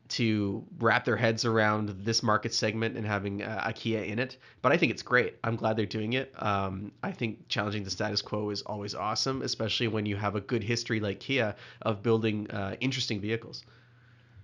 to 0.08 0.64
wrap 0.78 1.04
their 1.04 1.16
heads 1.16 1.44
around 1.44 1.88
this 2.04 2.22
market 2.22 2.52
segment 2.52 2.96
and 2.96 3.06
having 3.06 3.42
uh, 3.42 3.62
a 3.64 3.72
Kia 3.72 4.02
in 4.02 4.18
it. 4.18 4.36
But 4.62 4.72
I 4.72 4.76
think 4.76 4.92
it's 4.92 5.02
great. 5.02 5.36
I'm 5.42 5.56
glad 5.56 5.76
they're 5.76 5.86
doing 5.86 6.12
it. 6.12 6.32
Um, 6.42 6.92
I 7.02 7.12
think 7.12 7.48
challenging 7.48 7.84
the 7.84 7.90
status 7.90 8.22
quo 8.22 8.50
is 8.50 8.62
always 8.62 8.94
awesome, 8.94 9.42
especially 9.42 9.88
when 9.88 10.06
you 10.06 10.16
have 10.16 10.36
a 10.36 10.40
good 10.40 10.62
history 10.62 11.00
like 11.00 11.20
Kia 11.20 11.54
of 11.82 12.02
building 12.02 12.50
uh, 12.50 12.76
interesting 12.80 13.20
vehicles. 13.20 13.64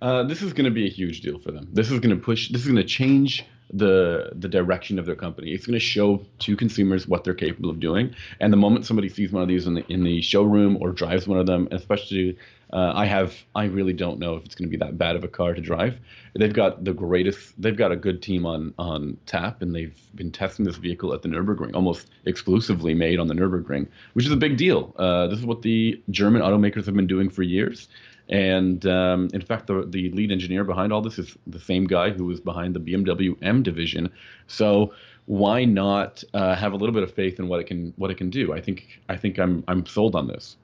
Uh, 0.03 0.23
this 0.23 0.41
is 0.41 0.53
going 0.53 0.65
to 0.65 0.71
be 0.71 0.87
a 0.87 0.91
huge 0.91 1.21
deal 1.21 1.39
for 1.39 1.53
them. 1.53 1.69
This 1.73 1.91
is 1.91 2.01
going 2.01 2.17
to 2.17 2.23
push. 2.23 2.51
This 2.51 2.63
is 2.63 2.67
going 2.67 2.77
to 2.77 2.85
change 2.85 3.45
the 3.73 4.31
the 4.35 4.49
direction 4.49 4.99
of 4.99 5.07
their 5.07 5.15
company. 5.15 5.53
It's 5.53 5.67
going 5.67 5.79
to 5.79 5.85
show 5.85 6.25
to 6.41 6.57
consumers 6.57 7.07
what 7.07 7.25
they're 7.25 7.35
capable 7.35 7.71
of 7.71 7.81
doing. 7.81 8.15
And 8.41 8.53
the 8.53 8.57
moment 8.57 8.87
somebody 8.87 9.09
sees 9.09 9.31
one 9.31 9.43
of 9.43 9.49
these 9.49 9.67
in 9.67 9.75
the 9.75 9.93
in 9.93 10.03
the 10.03 10.23
showroom 10.23 10.79
or 10.81 10.93
drives 10.93 11.29
one 11.29 11.39
of 11.39 11.47
them, 11.47 11.69
especially, 11.71 12.39
uh, 12.73 12.93
I 12.95 13.07
have 13.07 13.35
I 13.55 13.65
really 13.65 13.93
don't 13.93 14.19
know 14.19 14.37
if 14.37 14.45
it's 14.45 14.55
going 14.55 14.69
to 14.69 14.71
be 14.71 14.83
that 14.85 14.97
bad 14.97 15.17
of 15.17 15.25
a 15.25 15.29
car 15.29 15.55
to 15.55 15.61
drive. 15.61 15.99
They've 16.35 16.53
got 16.53 16.85
the 16.85 16.93
greatest. 16.93 17.61
They've 17.61 17.77
got 17.77 17.91
a 17.93 17.97
good 17.97 18.23
team 18.23 18.47
on 18.47 18.75
on 18.79 19.17
tap, 19.27 19.63
and 19.63 19.75
they've 19.75 19.99
been 20.15 20.31
testing 20.31 20.65
this 20.65 20.77
vehicle 20.77 21.13
at 21.13 21.23
the 21.23 21.29
Nurburgring, 21.29 21.75
almost 21.75 22.09
exclusively 22.27 22.95
made 22.95 23.19
on 23.19 23.27
the 23.27 23.35
Nurburgring, 23.35 23.89
which 24.13 24.27
is 24.27 24.33
a 24.33 24.37
big 24.37 24.57
deal. 24.57 24.95
Uh, 24.97 25.27
this 25.27 25.39
is 25.39 25.47
what 25.47 25.63
the 25.63 26.01
German 26.11 26.43
automakers 26.43 26.87
have 26.87 26.95
been 26.95 27.07
doing 27.07 27.29
for 27.29 27.43
years. 27.43 27.89
And 28.29 28.87
um, 28.87 29.29
in 29.35 29.41
fact, 29.41 29.67
the, 29.67 29.85
the 29.89 30.11
lead 30.11 30.31
engineer 30.31 30.63
behind 30.63 30.93
all 30.93 31.03
this 31.03 31.19
is 31.19 31.37
the 31.49 31.59
same 31.59 31.85
guy 31.85 32.11
who 32.11 32.27
was 32.27 32.39
behind 32.39 32.75
the 32.75 32.81
BMW 32.81 33.37
M 33.43 33.65
division. 33.65 34.09
So 34.47 34.95
why 35.27 35.65
not 35.65 36.23
uh, 36.33 36.55
have 36.55 36.73
a 36.73 36.77
little 36.77 36.95
bit 36.95 37.03
of 37.03 37.13
faith 37.13 37.41
in 37.41 37.49
what 37.49 37.59
it 37.59 37.67
can 37.67 37.93
what 37.97 38.11
it 38.13 38.17
can 38.17 38.31
do? 38.31 38.53
I 38.53 38.61
think 38.61 39.01
I 39.09 39.17
think 39.17 39.39
I'm 39.39 39.65
I'm 39.67 39.85
sold 39.85 40.15
on 40.15 40.29
this. 40.29 40.57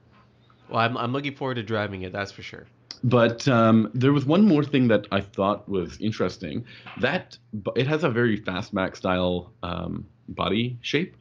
Well, 0.69 0.79
I'm, 0.79 0.97
I'm 0.97 1.13
looking 1.13 1.35
forward 1.35 1.55
to 1.55 1.63
driving 1.63 2.01
it, 2.03 2.11
that's 2.11 2.31
for 2.31 2.41
sure. 2.41 2.65
But 3.03 3.47
um, 3.47 3.91
there 3.93 4.11
was 4.11 4.25
one 4.25 4.45
more 4.45 4.63
thing 4.63 4.87
that 4.87 5.07
I 5.11 5.21
thought 5.21 5.69
was 5.69 5.97
interesting. 5.99 6.65
That 6.99 7.37
it 7.75 7.87
has 7.87 8.03
a 8.03 8.09
very 8.09 8.39
fastback 8.39 8.95
style 8.95 9.51
um, 9.63 10.05
body 10.29 10.77
shape, 10.81 11.15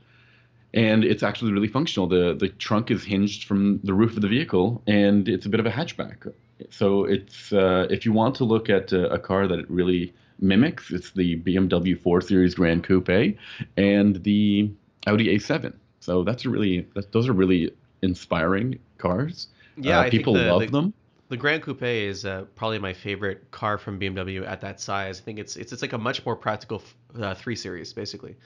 and 0.73 1.05
it's 1.05 1.23
actually 1.23 1.53
really 1.53 1.69
functional. 1.69 2.07
the 2.09 2.35
The 2.39 2.49
trunk 2.49 2.91
is 2.91 3.05
hinged 3.05 3.45
from 3.45 3.81
the 3.85 3.95
roof 3.95 4.17
of 4.17 4.23
the 4.23 4.29
vehicle, 4.29 4.83
and 4.87 5.29
it's 5.29 5.47
a 5.47 5.49
bit 5.49 5.61
of 5.61 5.67
a 5.67 5.71
hatchback. 5.71 6.33
So 6.71 7.05
it's 7.05 7.53
uh, 7.53 7.87
if 7.91 8.07
you 8.07 8.13
want 8.13 8.35
to 8.37 8.45
look 8.45 8.71
at 8.71 8.93
a, 8.93 9.13
a 9.13 9.19
car 9.19 9.47
that 9.47 9.59
it 9.59 9.71
really 9.71 10.15
mimics, 10.41 10.91
it's 10.91 11.11
the 11.11 11.37
BMW 11.41 12.01
4 12.01 12.21
Series 12.21 12.55
Gran 12.55 12.83
Coupe 12.83 13.37
and 13.77 14.23
the 14.23 14.71
Audi 15.07 15.37
A7. 15.37 15.75
So 16.01 16.25
that's 16.25 16.47
really 16.47 16.87
that, 16.95 17.13
those 17.13 17.29
are 17.29 17.33
really 17.33 17.71
inspiring 18.03 18.79
cars. 18.99 19.49
Yeah, 19.77 20.01
Uh, 20.01 20.11
people 20.11 20.35
the- 20.35 20.45
love 20.53 20.61
the- 20.63 20.67
them. 20.69 20.93
The 21.29 21.37
Gran 21.37 21.61
Coupe 21.61 21.83
is 21.83 22.25
uh, 22.25 22.45
probably 22.55 22.79
my 22.79 22.93
favorite 22.93 23.51
car 23.51 23.79
from 23.79 23.99
BMW 23.99 24.47
at 24.47 24.61
that 24.61 24.81
size. 24.81 25.21
I 25.21 25.25
think 25.25 25.41
it's 25.41 25.57
it's, 25.57 25.73
it's 25.73 25.83
like 25.83 25.93
a 25.93 25.99
much 25.99 26.25
more 26.25 26.37
practical 26.37 26.85
uh, 27.21 27.35
three 27.35 27.57
series, 27.57 27.93
basically. 27.93 28.37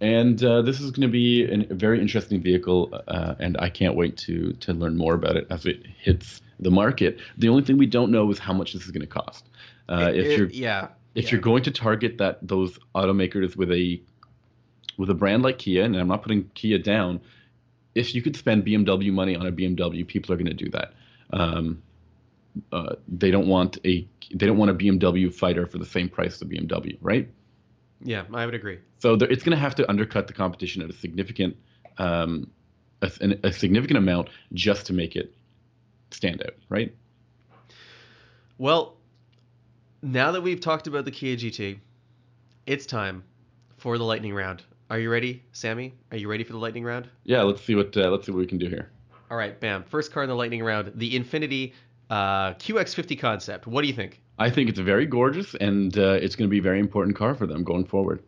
And 0.00 0.42
uh, 0.42 0.62
this 0.62 0.80
is 0.80 0.90
going 0.90 1.02
to 1.08 1.12
be 1.12 1.44
an, 1.44 1.66
a 1.70 1.74
very 1.74 2.00
interesting 2.00 2.40
vehicle, 2.42 2.90
uh, 3.06 3.34
and 3.38 3.56
I 3.60 3.68
can't 3.68 3.94
wait 3.94 4.16
to 4.18 4.52
to 4.54 4.72
learn 4.72 4.96
more 4.96 5.14
about 5.14 5.36
it 5.36 5.46
as 5.50 5.64
it 5.64 5.86
hits 5.86 6.40
the 6.58 6.70
market. 6.72 7.18
The 7.36 7.48
only 7.48 7.62
thing 7.62 7.78
we 7.78 7.86
don't 7.86 8.10
know 8.10 8.28
is 8.32 8.40
how 8.40 8.52
much 8.52 8.72
this 8.72 8.84
is 8.84 8.90
going 8.90 9.00
to 9.02 9.06
cost. 9.06 9.44
Uh, 9.88 10.10
if 10.12 10.26
It- 10.26 10.38
you're 10.38 10.50
yeah, 10.50 10.88
if 11.14 11.26
yeah. 11.26 11.30
you're 11.32 11.40
going 11.40 11.62
to 11.64 11.70
target 11.70 12.18
that 12.18 12.38
those 12.42 12.78
automakers 12.96 13.54
with 13.56 13.70
a 13.70 14.00
with 14.96 15.08
a 15.10 15.14
brand 15.14 15.44
like 15.44 15.58
Kia, 15.58 15.84
and 15.84 15.94
I'm 15.96 16.08
not 16.08 16.22
putting 16.22 16.50
Kia 16.54 16.78
down, 16.78 17.20
if 17.98 18.14
you 18.14 18.22
could 18.22 18.36
spend 18.36 18.64
BMW 18.64 19.12
money 19.12 19.36
on 19.36 19.46
a 19.46 19.52
BMW, 19.52 20.06
people 20.06 20.32
are 20.32 20.36
going 20.36 20.46
to 20.46 20.54
do 20.54 20.70
that. 20.70 20.94
Um, 21.32 21.82
uh, 22.72 22.94
they 23.06 23.30
don't 23.30 23.46
want 23.46 23.78
a 23.84 24.06
they 24.34 24.46
don't 24.46 24.56
want 24.56 24.70
a 24.70 24.74
BMW 24.74 25.32
fighter 25.32 25.66
for 25.66 25.78
the 25.78 25.86
same 25.86 26.08
price 26.08 26.34
as 26.34 26.42
a 26.42 26.44
BMW, 26.44 26.98
right? 27.00 27.28
Yeah, 28.02 28.24
I 28.32 28.46
would 28.46 28.54
agree. 28.54 28.78
So 29.00 29.16
there, 29.16 29.30
it's 29.30 29.42
going 29.42 29.56
to 29.56 29.60
have 29.60 29.74
to 29.76 29.88
undercut 29.88 30.26
the 30.26 30.32
competition 30.32 30.82
at 30.82 30.90
a 30.90 30.92
significant 30.92 31.56
um, 31.98 32.50
a, 33.02 33.10
a 33.44 33.52
significant 33.52 33.98
amount 33.98 34.28
just 34.52 34.86
to 34.86 34.92
make 34.92 35.16
it 35.16 35.34
stand 36.10 36.42
out, 36.42 36.54
right? 36.68 36.94
Well, 38.56 38.96
now 40.02 40.32
that 40.32 40.42
we've 40.42 40.60
talked 40.60 40.86
about 40.86 41.04
the 41.04 41.10
Kia 41.10 41.36
GT, 41.36 41.78
it's 42.66 42.86
time 42.86 43.24
for 43.76 43.98
the 43.98 44.04
lightning 44.04 44.34
round. 44.34 44.62
Are 44.90 44.98
you 44.98 45.10
ready, 45.10 45.42
Sammy? 45.52 45.92
Are 46.10 46.16
you 46.16 46.30
ready 46.30 46.44
for 46.44 46.52
the 46.52 46.58
lightning 46.58 46.82
round? 46.82 47.08
Yeah, 47.24 47.42
let's 47.42 47.62
see 47.62 47.74
what 47.74 47.94
uh, 47.94 48.08
let's 48.08 48.24
see 48.24 48.32
what 48.32 48.38
we 48.38 48.46
can 48.46 48.56
do 48.56 48.68
here. 48.68 48.90
All 49.30 49.36
right, 49.36 49.58
bam. 49.60 49.84
First 49.84 50.12
car 50.12 50.22
in 50.22 50.30
the 50.30 50.34
lightning 50.34 50.64
round, 50.64 50.92
the 50.94 51.18
Infiniti 51.18 51.74
uh, 52.08 52.54
QX50 52.54 53.20
concept. 53.20 53.66
What 53.66 53.82
do 53.82 53.88
you 53.88 53.92
think? 53.92 54.22
I 54.38 54.48
think 54.48 54.70
it's 54.70 54.78
very 54.78 55.04
gorgeous, 55.04 55.54
and 55.54 55.96
uh, 55.98 56.12
it's 56.12 56.36
going 56.36 56.48
to 56.48 56.50
be 56.50 56.60
a 56.60 56.62
very 56.62 56.80
important 56.80 57.16
car 57.16 57.34
for 57.34 57.46
them 57.46 57.64
going 57.64 57.84
forward. 57.84 58.22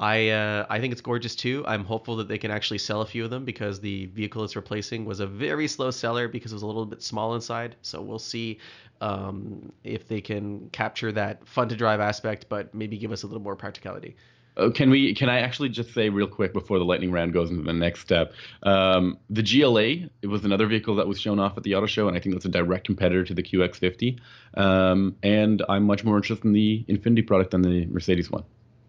I 0.00 0.30
uh, 0.30 0.66
I 0.68 0.80
think 0.80 0.90
it's 0.90 1.00
gorgeous 1.00 1.36
too. 1.36 1.64
I'm 1.64 1.84
hopeful 1.84 2.16
that 2.16 2.26
they 2.26 2.38
can 2.38 2.50
actually 2.50 2.78
sell 2.78 3.02
a 3.02 3.06
few 3.06 3.22
of 3.22 3.30
them 3.30 3.44
because 3.44 3.80
the 3.80 4.06
vehicle 4.06 4.42
it's 4.42 4.56
replacing 4.56 5.04
was 5.04 5.20
a 5.20 5.28
very 5.28 5.68
slow 5.68 5.92
seller 5.92 6.26
because 6.26 6.50
it 6.50 6.56
was 6.56 6.62
a 6.62 6.66
little 6.66 6.86
bit 6.86 7.02
small 7.02 7.36
inside. 7.36 7.76
So 7.82 8.02
we'll 8.02 8.18
see 8.18 8.58
um, 9.00 9.72
if 9.84 10.08
they 10.08 10.20
can 10.20 10.70
capture 10.70 11.12
that 11.12 11.46
fun 11.46 11.68
to 11.68 11.76
drive 11.76 12.00
aspect, 12.00 12.46
but 12.48 12.74
maybe 12.74 12.98
give 12.98 13.12
us 13.12 13.22
a 13.22 13.28
little 13.28 13.42
more 13.42 13.54
practicality. 13.54 14.16
Uh, 14.58 14.70
can 14.70 14.90
we? 14.90 15.14
Can 15.14 15.28
I 15.28 15.40
actually 15.40 15.68
just 15.68 15.94
say 15.94 16.08
real 16.08 16.26
quick 16.26 16.52
before 16.52 16.78
the 16.78 16.84
lightning 16.84 17.12
round 17.12 17.32
goes 17.32 17.50
into 17.50 17.62
the 17.62 17.72
next 17.72 18.00
step? 18.00 18.32
Um, 18.62 19.18
the 19.30 19.42
GLA 19.42 20.08
it 20.22 20.26
was 20.26 20.44
another 20.44 20.66
vehicle 20.66 20.96
that 20.96 21.06
was 21.06 21.20
shown 21.20 21.38
off 21.38 21.56
at 21.56 21.62
the 21.62 21.74
auto 21.74 21.86
show, 21.86 22.08
and 22.08 22.16
I 22.16 22.20
think 22.20 22.34
that's 22.34 22.44
a 22.44 22.50
direct 22.50 22.86
competitor 22.86 23.24
to 23.24 23.34
the 23.34 23.42
QX50. 23.42 24.18
Um, 24.54 25.16
and 25.22 25.62
I'm 25.68 25.84
much 25.84 26.04
more 26.04 26.16
interested 26.16 26.44
in 26.44 26.52
the 26.52 26.84
Infiniti 26.88 27.26
product 27.26 27.52
than 27.52 27.62
the 27.62 27.86
Mercedes 27.86 28.30
one. 28.30 28.44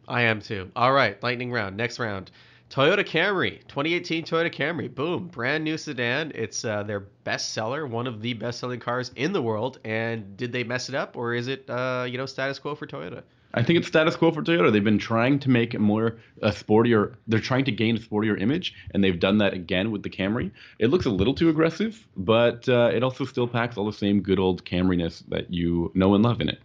I 0.07 0.23
am 0.23 0.41
too. 0.41 0.71
All 0.75 0.91
right, 0.91 1.21
lightning 1.21 1.51
round. 1.51 1.77
Next 1.77 1.99
round. 1.99 2.31
Toyota 2.69 3.03
Camry, 3.03 3.59
2018 3.67 4.25
Toyota 4.25 4.53
Camry. 4.53 4.93
Boom, 4.93 5.27
brand 5.27 5.63
new 5.63 5.75
sedan. 5.75 6.31
It's 6.35 6.63
uh, 6.63 6.83
their 6.83 6.99
best 6.99 7.53
seller, 7.53 7.87
one 7.87 8.05
of 8.05 8.21
the 8.21 8.33
best 8.33 8.59
selling 8.59 8.79
cars 8.79 9.11
in 9.15 9.33
the 9.33 9.41
world. 9.41 9.79
And 9.83 10.37
did 10.37 10.51
they 10.51 10.63
mess 10.63 10.87
it 10.87 10.93
up, 10.93 11.17
or 11.17 11.33
is 11.33 11.47
it 11.47 11.67
uh, 11.69 12.05
you 12.07 12.17
know 12.17 12.25
status 12.25 12.59
quo 12.59 12.75
for 12.75 12.85
Toyota? 12.85 13.23
I 13.53 13.63
think 13.63 13.79
it's 13.79 13.87
status 13.87 14.15
quo 14.15 14.31
for 14.31 14.43
Toyota. 14.43 14.71
They've 14.71 14.83
been 14.83 14.99
trying 14.99 15.39
to 15.39 15.49
make 15.49 15.73
it 15.73 15.79
more 15.79 16.17
a 16.41 16.51
sportier. 16.51 17.15
They're 17.27 17.39
trying 17.39 17.65
to 17.65 17.71
gain 17.71 17.97
a 17.97 17.99
sportier 17.99 18.39
image, 18.39 18.75
and 18.91 19.03
they've 19.03 19.19
done 19.19 19.39
that 19.39 19.53
again 19.53 19.89
with 19.89 20.03
the 20.03 20.09
Camry. 20.09 20.51
It 20.77 20.87
looks 20.87 21.05
a 21.05 21.09
little 21.09 21.33
too 21.33 21.49
aggressive, 21.49 22.07
but 22.15 22.69
uh, 22.69 22.91
it 22.93 23.03
also 23.03 23.25
still 23.25 23.47
packs 23.47 23.75
all 23.75 23.85
the 23.85 23.93
same 23.93 24.21
good 24.21 24.39
old 24.39 24.65
Camryness 24.65 25.23
that 25.29 25.51
you 25.51 25.91
know 25.95 26.13
and 26.13 26.23
love 26.23 26.41
in 26.41 26.49
it. 26.49 26.59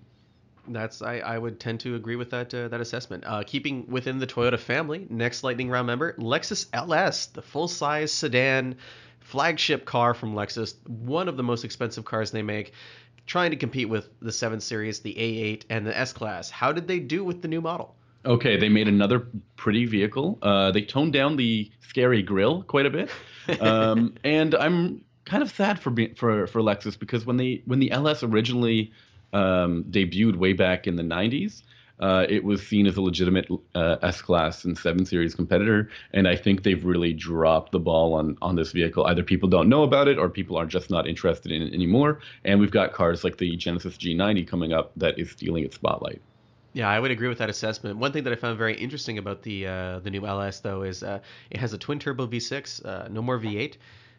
That's 0.68 1.02
I, 1.02 1.18
I 1.18 1.38
would 1.38 1.60
tend 1.60 1.80
to 1.80 1.94
agree 1.94 2.16
with 2.16 2.30
that 2.30 2.52
uh, 2.52 2.68
that 2.68 2.80
assessment. 2.80 3.24
Uh, 3.26 3.42
keeping 3.46 3.86
within 3.86 4.18
the 4.18 4.26
Toyota 4.26 4.58
family, 4.58 5.06
next 5.08 5.42
lightning 5.42 5.70
round 5.70 5.86
member, 5.86 6.14
Lexus 6.14 6.66
LS, 6.72 7.26
the 7.26 7.42
full 7.42 7.68
size 7.68 8.12
sedan 8.12 8.76
flagship 9.20 9.86
car 9.86 10.12
from 10.12 10.34
Lexus, 10.34 10.74
one 10.86 11.28
of 11.28 11.36
the 11.36 11.42
most 11.42 11.64
expensive 11.64 12.04
cars 12.04 12.30
they 12.30 12.42
make 12.42 12.72
trying 13.26 13.50
to 13.50 13.56
compete 13.56 13.88
with 13.88 14.08
the 14.20 14.32
7 14.32 14.60
Series, 14.60 15.00
the 15.00 15.14
A8, 15.14 15.64
and 15.70 15.86
the 15.86 15.96
S 15.96 16.12
Class. 16.12 16.50
How 16.50 16.72
did 16.72 16.86
they 16.86 16.98
do 16.98 17.24
with 17.24 17.42
the 17.42 17.48
new 17.48 17.60
model? 17.60 17.94
Okay, 18.26 18.56
they 18.56 18.68
made 18.68 18.88
another 18.88 19.26
pretty 19.56 19.84
vehicle. 19.84 20.38
Uh, 20.40 20.70
they 20.70 20.82
toned 20.82 21.12
down 21.12 21.36
the 21.36 21.70
scary 21.80 22.22
grill 22.22 22.62
quite 22.62 22.86
a 22.86 22.90
bit, 22.90 23.10
um, 23.60 24.14
and 24.24 24.54
I'm 24.54 25.04
kind 25.26 25.42
of 25.42 25.50
sad 25.50 25.78
for 25.78 25.94
for 26.16 26.46
for 26.46 26.60
Lexus 26.60 26.98
because 26.98 27.26
when 27.26 27.36
they 27.36 27.62
when 27.66 27.80
the 27.80 27.90
LS 27.90 28.22
originally 28.22 28.92
um, 29.34 29.84
debuted 29.90 30.36
way 30.36 30.54
back 30.54 30.86
in 30.86 30.96
the 30.96 31.02
90s, 31.02 31.62
uh, 32.00 32.26
it 32.28 32.42
was 32.42 32.66
seen 32.66 32.86
as 32.86 32.96
a 32.96 33.02
legitimate 33.02 33.48
uh, 33.74 33.96
S-Class 34.02 34.64
and 34.64 34.76
7 34.76 35.06
Series 35.06 35.34
competitor, 35.34 35.88
and 36.12 36.26
I 36.26 36.36
think 36.36 36.62
they've 36.62 36.84
really 36.84 37.12
dropped 37.12 37.72
the 37.72 37.78
ball 37.78 38.14
on 38.14 38.36
on 38.42 38.56
this 38.56 38.72
vehicle. 38.72 39.06
Either 39.06 39.22
people 39.22 39.48
don't 39.48 39.68
know 39.68 39.82
about 39.82 40.08
it, 40.08 40.18
or 40.18 40.28
people 40.28 40.56
are 40.56 40.66
just 40.66 40.90
not 40.90 41.06
interested 41.06 41.52
in 41.52 41.62
it 41.62 41.72
anymore. 41.72 42.20
And 42.44 42.60
we've 42.60 42.70
got 42.70 42.92
cars 42.92 43.22
like 43.22 43.38
the 43.38 43.56
Genesis 43.56 43.96
G90 43.96 44.46
coming 44.46 44.72
up 44.72 44.92
that 44.96 45.18
is 45.18 45.30
stealing 45.30 45.64
its 45.64 45.76
spotlight. 45.76 46.20
Yeah, 46.72 46.88
I 46.88 46.98
would 46.98 47.12
agree 47.12 47.28
with 47.28 47.38
that 47.38 47.48
assessment. 47.48 47.98
One 47.98 48.10
thing 48.10 48.24
that 48.24 48.32
I 48.32 48.36
found 48.36 48.58
very 48.58 48.74
interesting 48.74 49.18
about 49.18 49.42
the 49.42 49.66
uh, 49.66 49.98
the 50.00 50.10
new 50.10 50.26
LS 50.26 50.60
though 50.60 50.82
is 50.82 51.04
uh, 51.04 51.20
it 51.50 51.60
has 51.60 51.72
a 51.72 51.78
twin 51.78 52.00
turbo 52.00 52.26
V6, 52.26 52.84
uh, 52.84 53.08
no 53.08 53.22
more 53.22 53.38
V8. 53.38 53.76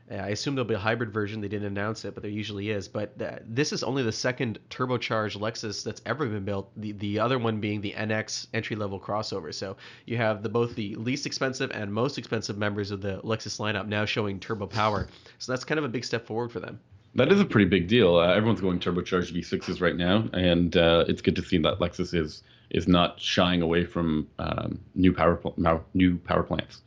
I 0.09 0.29
assume 0.29 0.53
there'll 0.53 0.67
be 0.67 0.75
a 0.75 0.79
hybrid 0.79 1.11
version. 1.11 1.41
They 1.41 1.47
didn't 1.47 1.67
announce 1.67 2.05
it, 2.05 2.13
but 2.13 2.21
there 2.21 2.31
usually 2.31 2.69
is. 2.69 2.87
But 2.87 3.17
th- 3.17 3.41
this 3.47 3.73
is 3.73 3.81
only 3.83 4.03
the 4.03 4.11
second 4.11 4.59
turbocharged 4.69 5.39
Lexus 5.39 5.83
that's 5.83 6.01
ever 6.05 6.27
been 6.27 6.45
built. 6.45 6.71
The 6.77 6.91
the 6.91 7.19
other 7.19 7.39
one 7.39 7.59
being 7.59 7.81
the 7.81 7.93
NX 7.93 8.47
entry 8.53 8.75
level 8.75 8.99
crossover. 8.99 9.53
So 9.53 9.77
you 10.05 10.17
have 10.17 10.43
the 10.43 10.49
both 10.49 10.75
the 10.75 10.95
least 10.95 11.25
expensive 11.25 11.71
and 11.71 11.91
most 11.91 12.17
expensive 12.19 12.57
members 12.57 12.91
of 12.91 13.01
the 13.01 13.19
Lexus 13.23 13.59
lineup 13.59 13.87
now 13.87 14.05
showing 14.05 14.39
turbo 14.39 14.67
power. 14.67 15.07
So 15.39 15.51
that's 15.51 15.63
kind 15.63 15.79
of 15.79 15.85
a 15.85 15.89
big 15.89 16.05
step 16.05 16.27
forward 16.27 16.51
for 16.51 16.59
them. 16.59 16.79
That 17.15 17.31
is 17.31 17.39
a 17.39 17.45
pretty 17.45 17.69
big 17.69 17.87
deal. 17.87 18.17
Uh, 18.17 18.33
everyone's 18.33 18.61
going 18.61 18.79
turbocharged 18.79 19.33
V6s 19.33 19.81
right 19.81 19.95
now, 19.95 20.27
and 20.33 20.75
uh, 20.75 21.05
it's 21.07 21.21
good 21.21 21.35
to 21.37 21.41
see 21.41 21.57
that 21.59 21.79
Lexus 21.79 22.13
is 22.13 22.43
is 22.69 22.87
not 22.87 23.19
shying 23.21 23.61
away 23.61 23.85
from 23.85 24.27
um, 24.37 24.79
new 24.95 25.13
power 25.13 25.35
pl- 25.35 25.55
new 25.93 26.17
power 26.17 26.43
plants. 26.43 26.81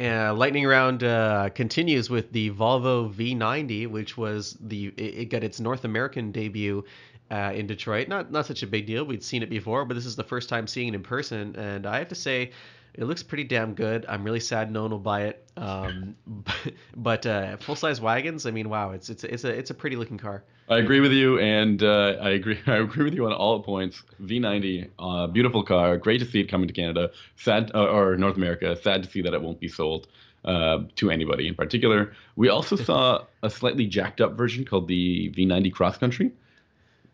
Uh, 0.00 0.32
lightning 0.32 0.66
round 0.66 1.04
uh, 1.04 1.50
continues 1.50 2.08
with 2.08 2.32
the 2.32 2.50
Volvo 2.52 3.12
V90, 3.12 3.86
which 3.86 4.16
was 4.16 4.56
the 4.58 4.86
it, 4.96 5.02
it 5.02 5.24
got 5.26 5.44
its 5.44 5.60
North 5.60 5.84
American 5.84 6.32
debut 6.32 6.82
uh, 7.30 7.52
in 7.54 7.66
Detroit. 7.66 8.08
Not 8.08 8.32
not 8.32 8.46
such 8.46 8.62
a 8.62 8.66
big 8.66 8.86
deal. 8.86 9.04
We'd 9.04 9.22
seen 9.22 9.42
it 9.42 9.50
before, 9.50 9.84
but 9.84 9.94
this 9.94 10.06
is 10.06 10.16
the 10.16 10.24
first 10.24 10.48
time 10.48 10.66
seeing 10.66 10.88
it 10.88 10.94
in 10.94 11.02
person, 11.02 11.54
and 11.54 11.84
I 11.84 11.98
have 11.98 12.08
to 12.08 12.14
say, 12.14 12.52
it 12.94 13.04
looks 13.04 13.22
pretty 13.22 13.44
damn 13.44 13.74
good. 13.74 14.04
I'm 14.08 14.24
really 14.24 14.40
sad 14.40 14.70
no 14.70 14.82
one 14.82 14.90
will 14.90 14.98
buy 14.98 15.24
it. 15.24 15.50
Um, 15.56 16.16
but 16.96 17.26
uh, 17.26 17.56
full 17.58 17.76
size 17.76 18.00
wagons, 18.00 18.46
I 18.46 18.50
mean, 18.50 18.68
wow, 18.68 18.92
it's 18.92 19.10
it's 19.10 19.24
it's 19.24 19.44
a 19.44 19.50
it's 19.50 19.70
a 19.70 19.74
pretty 19.74 19.96
looking 19.96 20.18
car. 20.18 20.44
I 20.68 20.78
agree 20.78 21.00
with 21.00 21.10
you, 21.10 21.40
and 21.40 21.82
uh, 21.82 22.16
I 22.20 22.30
agree. 22.30 22.58
I 22.66 22.76
agree 22.76 23.04
with 23.04 23.14
you 23.14 23.26
on 23.26 23.32
all 23.32 23.60
points. 23.60 24.02
V90, 24.22 24.88
uh, 24.98 25.26
beautiful 25.26 25.64
car. 25.64 25.96
Great 25.96 26.18
to 26.18 26.26
see 26.26 26.40
it 26.40 26.48
coming 26.48 26.68
to 26.68 26.74
Canada. 26.74 27.10
Sad 27.36 27.72
uh, 27.74 27.86
or 27.86 28.16
North 28.16 28.36
America. 28.36 28.76
Sad 28.80 29.02
to 29.02 29.10
see 29.10 29.22
that 29.22 29.34
it 29.34 29.42
won't 29.42 29.58
be 29.58 29.68
sold 29.68 30.06
uh, 30.44 30.78
to 30.96 31.10
anybody 31.10 31.48
in 31.48 31.54
particular. 31.54 32.12
We 32.36 32.48
also 32.48 32.76
saw 32.88 33.24
a 33.42 33.50
slightly 33.50 33.86
jacked 33.86 34.20
up 34.20 34.36
version 34.36 34.64
called 34.64 34.86
the 34.86 35.32
V90 35.36 35.72
Cross 35.72 35.98
Country. 35.98 36.32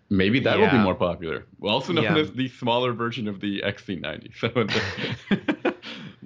Maybe 0.08 0.38
that 0.40 0.58
yeah. 0.58 0.64
will 0.64 0.78
be 0.78 0.84
more 0.84 0.94
popular. 0.94 1.46
Also 1.62 1.92
known 1.92 2.04
yeah. 2.04 2.16
as 2.16 2.30
the 2.32 2.48
smaller 2.48 2.92
version 2.92 3.26
of 3.26 3.40
the 3.40 3.62
XC90. 3.62 4.36
So 4.38 5.35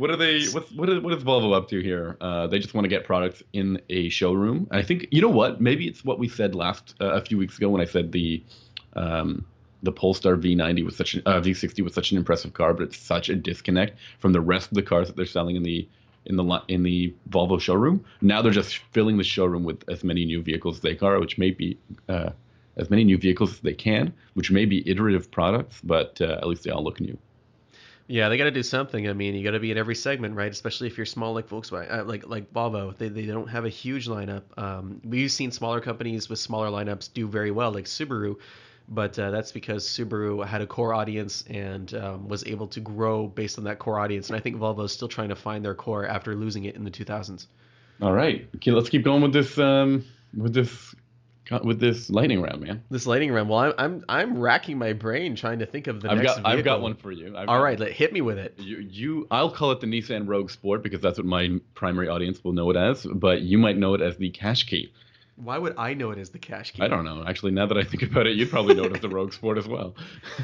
what 0.00 0.10
are 0.10 0.16
they? 0.16 0.46
What's 0.46 0.72
what 0.72 0.88
is, 0.88 0.98
what 1.00 1.12
is 1.12 1.22
Volvo 1.22 1.54
up 1.54 1.68
to 1.68 1.80
here? 1.80 2.16
Uh, 2.22 2.46
they 2.46 2.58
just 2.58 2.72
want 2.72 2.86
to 2.86 2.88
get 2.88 3.04
products 3.04 3.42
in 3.52 3.78
a 3.90 4.08
showroom. 4.08 4.66
I 4.70 4.80
think 4.80 5.06
you 5.10 5.20
know 5.20 5.28
what? 5.28 5.60
Maybe 5.60 5.86
it's 5.86 6.02
what 6.02 6.18
we 6.18 6.26
said 6.26 6.54
last 6.54 6.94
uh, 7.02 7.12
a 7.12 7.20
few 7.20 7.36
weeks 7.36 7.58
ago 7.58 7.68
when 7.68 7.82
I 7.82 7.84
said 7.84 8.10
the 8.10 8.42
um, 8.94 9.44
the 9.82 9.92
Polestar 9.92 10.36
V90 10.36 10.86
was 10.86 10.96
such 10.96 11.12
an 11.12 11.22
uh, 11.26 11.40
V60 11.40 11.84
was 11.84 11.92
such 11.92 12.12
an 12.12 12.16
impressive 12.16 12.54
car, 12.54 12.72
but 12.72 12.84
it's 12.84 12.96
such 12.96 13.28
a 13.28 13.36
disconnect 13.36 13.98
from 14.20 14.32
the 14.32 14.40
rest 14.40 14.68
of 14.68 14.74
the 14.74 14.82
cars 14.82 15.06
that 15.06 15.16
they're 15.16 15.26
selling 15.26 15.54
in 15.54 15.64
the 15.64 15.86
in 16.24 16.36
the 16.36 16.62
in 16.68 16.82
the 16.82 17.14
Volvo 17.28 17.60
showroom. 17.60 18.02
Now 18.22 18.40
they're 18.40 18.52
just 18.52 18.78
filling 18.92 19.18
the 19.18 19.24
showroom 19.24 19.64
with 19.64 19.86
as 19.90 20.02
many 20.02 20.24
new 20.24 20.40
vehicles 20.40 20.76
as 20.76 20.80
they 20.80 20.96
are, 20.98 21.20
which 21.20 21.36
may 21.36 21.50
be 21.50 21.76
uh, 22.08 22.30
as 22.78 22.88
many 22.88 23.04
new 23.04 23.18
vehicles 23.18 23.52
as 23.52 23.60
they 23.60 23.74
can, 23.74 24.14
which 24.32 24.50
may 24.50 24.64
be 24.64 24.82
iterative 24.90 25.30
products, 25.30 25.78
but 25.84 26.22
uh, 26.22 26.38
at 26.40 26.48
least 26.48 26.64
they 26.64 26.70
all 26.70 26.82
look 26.82 27.00
new. 27.00 27.18
Yeah, 28.10 28.28
they 28.28 28.36
got 28.36 28.44
to 28.44 28.50
do 28.50 28.64
something. 28.64 29.08
I 29.08 29.12
mean, 29.12 29.36
you 29.36 29.44
got 29.44 29.52
to 29.52 29.60
be 29.60 29.70
in 29.70 29.78
every 29.78 29.94
segment, 29.94 30.34
right? 30.34 30.50
Especially 30.50 30.88
if 30.88 30.96
you're 30.96 31.06
small 31.06 31.32
like 31.32 31.48
Volkswagen, 31.48 32.00
uh, 32.00 32.02
like 32.02 32.26
like 32.26 32.52
Volvo. 32.52 32.96
They, 32.96 33.08
they 33.08 33.24
don't 33.24 33.46
have 33.46 33.64
a 33.64 33.68
huge 33.68 34.08
lineup. 34.08 34.42
Um, 34.56 35.00
we've 35.04 35.30
seen 35.30 35.52
smaller 35.52 35.80
companies 35.80 36.28
with 36.28 36.40
smaller 36.40 36.70
lineups 36.70 37.12
do 37.14 37.28
very 37.28 37.52
well, 37.52 37.70
like 37.70 37.84
Subaru, 37.84 38.34
but 38.88 39.16
uh, 39.16 39.30
that's 39.30 39.52
because 39.52 39.86
Subaru 39.86 40.44
had 40.44 40.60
a 40.60 40.66
core 40.66 40.92
audience 40.92 41.44
and 41.48 41.94
um, 41.94 42.28
was 42.28 42.44
able 42.46 42.66
to 42.68 42.80
grow 42.80 43.28
based 43.28 43.58
on 43.58 43.64
that 43.64 43.78
core 43.78 44.00
audience. 44.00 44.28
And 44.28 44.36
I 44.36 44.40
think 44.40 44.56
Volvo 44.56 44.86
is 44.86 44.92
still 44.92 45.06
trying 45.06 45.28
to 45.28 45.36
find 45.36 45.64
their 45.64 45.76
core 45.76 46.04
after 46.04 46.34
losing 46.34 46.64
it 46.64 46.74
in 46.74 46.82
the 46.82 46.90
2000s. 46.90 47.46
All 48.02 48.12
right, 48.12 48.48
okay, 48.56 48.72
let's 48.72 48.88
keep 48.88 49.04
going 49.04 49.22
with 49.22 49.32
this 49.32 49.56
um, 49.56 50.04
with 50.36 50.52
this 50.52 50.96
with 51.62 51.80
this 51.80 52.10
lightning 52.10 52.40
round, 52.40 52.60
man. 52.60 52.82
This 52.90 53.06
lightning 53.06 53.32
round. 53.32 53.48
Well, 53.48 53.58
I'm 53.58 53.74
I'm 53.78 54.04
I'm 54.08 54.38
racking 54.38 54.78
my 54.78 54.92
brain 54.92 55.34
trying 55.34 55.58
to 55.58 55.66
think 55.66 55.86
of 55.86 56.00
the 56.00 56.10
I've 56.10 56.18
next. 56.18 56.28
Got, 56.28 56.36
vehicle. 56.36 56.58
I've 56.58 56.64
got 56.64 56.80
one 56.80 56.94
for 56.94 57.12
you. 57.12 57.36
I've 57.36 57.48
All 57.48 57.62
right, 57.62 57.78
let, 57.78 57.92
hit 57.92 58.12
me 58.12 58.20
with 58.20 58.38
it. 58.38 58.54
You, 58.58 58.78
you, 58.78 59.26
I'll 59.30 59.50
call 59.50 59.72
it 59.72 59.80
the 59.80 59.86
Nissan 59.86 60.28
Rogue 60.28 60.50
Sport 60.50 60.82
because 60.82 61.00
that's 61.00 61.18
what 61.18 61.26
my 61.26 61.58
primary 61.74 62.08
audience 62.08 62.42
will 62.44 62.52
know 62.52 62.70
it 62.70 62.76
as. 62.76 63.04
But 63.04 63.42
you 63.42 63.58
might 63.58 63.76
know 63.76 63.94
it 63.94 64.00
as 64.00 64.16
the 64.16 64.30
Qashqai. 64.30 64.90
Why 65.36 65.58
would 65.58 65.74
I 65.78 65.94
know 65.94 66.10
it 66.10 66.18
as 66.18 66.30
the 66.30 66.38
Qashqai? 66.38 66.82
I 66.82 66.88
don't 66.88 67.04
know. 67.04 67.24
Actually, 67.26 67.52
now 67.52 67.66
that 67.66 67.78
I 67.78 67.84
think 67.84 68.02
about 68.02 68.26
it, 68.26 68.36
you'd 68.36 68.50
probably 68.50 68.74
know 68.74 68.84
it 68.84 68.94
as 68.94 69.00
the 69.00 69.08
Rogue 69.08 69.32
Sport 69.32 69.58
as 69.58 69.66
well. 69.66 69.94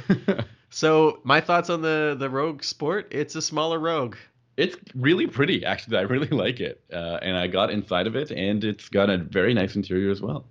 so 0.70 1.20
my 1.22 1.40
thoughts 1.40 1.70
on 1.70 1.82
the 1.82 2.16
the 2.18 2.30
Rogue 2.30 2.62
Sport. 2.62 3.08
It's 3.10 3.34
a 3.34 3.42
smaller 3.42 3.78
Rogue. 3.78 4.16
It's 4.56 4.76
really 4.94 5.26
pretty, 5.26 5.64
actually. 5.64 5.98
I 5.98 6.02
really 6.02 6.28
like 6.30 6.60
it, 6.60 6.82
uh, 6.92 7.18
and 7.20 7.36
I 7.36 7.46
got 7.46 7.70
inside 7.70 8.06
of 8.06 8.16
it, 8.16 8.30
and 8.30 8.64
it's 8.64 8.88
got 8.88 9.10
a 9.10 9.18
very 9.18 9.52
nice 9.52 9.76
interior 9.76 10.10
as 10.10 10.22
well. 10.22 10.46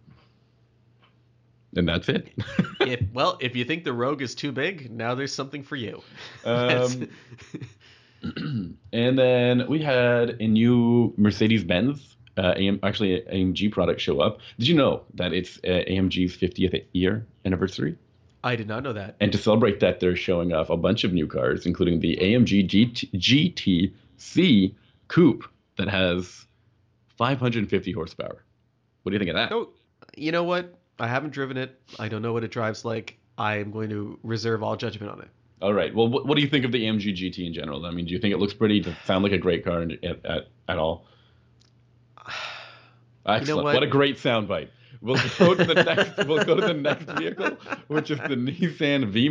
And 1.76 1.88
that's 1.88 2.10
it. 2.10 2.32
if, 2.82 3.02
well, 3.14 3.38
if 3.42 3.56
you 3.56 3.66
think 3.66 3.84
the 3.84 3.94
Rogue 3.94 4.22
is 4.22 4.36
too 4.36 4.52
big, 4.52 4.92
now 4.92 5.16
there's 5.16 5.34
something 5.34 5.64
for 5.64 5.76
you. 5.76 6.02
Um, 6.46 7.10
and 8.94 9.20
then 9.20 9.68
we 9.68 9.82
had 9.82 10.42
a 10.42 10.48
new 10.48 11.14
Mercedes 11.18 11.64
Benz, 11.64 12.16
uh, 12.38 12.54
AM, 12.56 12.80
actually 12.82 13.22
AMG 13.22 13.72
product 13.72 14.02
show 14.02 14.20
up. 14.20 14.40
Did 14.58 14.68
you 14.68 14.76
know 14.76 15.04
that 15.14 15.34
it's 15.34 15.58
uh, 15.60 15.84
AMG's 15.88 16.36
50th 16.36 16.86
year 16.94 17.26
anniversary? 17.46 17.98
I 18.44 18.56
did 18.56 18.68
not 18.68 18.84
know 18.84 18.94
that. 18.94 19.16
And 19.20 19.32
to 19.32 19.38
celebrate 19.38 19.80
that, 19.80 20.00
they're 20.00 20.16
showing 20.16 20.54
off 20.54 20.70
a 20.70 20.78
bunch 20.78 21.04
of 21.04 21.14
new 21.14 21.28
cars, 21.28 21.66
including 21.66 22.00
the 22.00 22.18
AMG 22.18 22.68
GT, 22.68 23.12
GTC 24.20 24.76
Coupe 25.08 25.46
that 25.78 25.88
has 25.88 26.46
550 27.18 27.92
horsepower. 27.92 28.44
What 29.04 29.10
do 29.10 29.16
you 29.16 29.20
think 29.20 29.30
of 29.30 29.36
that? 29.36 29.52
Oh, 29.52 29.70
you 30.16 30.32
know 30.32 30.44
what? 30.44 30.78
I 31.00 31.08
haven't 31.08 31.32
driven 31.32 31.58
it. 31.58 31.80
I 32.00 32.08
don't 32.08 32.22
know 32.22 32.34
what 32.34 32.43
it 32.43 32.52
drives 32.52 32.86
like. 32.86 33.18
I 33.38 33.58
am 33.58 33.72
going 33.72 33.89
to 33.89 34.18
reserve 34.24 34.64
all 34.64 34.78
judgment 34.78 35.12
on 35.12 35.22
it. 35.22 35.30
All 35.62 35.74
right. 35.74 35.93
Well, 35.93 36.08
what, 36.08 36.26
what 36.26 36.36
do 36.36 36.41
you 36.41 36.48
think 36.48 36.66
of 36.66 36.72
the 36.72 36.84
AMG 36.86 37.16
GT 37.16 37.46
in 37.48 37.54
general? 37.54 37.86
I 37.86 37.91
mean, 37.91 38.06
do 38.06 38.14
you 38.14 38.20
think 38.20 38.34
it 38.34 38.38
looks 38.38 38.54
pretty? 38.54 38.80
Does 38.80 38.93
it 38.93 39.00
sound 39.06 39.24
like 39.24 39.34
a 39.34 39.38
great 39.38 39.64
car 39.64 39.82
at, 39.82 40.04
at, 40.04 40.48
at 40.70 40.78
all? 40.78 41.06
Excellent. 43.26 43.48
You 43.48 43.48
know 43.48 43.64
what? 43.64 43.74
what? 43.74 43.84
a 43.84 43.88
great 43.88 44.18
soundbite. 44.18 44.70
We'll 45.02 45.20
go 45.39 45.56
to 45.56 45.66
the 45.66 45.74
next. 45.84 46.28
we'll 46.28 46.43
go 46.43 46.56
to 46.56 46.62
the 46.62 46.74
next 46.74 47.06
vehicle, 47.06 47.58
which 47.88 48.12
is 48.12 48.20
the 48.20 48.36
Nissan 48.36 49.08
V 49.10 49.30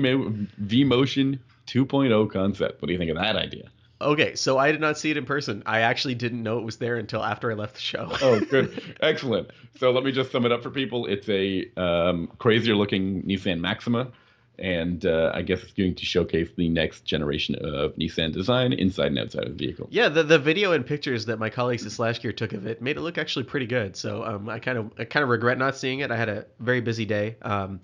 V 0.58 0.84
Motion 0.84 1.40
2.0 1.68 2.30
concept. 2.30 2.82
What 2.82 2.86
do 2.86 2.92
you 2.92 2.98
think 2.98 3.10
of 3.10 3.16
that 3.16 3.36
idea? 3.36 3.70
Okay, 4.04 4.34
so 4.34 4.58
I 4.58 4.70
did 4.70 4.80
not 4.80 4.98
see 4.98 5.10
it 5.10 5.16
in 5.16 5.24
person. 5.24 5.62
I 5.66 5.80
actually 5.80 6.14
didn't 6.14 6.42
know 6.42 6.58
it 6.58 6.64
was 6.64 6.76
there 6.76 6.96
until 6.96 7.22
after 7.22 7.50
I 7.50 7.54
left 7.54 7.74
the 7.74 7.80
show. 7.80 8.08
oh, 8.22 8.40
good, 8.40 8.96
excellent. 9.00 9.50
So 9.78 9.90
let 9.90 10.04
me 10.04 10.12
just 10.12 10.30
sum 10.30 10.46
it 10.46 10.52
up 10.52 10.62
for 10.62 10.70
people. 10.70 11.06
It's 11.06 11.28
a 11.28 11.70
um, 11.76 12.30
crazier 12.38 12.76
looking 12.76 13.22
Nissan 13.22 13.60
Maxima 13.60 14.12
and 14.58 15.04
uh, 15.04 15.32
I 15.34 15.42
guess 15.42 15.62
it's 15.62 15.72
going 15.72 15.94
to 15.96 16.04
showcase 16.04 16.48
the 16.56 16.68
next 16.68 17.04
generation 17.04 17.56
of 17.56 17.94
Nissan 17.96 18.32
design 18.32 18.72
inside 18.72 19.08
and 19.08 19.18
outside 19.18 19.44
of 19.44 19.58
the 19.58 19.66
vehicle. 19.66 19.88
Yeah, 19.90 20.08
the, 20.08 20.22
the 20.22 20.38
video 20.38 20.72
and 20.72 20.86
pictures 20.86 21.26
that 21.26 21.38
my 21.38 21.50
colleagues 21.50 21.84
at 21.84 21.92
SlashGear 21.92 22.36
took 22.36 22.52
of 22.52 22.66
it 22.66 22.80
made 22.80 22.96
it 22.96 23.00
look 23.00 23.18
actually 23.18 23.44
pretty 23.44 23.66
good. 23.66 23.96
So 23.96 24.24
um, 24.24 24.48
I 24.48 24.58
kind 24.60 24.78
of 24.78 24.92
I 24.98 25.04
kind 25.04 25.22
of 25.22 25.28
regret 25.28 25.58
not 25.58 25.76
seeing 25.76 26.00
it. 26.00 26.10
I 26.10 26.16
had 26.16 26.28
a 26.28 26.46
very 26.60 26.80
busy 26.80 27.04
day, 27.04 27.36
um, 27.42 27.80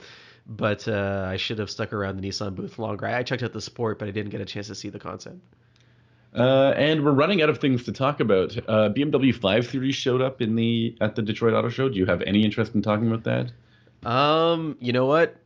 but 0.47 0.87
uh, 0.87 1.27
I 1.29 1.37
should 1.37 1.59
have 1.59 1.71
stuck 1.71 1.93
around 1.93 2.21
the 2.21 2.29
Nissan 2.29 2.55
booth 2.55 2.79
longer. 2.79 3.07
I 3.07 3.23
checked 3.23 3.43
out 3.43 3.53
the 3.53 3.61
sport, 3.61 3.99
but 3.99 4.09
I 4.09 4.13
didn't 4.13 4.31
get 4.31 4.41
a 4.41 4.47
chance 4.47 4.69
to 4.69 4.75
see 4.75 4.91
the 4.91 5.01
concept. 5.01 5.39
Uh, 6.35 6.73
and 6.77 7.05
we're 7.05 7.13
running 7.13 7.43
out 7.43 7.49
of 7.49 7.59
things 7.59 7.85
to 7.85 7.93
talk 7.93 8.21
about. 8.21 8.57
Uh, 8.57 8.89
BMW 8.91 9.35
5 9.35 9.67
Series 9.67 9.97
showed 9.97 10.23
up 10.23 10.41
in 10.41 10.55
the 10.55 10.97
at 11.01 11.17
the 11.17 11.23
Detroit 11.23 11.55
Auto 11.55 11.69
Show. 11.69 11.89
Do 11.89 11.97
you 11.97 12.07
have 12.07 12.23
any 12.23 12.45
interest 12.45 12.75
in 12.75 12.83
talking 12.83 13.11
about 13.11 13.25
that? 13.25 14.09
Um, 14.09 14.77
you 14.81 14.93
know 14.93 15.07
what? 15.07 15.37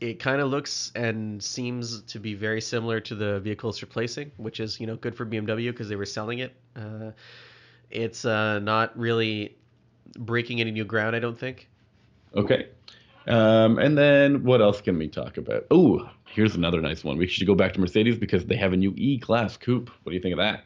it 0.00 0.20
kind 0.20 0.40
of 0.40 0.48
looks 0.48 0.92
and 0.94 1.42
seems 1.42 2.02
to 2.02 2.20
be 2.20 2.34
very 2.34 2.60
similar 2.60 3.00
to 3.00 3.14
the 3.14 3.40
vehicle 3.40 3.70
it's 3.70 3.82
replacing, 3.82 4.30
which 4.36 4.60
is 4.60 4.78
you 4.78 4.86
know 4.86 4.96
good 4.96 5.14
for 5.14 5.26
BMW 5.26 5.70
because 5.70 5.88
they 5.88 5.96
were 5.96 6.06
selling 6.06 6.38
it. 6.38 6.54
Uh, 6.76 7.10
it's 7.90 8.24
uh, 8.24 8.58
not 8.60 8.96
really 8.98 9.56
breaking 10.16 10.60
any 10.60 10.70
new 10.70 10.84
ground, 10.84 11.16
I 11.16 11.18
don't 11.18 11.38
think. 11.38 11.68
Okay. 12.34 12.68
Um, 13.28 13.78
and 13.78 13.96
then 13.96 14.42
what 14.42 14.62
else 14.62 14.80
can 14.80 14.98
we 14.98 15.06
talk 15.06 15.36
about? 15.36 15.66
Oh, 15.70 16.08
here's 16.24 16.54
another 16.54 16.80
nice 16.80 17.04
one. 17.04 17.18
We 17.18 17.26
should 17.26 17.46
go 17.46 17.54
back 17.54 17.74
to 17.74 17.80
Mercedes 17.80 18.16
because 18.16 18.46
they 18.46 18.56
have 18.56 18.72
a 18.72 18.76
new 18.76 18.94
E-Class 18.96 19.58
coupe. 19.58 19.90
What 20.02 20.10
do 20.10 20.16
you 20.16 20.22
think 20.22 20.32
of 20.32 20.38
that? 20.38 20.64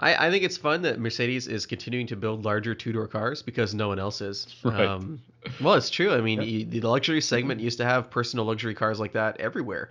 I, 0.00 0.28
I 0.28 0.30
think 0.30 0.44
it's 0.44 0.56
fun 0.56 0.82
that 0.82 0.98
Mercedes 0.98 1.46
is 1.46 1.66
continuing 1.66 2.06
to 2.06 2.16
build 2.16 2.44
larger 2.44 2.74
two 2.74 2.92
door 2.92 3.06
cars 3.06 3.42
because 3.42 3.74
no 3.74 3.88
one 3.88 3.98
else 3.98 4.20
is. 4.20 4.46
Right. 4.64 4.86
Um, 4.86 5.20
well, 5.60 5.74
it's 5.74 5.90
true. 5.90 6.12
I 6.12 6.20
mean, 6.20 6.42
yeah. 6.42 6.64
the 6.68 6.80
luxury 6.80 7.20
segment 7.20 7.60
used 7.60 7.78
to 7.78 7.84
have 7.84 8.10
personal 8.10 8.44
luxury 8.44 8.74
cars 8.74 8.98
like 8.98 9.12
that 9.12 9.40
everywhere. 9.40 9.90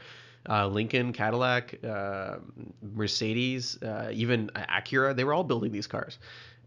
Uh, 0.49 0.67
Lincoln, 0.67 1.13
Cadillac, 1.13 1.83
uh, 1.83 2.37
Mercedes, 2.81 3.81
uh, 3.83 4.09
even 4.13 4.49
Acura, 4.55 5.15
they 5.15 5.23
were 5.23 5.33
all 5.33 5.43
building 5.43 5.71
these 5.71 5.87
cars. 5.87 6.19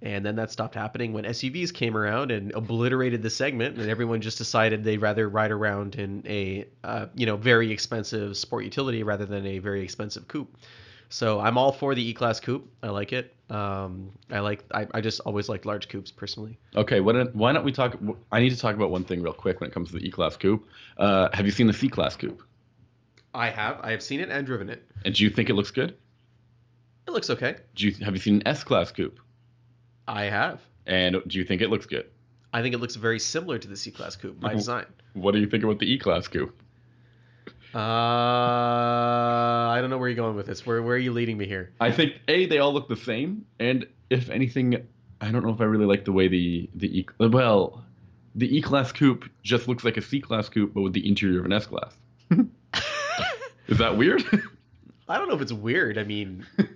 And 0.02 0.24
then 0.24 0.36
that 0.36 0.50
stopped 0.50 0.74
happening 0.74 1.12
when 1.12 1.24
SUVs 1.24 1.74
came 1.74 1.94
around 1.94 2.30
and 2.30 2.52
obliterated 2.52 3.22
the 3.22 3.28
segment, 3.28 3.76
and 3.76 3.90
everyone 3.90 4.22
just 4.22 4.38
decided 4.38 4.82
they'd 4.82 5.02
rather 5.02 5.28
ride 5.28 5.50
around 5.50 5.96
in 5.96 6.22
a 6.26 6.66
uh, 6.82 7.06
you 7.14 7.26
know 7.26 7.36
very 7.36 7.70
expensive 7.70 8.36
sport 8.36 8.64
utility 8.64 9.02
rather 9.02 9.26
than 9.26 9.44
a 9.46 9.58
very 9.58 9.82
expensive 9.82 10.26
coupe. 10.26 10.56
So 11.10 11.40
I'm 11.40 11.58
all 11.58 11.72
for 11.72 11.94
the 11.94 12.08
E-Class 12.08 12.38
coupe. 12.38 12.70
I 12.84 12.88
like 12.88 13.12
it. 13.12 13.34
Um, 13.50 14.12
I 14.30 14.38
like. 14.38 14.64
I, 14.72 14.86
I 14.94 15.00
just 15.00 15.20
always 15.20 15.48
like 15.48 15.66
large 15.66 15.88
coupes 15.88 16.12
personally. 16.12 16.56
Okay, 16.76 17.00
why 17.00 17.12
don't, 17.12 17.34
why 17.34 17.52
don't 17.52 17.64
we 17.64 17.72
talk? 17.72 17.98
I 18.30 18.40
need 18.40 18.50
to 18.50 18.56
talk 18.56 18.76
about 18.76 18.90
one 18.90 19.04
thing 19.04 19.20
real 19.20 19.32
quick 19.32 19.60
when 19.60 19.68
it 19.68 19.74
comes 19.74 19.88
to 19.88 19.98
the 19.98 20.06
E-Class 20.06 20.36
coupe. 20.36 20.66
Uh, 20.96 21.28
have 21.32 21.46
you 21.46 21.52
seen 21.52 21.66
the 21.66 21.72
C-Class 21.72 22.16
coupe? 22.16 22.42
I 23.34 23.50
have. 23.50 23.80
I 23.82 23.90
have 23.90 24.02
seen 24.02 24.20
it 24.20 24.30
and 24.30 24.46
driven 24.46 24.70
it. 24.70 24.88
And 25.04 25.14
do 25.14 25.24
you 25.24 25.30
think 25.30 25.50
it 25.50 25.54
looks 25.54 25.72
good? 25.72 25.96
It 27.08 27.10
looks 27.10 27.28
okay. 27.28 27.56
Do 27.74 27.88
you 27.88 28.04
have 28.04 28.14
you 28.14 28.20
seen 28.20 28.36
an 28.36 28.46
S-Class 28.46 28.92
coupe? 28.92 29.18
I 30.10 30.24
have. 30.24 30.60
And 30.86 31.22
do 31.26 31.38
you 31.38 31.44
think 31.44 31.62
it 31.62 31.70
looks 31.70 31.86
good? 31.86 32.06
I 32.52 32.62
think 32.62 32.74
it 32.74 32.78
looks 32.78 32.96
very 32.96 33.20
similar 33.20 33.58
to 33.58 33.68
the 33.68 33.76
C-Class 33.76 34.16
coupe 34.16 34.40
by 34.40 34.54
design. 34.54 34.86
What 35.14 35.32
do 35.32 35.40
you 35.40 35.46
think 35.46 35.62
about 35.62 35.78
the 35.78 35.90
E-Class 35.90 36.26
coupe? 36.26 36.60
Uh, 37.72 37.78
I 37.78 39.78
don't 39.80 39.90
know 39.90 39.98
where 39.98 40.08
you're 40.08 40.16
going 40.16 40.34
with 40.34 40.46
this. 40.46 40.66
Where 40.66 40.82
where 40.82 40.96
are 40.96 40.98
you 40.98 41.12
leading 41.12 41.38
me 41.38 41.46
here? 41.46 41.72
I 41.80 41.92
think 41.92 42.14
a 42.26 42.46
they 42.46 42.58
all 42.58 42.72
look 42.72 42.88
the 42.88 42.96
same, 42.96 43.46
and 43.60 43.86
if 44.10 44.28
anything, 44.28 44.88
I 45.20 45.30
don't 45.30 45.44
know 45.44 45.52
if 45.52 45.60
I 45.60 45.64
really 45.64 45.84
like 45.84 46.04
the 46.04 46.10
way 46.10 46.26
the 46.26 46.68
the 46.74 46.98
e 46.98 47.06
well, 47.20 47.84
the 48.34 48.56
E 48.56 48.60
class 48.60 48.90
coupe 48.90 49.24
just 49.44 49.68
looks 49.68 49.84
like 49.84 49.96
a 49.96 50.02
C 50.02 50.20
class 50.20 50.48
coupe, 50.48 50.74
but 50.74 50.82
with 50.82 50.94
the 50.94 51.06
interior 51.06 51.38
of 51.38 51.44
an 51.44 51.52
S 51.52 51.66
class. 51.66 51.94
Is 53.68 53.78
that 53.78 53.96
weird? 53.96 54.24
I 55.08 55.18
don't 55.18 55.28
know 55.28 55.36
if 55.36 55.40
it's 55.40 55.52
weird. 55.52 55.96
I 55.96 56.02
mean, 56.02 56.44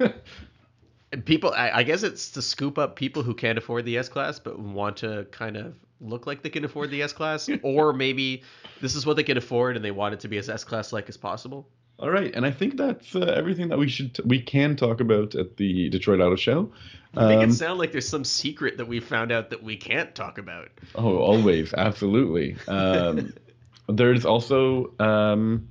people. 1.25 1.53
I, 1.53 1.71
I 1.71 1.83
guess 1.83 2.03
it's 2.03 2.31
to 2.33 2.43
scoop 2.43 2.79
up 2.79 2.97
people 2.97 3.23
who 3.23 3.35
can't 3.35 3.59
afford 3.59 3.85
the 3.85 3.99
S 3.99 4.09
class, 4.09 4.39
but 4.39 4.59
want 4.59 4.97
to 4.99 5.27
kind 5.31 5.57
of 5.57 5.75
look 6.01 6.27
like 6.27 6.43
they 6.43 6.51
can 6.51 6.65
afford 6.65 6.91
the 6.91 7.03
S 7.03 7.13
class, 7.13 7.49
or 7.63 7.93
maybe 7.93 8.43
this 8.81 8.95
is 8.95 9.07
what 9.07 9.17
they 9.17 9.23
can 9.23 9.37
afford 9.37 9.77
and 9.77 9.85
they 9.85 9.91
want 9.91 10.15
it 10.15 10.21
to 10.21 10.29
be 10.29 10.39
as 10.39 10.49
S 10.49 10.65
class 10.65 10.93
like 10.93 11.09
as 11.09 11.17
possible. 11.17 11.69
All 12.01 12.11
right, 12.11 12.35
and 12.35 12.45
I 12.45 12.51
think 12.51 12.77
that's 12.77 13.15
uh, 13.15 13.21
everything 13.21 13.69
that 13.69 13.79
we 13.79 13.89
should 13.89 14.15
t- 14.17 14.23
we 14.27 14.41
can 14.41 14.75
talk 14.75 15.01
about 15.01 15.37
at 15.37 15.57
the 15.57 15.89
Detroit 15.91 16.21
Auto 16.21 16.35
Show. 16.35 16.73
Um, 17.17 17.29
make 17.29 17.49
it 17.49 17.53
sound 17.53 17.79
like 17.79 17.93
there's 17.93 18.09
some 18.09 18.25
secret 18.25 18.77
that 18.79 18.89
we 18.89 18.99
found 18.99 19.31
out 19.31 19.51
that 19.51 19.63
we 19.63 19.77
can't 19.77 20.13
talk 20.13 20.39
about. 20.39 20.71
Oh, 20.97 21.19
always, 21.19 21.73
absolutely. 21.75 22.57
Um, 22.67 23.33
there's 23.89 24.25
also 24.25 24.93
um, 24.99 25.69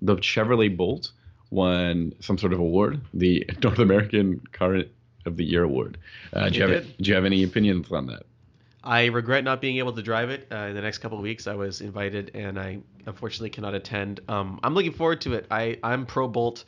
the 0.00 0.14
Chevrolet 0.16 0.76
Bolt 0.76 1.10
won 1.50 2.12
some 2.20 2.38
sort 2.38 2.52
of 2.52 2.58
award, 2.58 3.00
the 3.14 3.48
North 3.62 3.78
American 3.78 4.40
Car 4.52 4.82
of 5.24 5.36
the 5.36 5.44
Year 5.44 5.62
award. 5.62 5.98
Uh, 6.32 6.48
do, 6.48 6.58
you 6.58 6.68
have, 6.68 6.84
do 6.98 7.08
you 7.08 7.14
have 7.14 7.24
any 7.24 7.42
opinions 7.42 7.90
on 7.90 8.06
that? 8.06 8.24
I 8.84 9.06
regret 9.06 9.44
not 9.44 9.60
being 9.60 9.78
able 9.78 9.92
to 9.92 10.02
drive 10.02 10.30
it 10.30 10.46
uh, 10.50 10.56
in 10.56 10.74
the 10.74 10.80
next 10.80 10.98
couple 10.98 11.18
of 11.18 11.22
weeks. 11.22 11.46
I 11.46 11.54
was 11.54 11.80
invited, 11.80 12.30
and 12.34 12.58
I 12.58 12.78
unfortunately 13.06 13.50
cannot 13.50 13.74
attend. 13.74 14.20
Um, 14.28 14.60
I'm 14.62 14.74
looking 14.74 14.92
forward 14.92 15.20
to 15.22 15.34
it. 15.34 15.46
I 15.50 15.78
I'm 15.82 16.06
pro 16.06 16.28
Bolt. 16.28 16.64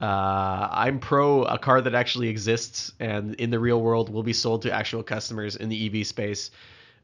Uh, 0.00 0.68
I'm 0.72 0.98
pro 0.98 1.44
a 1.44 1.58
car 1.58 1.80
that 1.80 1.94
actually 1.94 2.28
exists 2.28 2.92
and 2.98 3.36
in 3.36 3.50
the 3.50 3.60
real 3.60 3.80
world 3.80 4.08
will 4.12 4.24
be 4.24 4.32
sold 4.32 4.62
to 4.62 4.72
actual 4.72 5.04
customers 5.04 5.54
in 5.54 5.68
the 5.68 6.00
EV 6.00 6.04
space, 6.04 6.50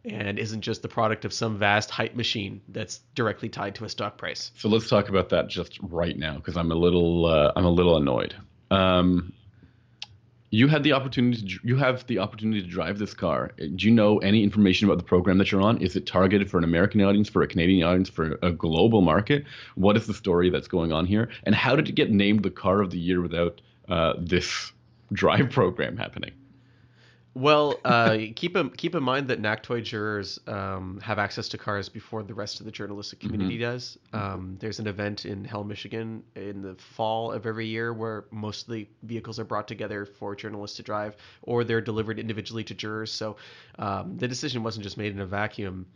and 0.05 0.39
isn't 0.39 0.63
just 0.63 0.83
the 0.83 0.89
product 0.89 1.25
of 1.25 1.33
some 1.33 1.59
vast 1.59 1.91
hype 1.91 2.15
machine 2.15 2.61
that's 2.69 3.01
directly 3.15 3.49
tied 3.49 3.75
to 3.77 3.85
a 3.85 3.89
stock 3.89 4.17
price. 4.17 4.53
So 4.57 4.69
let's 4.69 4.89
talk 4.89 5.09
about 5.09 5.29
that 5.31 5.49
just 5.49 5.79
right 5.83 6.17
now 6.17 6.37
because 6.37 6.57
I'm 6.57 6.71
a 6.71 6.77
little 6.77 7.27
uh, 7.27 7.53
I'm 7.57 7.65
a 7.65 7.71
little 7.71 7.97
annoyed. 7.97 8.35
Um, 8.71 9.33
you 10.51 10.67
had 10.67 10.83
the 10.83 10.93
opportunity 10.93 11.47
to, 11.47 11.59
you 11.63 11.77
have 11.77 12.07
the 12.07 12.21
opportunity 12.21 12.63
to 12.63 12.67
drive 12.67 12.99
this 12.99 13.13
car. 13.13 13.51
Do 13.59 13.87
you 13.87 13.91
know 13.91 14.19
any 14.19 14.43
information 14.43 14.89
about 14.89 14.97
the 14.97 15.05
program 15.05 15.37
that 15.39 15.53
you're 15.53 15.61
on? 15.61 15.79
Is 15.83 15.95
it 15.95 16.07
targeted 16.07 16.51
for 16.51 16.57
an 16.59 16.65
american 16.65 17.03
audience 17.03 17.29
for 17.29 17.43
a 17.43 17.47
canadian 17.47 17.87
audience 17.87 18.09
for 18.09 18.39
a 18.43 18.51
global 18.51 19.03
market? 19.03 19.45
What 19.75 19.97
is 19.97 20.07
the 20.07 20.15
story 20.15 20.49
that's 20.51 20.69
going 20.69 20.93
on 20.93 21.07
here? 21.07 21.29
And 21.45 21.55
how 21.55 21.77
did 21.77 21.89
it 21.89 21.95
get 21.95 22.11
named 22.11 22.45
the 22.45 22.51
car 22.51 22.81
of 22.81 22.91
the 22.91 22.99
year 22.99 23.21
without 23.21 23.61
uh, 23.89 24.15
this 24.19 24.73
drive 25.13 25.51
program 25.51 25.97
happening 25.97 26.33
well, 27.35 27.79
uh, 27.85 28.17
keep 28.35 28.57
in, 28.57 28.71
keep 28.71 28.95
in 28.95 29.03
mind 29.03 29.29
that 29.29 29.41
NACTOY 29.41 29.83
jurors 29.83 30.39
um, 30.47 31.01
have 31.03 31.19
access 31.19 31.49
to 31.51 31.59
cars 31.59 31.89
before 31.89 32.23
the 32.23 32.35
rest 32.35 32.61
of 32.61 32.67
the 32.67 32.73
journalistic 32.73 33.21
community 33.21 33.55
mm-hmm. 33.55 33.73
does. 33.73 33.99
Um, 34.13 34.57
there's 34.61 34.79
an 34.79 34.87
event 34.87 35.27
in 35.27 35.45
Hell, 35.45 35.65
Michigan, 35.65 36.23
in 36.35 36.63
the 36.63 36.75
fall 36.75 37.33
of 37.33 37.47
every 37.47 37.67
year 37.67 37.93
where 37.93 38.25
most 38.31 38.69
of 38.69 38.75
the 38.75 38.89
vehicles 39.03 39.39
are 39.39 39.45
brought 39.45 39.69
together 39.69 40.05
for 40.05 40.35
journalists 40.35 40.77
to 40.79 40.83
drive, 40.83 41.17
or 41.43 41.65
they're 41.65 41.81
delivered 41.81 42.19
individually 42.19 42.65
to 42.65 42.75
jurors. 42.75 43.13
So 43.13 43.37
um, 43.79 44.17
the 44.17 44.29
decision 44.29 44.63
wasn't 44.63 44.85
just 44.85 44.97
made 44.97 45.13
in 45.13 45.21
a 45.21 45.27
vacuum. 45.27 45.87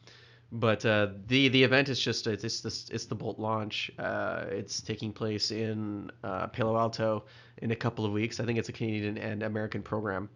But 0.55 0.85
uh, 0.85 1.09
the 1.29 1.49
the 1.49 1.65
event 1.65 1.89
is 1.89 1.99
just 1.99 2.27
it's 2.27 2.43
this 2.61 2.91
it's 2.91 3.07
the 3.07 3.15
Bolt 3.15 3.39
launch. 3.39 3.91
Uh, 3.99 4.45
it's 4.51 4.83
taking 4.83 5.11
place 5.11 5.51
in 5.51 6.11
uh, 6.23 6.49
Palo 6.49 6.77
Alto, 6.77 7.25
in 7.63 7.71
a 7.71 7.77
couple 7.77 8.05
of 8.05 8.13
weeks. 8.13 8.39
I 8.39 8.45
think 8.45 8.59
it's 8.59 8.69
a 8.69 8.73
Canadian 8.73 9.17
and 9.17 9.43
American 9.43 9.83
program. 9.83 10.29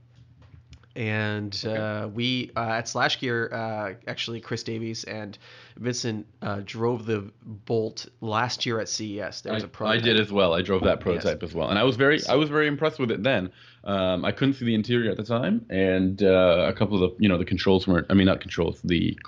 And 0.96 1.54
Okay. 1.64 1.76
uh, 1.76 2.08
we 2.08 2.50
uh, 2.56 2.60
at 2.60 2.86
SlashGear, 2.86 3.52
uh, 3.52 3.94
actually, 4.08 4.40
Chris 4.40 4.62
Davies 4.62 5.04
and 5.04 5.36
Vincent 5.76 6.26
uh, 6.40 6.62
drove 6.64 7.04
the 7.04 7.30
Bolt 7.44 8.06
last 8.22 8.64
year 8.64 8.80
at 8.80 8.88
CES. 8.88 9.42
There 9.42 9.52
was 9.52 9.62
a 9.62 9.66
I, 9.66 9.68
I 9.68 9.70
prototype. 9.72 10.02
did 10.04 10.18
as 10.18 10.32
well. 10.32 10.54
I 10.54 10.62
drove 10.62 10.82
that 10.84 11.00
prototype 11.00 11.42
as 11.42 11.54
well, 11.54 11.68
and 11.68 11.78
I 11.78 11.84
was 11.84 11.96
very, 11.96 12.18
I 12.28 12.34
was 12.36 12.48
very 12.48 12.66
impressed 12.66 12.98
with 12.98 13.10
it 13.10 13.22
then. 13.22 13.50
Um, 13.84 14.24
I 14.24 14.32
couldn't 14.32 14.54
see 14.54 14.64
the 14.64 14.74
interior 14.74 15.10
at 15.10 15.18
the 15.18 15.24
time, 15.24 15.66
and 15.68 16.22
uh, 16.22 16.64
a 16.66 16.72
couple 16.72 17.04
of 17.04 17.10
the, 17.10 17.22
you 17.22 17.28
know, 17.28 17.36
the 17.36 17.44
controls 17.44 17.86
weren't. 17.86 18.06
I 18.08 18.14
mean, 18.14 18.26
not 18.26 18.40
controls. 18.40 18.80
The 18.82 19.18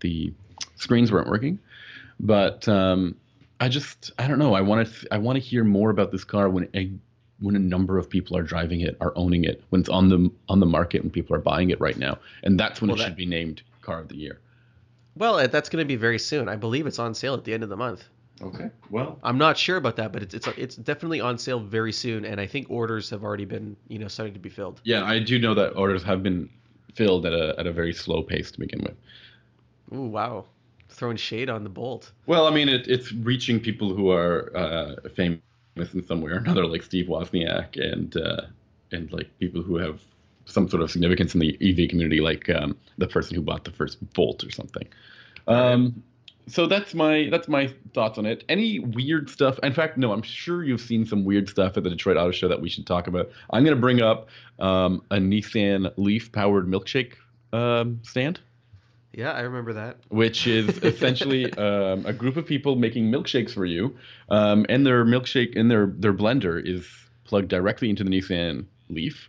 the 0.00 0.32
screens 0.76 1.12
weren't 1.12 1.28
working, 1.28 1.58
but 2.20 2.66
um, 2.68 3.16
I 3.60 3.68
just, 3.68 4.12
I 4.18 4.28
don't 4.28 4.38
know. 4.38 4.54
I 4.54 4.62
want 4.62 4.88
to, 4.88 5.08
I 5.12 5.18
want 5.18 5.36
to 5.36 5.40
hear 5.40 5.62
more 5.62 5.90
about 5.90 6.10
this 6.10 6.24
car 6.24 6.48
when 6.48 6.68
a 6.74 6.90
when 7.40 7.54
a 7.56 7.58
number 7.60 7.98
of 7.98 8.08
people 8.10 8.36
are 8.36 8.42
driving 8.42 8.80
it, 8.80 8.96
are 9.00 9.12
owning 9.16 9.44
it, 9.44 9.62
when 9.70 9.80
it's 9.80 9.88
on 9.90 10.08
the 10.08 10.30
on 10.48 10.60
the 10.60 10.66
market, 10.66 11.02
and 11.02 11.12
people 11.12 11.34
are 11.36 11.40
buying 11.40 11.70
it 11.70 11.80
right 11.80 11.96
now, 11.98 12.18
and 12.42 12.58
that's 12.58 12.80
when 12.80 12.88
Well, 12.88 12.96
it 12.96 12.98
that- 12.98 13.04
should 13.08 13.16
be 13.16 13.26
named 13.26 13.62
Car 13.82 14.00
of 14.00 14.08
the 14.08 14.16
Year. 14.16 14.40
Well, 15.16 15.34
uh, 15.36 15.46
that's 15.48 15.68
going 15.68 15.82
to 15.84 15.88
be 15.88 15.96
very 15.96 16.18
soon. 16.18 16.48
I 16.48 16.56
believe 16.56 16.86
it's 16.86 16.98
on 17.00 17.12
sale 17.14 17.34
at 17.34 17.44
the 17.44 17.52
end 17.52 17.62
of 17.64 17.68
the 17.68 17.76
month. 17.76 18.04
Okay. 18.40 18.70
Well, 18.88 19.18
I'm 19.24 19.36
not 19.36 19.58
sure 19.58 19.76
about 19.76 19.96
that, 19.96 20.12
but 20.12 20.22
it's 20.22 20.32
it's 20.34 20.46
it's 20.56 20.76
definitely 20.76 21.20
on 21.20 21.38
sale 21.38 21.58
very 21.58 21.92
soon, 21.92 22.24
and 22.24 22.40
I 22.40 22.46
think 22.46 22.68
orders 22.70 23.10
have 23.10 23.24
already 23.24 23.44
been 23.44 23.76
you 23.88 23.98
know 23.98 24.06
starting 24.08 24.34
to 24.34 24.40
be 24.40 24.48
filled. 24.48 24.80
yeah, 24.84 25.02
I 25.04 25.18
do 25.18 25.38
know 25.40 25.54
that 25.54 25.70
orders 25.74 26.04
have 26.04 26.22
been 26.22 26.48
filled 26.94 27.26
at 27.26 27.32
a 27.32 27.54
at 27.58 27.66
a 27.66 27.72
very 27.72 27.92
slow 27.92 28.22
pace 28.22 28.50
to 28.52 28.60
begin 28.60 28.80
with. 28.82 28.94
Ooh, 29.98 30.02
wow, 30.06 30.44
throwing 30.88 31.16
shade 31.16 31.50
on 31.50 31.64
the 31.64 31.70
Bolt. 31.70 32.12
Well, 32.26 32.46
I 32.46 32.50
mean, 32.54 32.68
it, 32.68 32.86
it's 32.86 33.10
reaching 33.12 33.58
people 33.58 33.92
who 33.92 34.10
are 34.12 34.56
uh, 34.56 34.94
famous 35.16 35.40
in 35.80 36.06
some 36.06 36.20
way 36.20 36.32
or 36.32 36.36
another, 36.36 36.66
like 36.66 36.82
Steve 36.82 37.06
Wozniak, 37.06 37.76
and 37.76 38.16
uh, 38.16 38.42
and 38.92 39.12
like 39.12 39.36
people 39.38 39.62
who 39.62 39.76
have 39.76 40.00
some 40.44 40.68
sort 40.68 40.82
of 40.82 40.90
significance 40.90 41.34
in 41.34 41.40
the 41.40 41.56
EV 41.60 41.90
community, 41.90 42.20
like 42.20 42.48
um, 42.48 42.76
the 42.96 43.06
person 43.06 43.34
who 43.34 43.42
bought 43.42 43.64
the 43.64 43.70
first 43.70 43.98
Bolt 44.14 44.42
or 44.44 44.50
something. 44.50 44.88
Um, 45.46 46.02
so 46.46 46.66
that's 46.66 46.94
my 46.94 47.28
that's 47.30 47.48
my 47.48 47.72
thoughts 47.92 48.18
on 48.18 48.26
it. 48.26 48.44
Any 48.48 48.78
weird 48.78 49.28
stuff? 49.28 49.58
In 49.62 49.72
fact, 49.72 49.98
no. 49.98 50.12
I'm 50.12 50.22
sure 50.22 50.64
you've 50.64 50.80
seen 50.80 51.04
some 51.04 51.24
weird 51.24 51.48
stuff 51.48 51.76
at 51.76 51.84
the 51.84 51.90
Detroit 51.90 52.16
Auto 52.16 52.30
Show 52.30 52.48
that 52.48 52.60
we 52.60 52.68
should 52.68 52.86
talk 52.86 53.06
about. 53.06 53.30
I'm 53.50 53.64
going 53.64 53.76
to 53.76 53.80
bring 53.80 54.00
up 54.00 54.28
um, 54.58 55.02
a 55.10 55.16
Nissan 55.16 55.92
Leaf 55.96 56.32
powered 56.32 56.66
milkshake 56.66 57.14
um, 57.52 58.00
stand 58.02 58.40
Yeah, 59.12 59.32
I 59.32 59.40
remember 59.40 59.72
that. 59.74 59.96
which 60.08 60.46
is 60.46 60.68
essentially 60.82 61.52
um, 61.54 62.04
a 62.06 62.12
group 62.12 62.36
of 62.36 62.46
people 62.46 62.76
making 62.76 63.10
milkshakes 63.10 63.52
for 63.52 63.64
you, 63.64 63.96
um, 64.28 64.66
and 64.68 64.86
their 64.86 65.04
milkshake 65.04 65.54
in 65.54 65.68
their 65.68 65.86
their 65.86 66.12
blender 66.12 66.62
is 66.64 66.86
plugged 67.24 67.48
directly 67.48 67.90
into 67.90 68.04
the 68.04 68.10
Nissan 68.10 68.66
Leaf. 68.88 69.28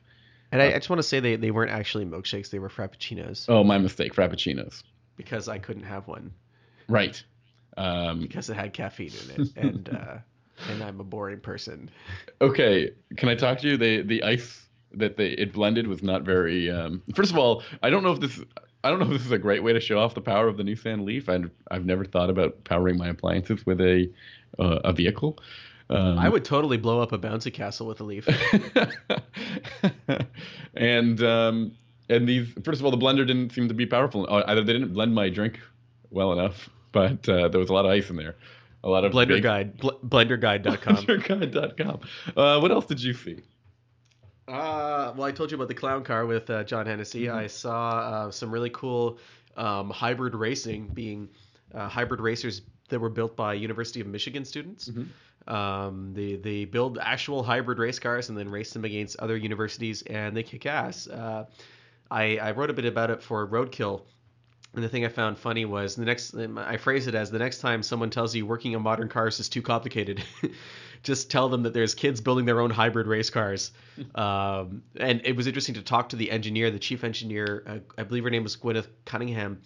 And 0.52 0.62
I, 0.62 0.68
I 0.68 0.74
just 0.74 0.90
want 0.90 1.00
to 1.00 1.08
say 1.08 1.20
they, 1.20 1.36
they 1.36 1.52
weren't 1.52 1.72
actually 1.72 2.06
milkshakes; 2.06 2.50
they 2.50 2.60
were 2.60 2.70
frappuccinos 2.70 3.46
Oh, 3.48 3.64
my 3.64 3.78
mistake, 3.78 4.14
frappuccinos. 4.14 4.84
because 5.16 5.48
I 5.48 5.60
couldn't 5.60 5.84
have 5.84 6.08
one 6.08 6.32
Right. 6.88 7.22
Um, 7.78 8.20
because 8.22 8.50
it 8.50 8.56
had 8.56 8.74
caffeine 8.74 9.12
in 9.36 9.42
it, 9.42 9.50
and 9.56 9.90
uh, 9.90 10.18
and 10.70 10.84
I'm 10.84 11.00
a 11.00 11.04
boring 11.04 11.40
person. 11.40 11.90
okay, 12.42 12.92
can 13.16 13.30
I 13.30 13.36
talk 13.36 13.60
to 13.60 13.68
you? 13.70 13.78
They 13.78 14.02
the 14.02 14.24
ice 14.24 14.66
that 14.92 15.16
they 15.18 15.30
it 15.30 15.54
blended 15.54 15.88
was 15.88 16.04
not 16.04 16.24
very. 16.24 16.70
Um, 16.70 17.02
first 17.16 17.32
of 17.32 17.38
all, 17.38 17.64
I 17.82 17.90
don't 17.90 18.04
know 18.04 18.12
if 18.12 18.20
this. 18.20 18.40
I 18.84 18.90
don't 18.90 19.00
know 19.00 19.06
if 19.06 19.12
this 19.12 19.26
is 19.26 19.32
a 19.32 19.38
great 19.38 19.62
way 19.64 19.74
to 19.74 19.80
show 19.80 20.00
off 20.00 20.14
the 20.16 20.22
power 20.22 20.48
of 20.48 20.58
the 20.58 20.64
Nissan 20.64 21.04
Leaf. 21.06 21.28
I've, 21.28 21.50
I've 21.70 21.86
never 21.86 22.06
thought 22.06 22.30
about 22.30 22.64
powering 22.64 22.98
my 22.98 23.10
appliances 23.10 23.66
with 23.66 23.82
a 23.82 24.10
uh, 24.58 24.80
a 24.84 24.94
vehicle. 24.94 25.38
Um, 25.90 26.20
I 26.20 26.30
would 26.30 26.46
totally 26.46 26.78
blow 26.78 27.02
up 27.02 27.12
a 27.12 27.18
bouncy 27.18 27.52
castle 27.54 27.88
with 27.88 28.00
a 28.00 28.04
leaf. 28.04 28.28
and 30.76 31.22
um, 31.24 31.72
and 32.10 32.28
these 32.28 32.48
first 32.64 32.80
of 32.80 32.86
all, 32.86 32.92
the 32.92 32.98
blender 32.98 33.26
didn't 33.26 33.52
seem 33.52 33.68
to 33.68 33.74
be 33.74 33.86
powerful. 33.86 34.28
Uh, 34.30 34.44
Either 34.48 34.64
they 34.64 34.74
didn't 34.74 34.94
blend 34.94 35.14
my 35.16 35.30
drink 35.30 35.60
well 36.12 36.32
enough, 36.34 36.70
but 36.92 37.28
uh, 37.28 37.48
there 37.48 37.60
was 37.60 37.70
a 37.70 37.74
lot 37.74 37.86
of 37.86 37.92
ice 37.92 38.10
in 38.10 38.16
there. 38.16 38.36
A 38.84 38.90
lot 38.90 39.04
of 39.04 39.12
Blender 39.12 39.28
big- 39.28 39.44
Guide, 39.44 39.78
bl- 39.78 39.90
BlenderGuide.com. 40.08 40.96
BlenderGuide.com. 41.06 42.00
Uh, 42.38 42.60
what 42.62 42.72
else 42.72 42.86
did 42.86 43.04
you 43.04 43.14
see? 43.14 43.42
Uh, 44.50 45.14
well, 45.16 45.28
I 45.28 45.32
told 45.32 45.52
you 45.52 45.56
about 45.56 45.68
the 45.68 45.76
clown 45.76 46.04
car 46.04 46.26
with 46.26 46.50
uh, 46.50 46.64
John 46.64 46.86
Hennessy. 46.86 47.24
Mm-hmm. 47.26 47.38
I 47.38 47.48
saw 47.48 47.90
uh, 47.90 48.32
some 48.32 48.52
really 48.52 48.72
cool 48.72 49.20
um, 49.58 49.90
hybrid 49.90 50.36
racing, 50.36 50.88
being 50.88 51.30
uh, 51.74 51.88
hybrid 51.88 52.20
racers 52.20 52.62
that 52.90 53.00
were 53.00 53.10
built 53.10 53.36
by 53.36 53.54
University 53.54 54.02
of 54.02 54.08
Michigan 54.08 54.46
students. 54.46 54.90
Mhm. 54.90 55.08
Um, 55.48 56.14
they 56.14 56.36
they 56.36 56.66
build 56.66 57.00
actual 57.02 57.44
hybrid 57.44 57.80
race 57.80 57.98
cars 57.98 58.30
and 58.30 58.38
then 58.38 58.50
race 58.50 58.74
them 58.74 58.86
against 58.86 59.18
other 59.20 59.38
universities, 59.38 60.02
and 60.04 60.36
they 60.36 60.44
kick 60.44 60.66
ass. 60.66 61.08
Uh, 61.08 61.46
I 62.12 62.38
I 62.38 62.52
wrote 62.52 62.70
a 62.70 62.74
bit 62.74 62.86
about 62.86 63.10
it 63.10 63.24
for 63.24 63.48
Roadkill. 63.48 64.02
And 64.76 64.84
the 64.84 64.90
thing 64.90 65.04
I 65.04 65.10
found 65.10 65.38
funny 65.40 65.66
was 65.66 65.96
the 65.96 66.06
next. 66.06 66.36
I 66.36 66.78
phrase 66.78 67.08
it 67.08 67.16
as 67.16 67.32
the 67.32 67.40
next 67.40 67.60
time 67.60 67.82
someone 67.82 68.12
tells 68.12 68.36
you 68.36 68.46
working 68.46 68.76
on 68.76 68.84
modern 68.84 69.10
cars 69.10 69.40
is 69.40 69.50
too 69.50 69.64
complicated, 69.64 70.24
just 71.04 71.32
tell 71.32 71.50
them 71.50 71.64
that 71.64 71.74
there's 71.74 71.96
kids 71.96 72.22
building 72.22 72.46
their 72.46 72.60
own 72.60 72.70
hybrid 72.70 73.08
race 73.08 73.30
cars. 73.30 73.72
Um, 74.16 74.84
and 74.96 75.22
it 75.26 75.36
was 75.36 75.46
interesting 75.46 75.76
to 75.76 75.82
talk 75.82 76.10
to 76.10 76.16
the 76.16 76.32
engineer, 76.32 76.72
the 76.72 76.80
chief 76.80 77.04
engineer. 77.04 77.64
Uh, 77.68 77.80
I 77.98 78.04
believe 78.04 78.24
her 78.24 78.30
name 78.30 78.44
was 78.44 78.56
Gwyneth 78.56 78.88
Cunningham. 79.04 79.60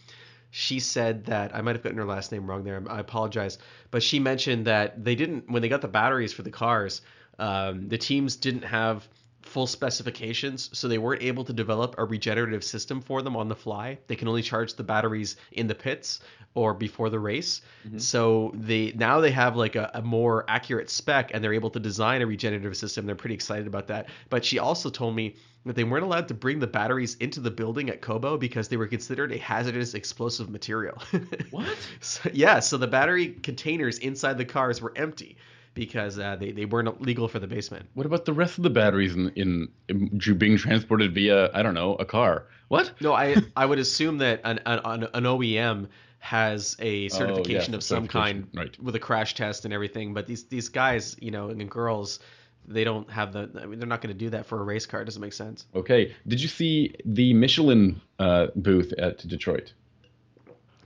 She 0.50 0.80
said 0.80 1.26
that 1.26 1.56
I 1.56 1.62
might 1.62 1.76
have 1.76 1.84
gotten 1.84 2.00
her 2.00 2.06
last 2.06 2.32
name 2.32 2.48
wrong 2.48 2.64
there. 2.64 2.82
I 2.90 3.00
apologize, 3.00 3.60
but 3.92 4.02
she 4.02 4.20
mentioned 4.20 4.66
that 4.66 5.04
they 5.04 5.14
didn't 5.14 5.52
when 5.52 5.62
they 5.62 5.70
got 5.70 5.82
the 5.82 5.88
batteries 5.88 6.34
for 6.34 6.42
the 6.42 6.50
cars. 6.50 7.02
Um, 7.38 7.90
the 7.90 7.98
teams 8.00 8.36
didn't 8.38 8.64
have 8.64 9.08
full 9.54 9.68
specifications, 9.68 10.72
so 10.74 10.88
they 10.88 10.98
weren't 10.98 11.22
able 11.22 11.44
to 11.44 11.54
develop 11.54 11.94
a 12.00 12.04
regenerative 12.04 12.64
system 12.64 13.00
for 13.00 13.22
them 13.22 13.38
on 13.38 13.48
the 13.48 13.56
fly. 13.56 14.00
They 14.08 14.16
can 14.16 14.28
only 14.28 14.42
charge 14.42 14.74
the 14.74 14.84
batteries 14.84 15.36
in 15.52 15.68
the 15.68 15.76
pits 15.76 16.22
or 16.56 16.74
before 16.74 17.12
the 17.12 17.20
race. 17.20 17.62
Mm-hmm. 17.86 18.00
So 18.00 18.52
they 18.56 18.94
now 18.96 19.20
they 19.20 19.30
have 19.30 19.56
like 19.56 19.76
a, 19.76 19.92
a 19.94 20.02
more 20.02 20.44
accurate 20.48 20.90
spec, 20.90 21.32
and 21.34 21.44
they're 21.44 21.54
able 21.54 21.70
to 21.70 21.80
design 21.80 22.24
a 22.24 22.26
regenerative 22.26 22.76
system. 22.76 23.06
They're 23.06 23.16
pretty 23.16 23.36
excited 23.36 23.68
about 23.68 23.88
that. 23.88 24.08
But 24.32 24.44
she 24.44 24.58
also 24.58 24.90
told 24.90 25.16
me 25.16 25.36
that 25.68 25.76
they 25.76 25.84
weren't 25.84 26.04
allowed 26.04 26.28
to 26.30 26.34
bring 26.34 26.60
the 26.60 26.68
batteries 26.68 27.16
into 27.20 27.40
the 27.40 27.52
building 27.52 27.92
at 27.92 28.02
Cobo 28.02 28.38
because 28.38 28.70
they 28.70 28.78
were 28.78 28.88
considered 28.88 29.32
a 29.32 29.38
hazardous 29.38 29.94
explosive 29.94 30.50
material. 30.50 30.98
What? 31.52 31.78
So, 32.02 32.32
yeah, 32.34 32.60
so 32.60 32.78
the 32.78 32.88
battery 32.88 33.28
containers 33.28 34.00
inside 34.00 34.40
the 34.40 34.46
cars 34.46 34.82
were 34.82 34.92
empty 34.96 35.38
because 35.74 36.20
uh, 36.20 36.36
they, 36.36 36.52
they 36.52 36.66
weren't 36.66 37.02
legal 37.02 37.28
for 37.28 37.40
the 37.40 37.48
basement. 37.48 37.88
What 37.94 38.06
about 38.06 38.26
the 38.26 38.34
rest 38.34 38.58
of 38.58 38.64
the 38.64 38.70
batteries 38.70 39.16
in, 39.16 39.30
in, 39.36 39.68
in 39.90 40.38
being 40.38 40.58
transported 40.58 41.14
via 41.14 41.52
I 41.54 41.64
don't 41.64 41.74
know 41.74 41.96
a 41.96 42.06
car? 42.06 42.48
What? 42.68 42.92
No, 43.02 43.14
I 43.14 43.36
I 43.56 43.66
would 43.66 43.80
assume 43.80 44.18
that 44.20 44.42
an 44.44 44.60
an, 44.66 45.04
an 45.14 45.24
OEM 45.24 45.88
has 46.20 46.78
a 46.80 47.10
certification 47.10 47.74
yes, 47.74 47.76
of 47.80 47.84
some 47.84 48.08
kind 48.08 48.48
right. 48.54 48.82
with 48.82 48.96
a 48.96 49.00
crash 49.00 49.36
test 49.36 49.66
and 49.66 49.74
everything. 49.74 50.14
But 50.14 50.26
these 50.26 50.46
these 50.46 50.70
guys, 50.70 51.16
you 51.20 51.32
know, 51.32 51.50
and 51.50 51.60
the 51.60 51.66
girls, 51.66 52.20
they 52.66 52.84
don't 52.84 53.10
have 53.12 53.34
the. 53.34 53.50
I 53.62 53.66
mean, 53.66 53.80
they're 53.80 53.88
not 53.88 54.02
going 54.02 54.16
to 54.16 54.20
do 54.20 54.30
that 54.30 54.46
for 54.46 54.60
a 54.60 54.64
race 54.64 54.86
car. 54.86 55.02
It 55.02 55.06
doesn't 55.06 55.22
make 55.22 55.34
sense. 55.34 55.66
Okay. 55.76 56.16
Did 56.28 56.42
you 56.42 56.48
see 56.48 56.96
the 57.06 57.34
Michelin 57.34 58.00
uh, 58.20 58.48
booth 58.56 58.94
at 58.94 59.28
Detroit? 59.28 59.74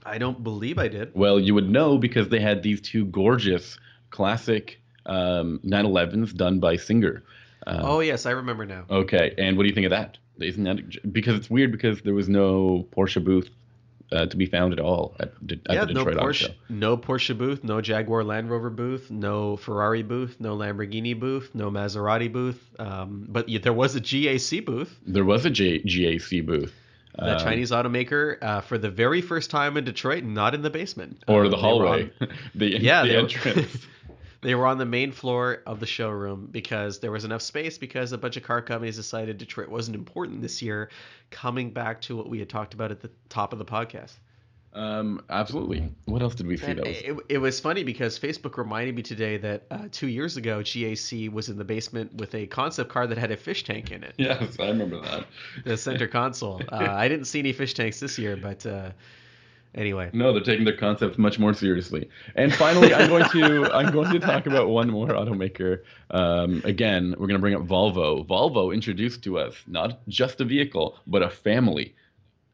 I 0.04 0.18
don't 0.18 0.42
believe 0.42 0.78
I 0.78 0.88
did. 0.88 1.14
Well, 1.14 1.38
you 1.38 1.54
would 1.54 1.68
know 1.68 1.98
because 1.98 2.30
they 2.30 2.40
had 2.40 2.62
these 2.62 2.80
two 2.80 3.04
gorgeous 3.06 3.78
classic 4.10 4.80
um, 5.06 5.60
911s 5.64 6.34
done 6.34 6.58
by 6.60 6.76
Singer. 6.76 7.22
Um, 7.66 7.80
Oh 7.84 8.00
yes, 8.00 8.26
I 8.26 8.30
remember 8.32 8.66
now. 8.66 8.84
Okay, 8.90 9.34
and 9.38 9.56
what 9.56 9.62
do 9.64 9.68
you 9.68 9.74
think 9.74 9.86
of 9.86 9.90
that? 9.90 10.18
Isn't 10.40 10.64
that 10.64 11.12
because 11.12 11.36
it's 11.36 11.50
weird 11.50 11.72
because 11.72 12.00
there 12.02 12.14
was 12.14 12.28
no 12.28 12.86
Porsche 12.96 13.22
booth 13.24 13.50
uh, 14.12 14.26
to 14.26 14.36
be 14.36 14.46
found 14.46 14.72
at 14.72 14.78
all 14.80 15.16
at, 15.18 15.32
at 15.50 15.58
yeah, 15.68 15.84
the 15.84 15.92
no 15.92 16.04
Detroit 16.04 16.16
Auto 16.16 16.26
Porsche, 16.28 16.34
Show? 16.46 16.52
no 16.68 16.96
Porsche 16.96 17.36
booth, 17.36 17.64
no 17.64 17.80
Jaguar 17.80 18.22
Land 18.24 18.48
Rover 18.50 18.70
booth, 18.70 19.10
no 19.10 19.56
Ferrari 19.56 20.02
booth, 20.02 20.36
no 20.38 20.56
Lamborghini 20.56 21.18
booth, 21.18 21.50
no 21.54 21.70
Maserati 21.70 22.32
booth. 22.32 22.62
Um, 22.78 23.26
but 23.28 23.48
yet 23.48 23.62
there 23.64 23.72
was 23.72 23.96
a 23.96 24.00
GAC 24.00 24.64
booth. 24.64 24.96
There 25.06 25.24
was 25.24 25.44
a 25.44 25.50
J- 25.50 25.82
GAC 25.82 26.46
booth. 26.46 26.72
The 27.16 27.32
Um, 27.32 27.38
Chinese 27.40 27.72
automaker, 27.72 28.40
uh, 28.40 28.60
for 28.60 28.78
the 28.78 28.88
very 28.90 29.20
first 29.20 29.50
time 29.50 29.76
in 29.76 29.84
Detroit, 29.84 30.22
not 30.22 30.54
in 30.54 30.62
the 30.62 30.70
basement 30.70 31.24
or 31.26 31.46
Uh, 31.46 31.48
the 31.48 31.56
hallway, 31.56 32.10
on- 32.20 32.28
the, 32.54 32.80
yeah, 32.80 33.02
the 33.02 33.18
entrance. 33.18 33.86
they 34.40 34.54
were 34.54 34.66
on 34.66 34.78
the 34.78 34.86
main 34.86 35.12
floor 35.12 35.62
of 35.66 35.80
the 35.80 35.86
showroom 35.86 36.48
because 36.50 37.00
there 37.00 37.10
was 37.10 37.24
enough 37.24 37.42
space 37.42 37.76
because 37.78 38.12
a 38.12 38.18
bunch 38.18 38.36
of 38.36 38.42
car 38.42 38.62
companies 38.62 38.96
decided 38.96 39.38
Detroit 39.38 39.68
wasn't 39.68 39.96
important 39.96 40.42
this 40.42 40.62
year. 40.62 40.90
Coming 41.30 41.70
back 41.70 42.00
to 42.02 42.16
what 42.16 42.28
we 42.28 42.38
had 42.38 42.48
talked 42.48 42.74
about 42.74 42.90
at 42.90 43.00
the 43.00 43.10
top 43.28 43.52
of 43.52 43.58
the 43.58 43.64
podcast. 43.64 44.14
um, 44.74 45.22
absolutely. 45.28 45.92
What 46.04 46.22
else 46.22 46.36
did 46.36 46.46
we 46.46 46.56
see? 46.56 46.66
That 46.72 46.86
was 46.86 46.98
it, 46.98 47.16
it 47.28 47.38
was 47.38 47.58
funny 47.58 47.82
because 47.82 48.18
Facebook 48.18 48.56
reminded 48.58 48.94
me 48.94 49.02
today 49.02 49.36
that 49.38 49.64
uh, 49.70 49.88
two 49.90 50.06
years 50.08 50.36
ago, 50.36 50.60
GAC 50.60 51.32
was 51.32 51.48
in 51.48 51.58
the 51.58 51.64
basement 51.64 52.14
with 52.14 52.34
a 52.34 52.46
concept 52.46 52.90
car 52.90 53.06
that 53.08 53.18
had 53.18 53.32
a 53.32 53.36
fish 53.36 53.64
tank 53.64 53.90
in 53.90 54.04
it, 54.04 54.14
yes, 54.18 54.56
I 54.60 54.68
remember 54.68 55.00
that. 55.00 55.26
the 55.64 55.76
center 55.76 56.06
console. 56.06 56.60
Uh, 56.70 56.86
I 56.90 57.08
didn't 57.08 57.24
see 57.24 57.38
any 57.40 57.52
fish 57.52 57.74
tanks 57.74 57.98
this 57.98 58.18
year, 58.18 58.36
but 58.36 58.64
uh, 58.66 58.90
anyway. 59.78 60.10
No, 60.12 60.32
they're 60.32 60.42
taking 60.42 60.64
their 60.64 60.76
concepts 60.76 61.16
much 61.16 61.38
more 61.38 61.54
seriously. 61.54 62.10
And 62.34 62.54
finally, 62.54 62.92
I'm 62.92 63.08
going 63.08 63.28
to 63.30 63.72
I'm 63.74 63.92
going 63.92 64.10
to 64.12 64.18
talk 64.18 64.46
about 64.46 64.68
one 64.68 64.90
more 64.90 65.08
automaker. 65.08 65.82
Um, 66.10 66.60
again, 66.64 67.10
we're 67.12 67.28
going 67.28 67.38
to 67.38 67.38
bring 67.38 67.54
up 67.54 67.62
Volvo. 67.66 68.26
Volvo 68.26 68.74
introduced 68.74 69.22
to 69.24 69.38
us 69.38 69.54
not 69.66 70.06
just 70.08 70.40
a 70.40 70.44
vehicle, 70.44 70.98
but 71.06 71.22
a 71.22 71.30
family, 71.30 71.94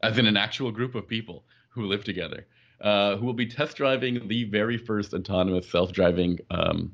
as 0.03 0.17
in 0.17 0.27
an 0.27 0.37
actual 0.37 0.71
group 0.71 0.95
of 0.95 1.07
people 1.07 1.43
who 1.69 1.85
live 1.87 2.03
together, 2.03 2.45
uh, 2.81 3.17
who 3.17 3.25
will 3.25 3.33
be 3.33 3.47
test 3.47 3.75
driving 3.75 4.27
the 4.27 4.45
very 4.45 4.77
first 4.77 5.13
autonomous 5.13 5.69
self-driving 5.69 6.39
um, 6.51 6.93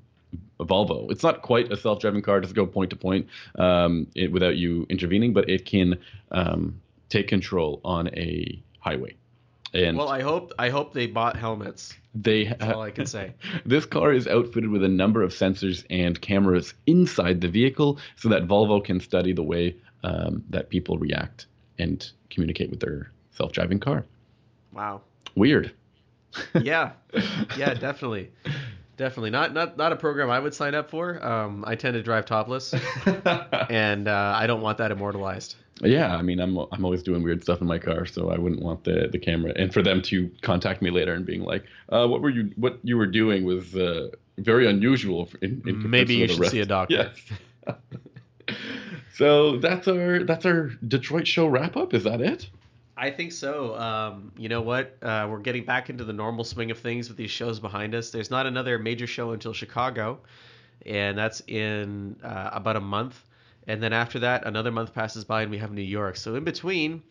Volvo. 0.60 1.12
It's 1.12 1.24
not 1.24 1.42
quite 1.42 1.72
a 1.72 1.78
self-driving 1.78 2.22
car; 2.22 2.38
it 2.38 2.42
doesn't 2.42 2.56
go 2.56 2.66
point 2.66 2.90
to 2.92 2.96
point 2.96 3.28
um, 3.56 4.08
it, 4.16 4.32
without 4.32 4.56
you 4.56 4.86
intervening, 4.90 5.34
but 5.34 5.50
it 5.50 5.66
can 5.66 6.00
um, 6.32 6.80
take 7.10 7.28
control 7.28 7.82
on 7.84 8.08
a 8.16 8.62
highway. 8.80 9.16
And 9.74 9.98
Well, 9.98 10.10
I 10.10 10.22
hope 10.22 10.54
I 10.60 10.70
hope 10.70 10.94
they 10.94 11.08
bought 11.08 11.38
helmets. 11.38 11.94
they 12.14 12.46
That's 12.46 12.64
all 12.74 12.82
I 12.82 12.92
can 12.92 13.06
say. 13.06 13.34
this 13.66 13.86
car 13.86 14.12
is 14.12 14.28
outfitted 14.28 14.70
with 14.70 14.84
a 14.84 14.88
number 14.90 15.22
of 15.24 15.32
sensors 15.32 15.86
and 15.90 16.20
cameras 16.20 16.74
inside 16.86 17.40
the 17.42 17.48
vehicle 17.48 18.00
so 18.18 18.30
that 18.30 18.48
Volvo 18.48 18.84
can 18.84 19.00
study 19.00 19.32
the 19.34 19.44
way 19.44 19.76
um, 20.04 20.44
that 20.50 20.70
people 20.70 20.98
react 20.98 21.46
and 21.80 22.12
communicate 22.30 22.70
with 22.70 22.80
their 22.82 23.12
self-driving 23.32 23.80
car. 23.80 24.06
Wow. 24.74 25.02
Weird. 25.36 25.74
Yeah. 26.62 26.92
Yeah, 27.58 27.74
definitely. 27.74 28.32
Definitely 29.02 29.32
not 29.32 29.52
not 29.52 29.78
not 29.78 29.92
a 29.92 29.96
program 29.96 30.30
I 30.30 30.40
would 30.40 30.54
sign 30.54 30.76
up 30.76 30.92
for. 30.92 31.26
Um, 31.26 31.64
I 31.66 31.74
tend 31.74 31.96
to 31.96 32.04
drive 32.04 32.28
topless, 32.28 32.72
and 33.68 34.08
uh, 34.08 34.34
I 34.38 34.46
don't 34.46 34.62
want 34.62 34.78
that 34.78 34.92
immortalized. 34.92 35.56
yeah, 35.82 36.16
I 36.16 36.22
mean, 36.22 36.40
I'm 36.40 36.56
I'm 36.72 36.86
always 36.86 37.02
doing 37.02 37.24
weird 37.24 37.42
stuff 37.42 37.62
in 37.62 37.68
my 37.68 37.80
car, 37.80 38.06
so 38.06 38.30
I 38.30 38.38
wouldn't 38.38 38.62
want 38.62 38.84
the 38.84 39.10
the 39.12 39.18
camera 39.18 39.54
and 39.56 39.74
for 39.74 39.82
them 39.82 40.04
to 40.04 40.30
contact 40.44 40.84
me 40.84 40.92
later 40.92 41.16
and 41.16 41.26
being 41.26 41.42
like, 41.42 41.64
uh, 41.90 42.06
"What 42.06 42.22
were 42.22 42.30
you 42.30 42.52
what 42.58 42.78
you 42.84 42.96
were 42.96 43.08
doing 43.08 43.44
was 43.44 43.76
uh, 43.76 44.10
very 44.38 44.70
unusual." 44.70 45.30
In, 45.42 45.64
in 45.66 45.90
Maybe 45.90 46.14
you 46.14 46.28
comparison 46.28 46.28
to 46.28 46.28
the 46.28 46.28
should 46.28 46.40
rest." 46.40 46.52
see 46.52 46.60
a 46.60 46.66
doctor. 46.68 47.12
Yes. 47.66 47.76
so 49.16 49.58
that's 49.58 49.88
our 49.88 50.24
that's 50.26 50.46
our 50.46 50.70
Detroit 50.88 51.28
show 51.28 51.48
wrap 51.48 51.76
up. 51.76 51.96
Is 51.96 52.04
that 52.04 52.22
it? 52.22 52.48
I 53.02 53.10
think 53.10 53.32
so. 53.32 53.76
Um, 53.78 54.32
you 54.38 54.48
know 54.48 54.62
what? 54.62 54.96
Uh, 55.02 55.28
we're 55.28 55.40
getting 55.40 55.66
back 55.66 55.90
into 55.90 56.04
the 56.04 56.14
normal 56.14 56.44
swing 56.44 56.70
of 56.70 56.78
things 56.78 57.08
with 57.08 57.18
these 57.18 57.32
shows 57.32 57.60
behind 57.60 57.96
us. 57.96 58.12
There's 58.12 58.30
not 58.30 58.46
another 58.46 58.78
major 58.78 59.08
show 59.08 59.32
until 59.32 59.54
Chicago, 59.54 60.20
and 60.86 61.18
that's 61.18 61.42
in 61.48 62.16
uh, 62.24 62.52
about 62.54 62.76
a 62.76 62.80
month. 62.80 63.20
And 63.66 63.82
then 63.82 63.92
after 63.92 64.20
that, 64.20 64.46
another 64.46 64.70
month 64.70 64.94
passes 64.94 65.26
by, 65.26 65.42
and 65.42 65.50
we 65.50 65.58
have 65.58 65.72
New 65.72 65.82
York. 65.82 66.16
So 66.16 66.36
in 66.36 66.44
between, 66.44 67.02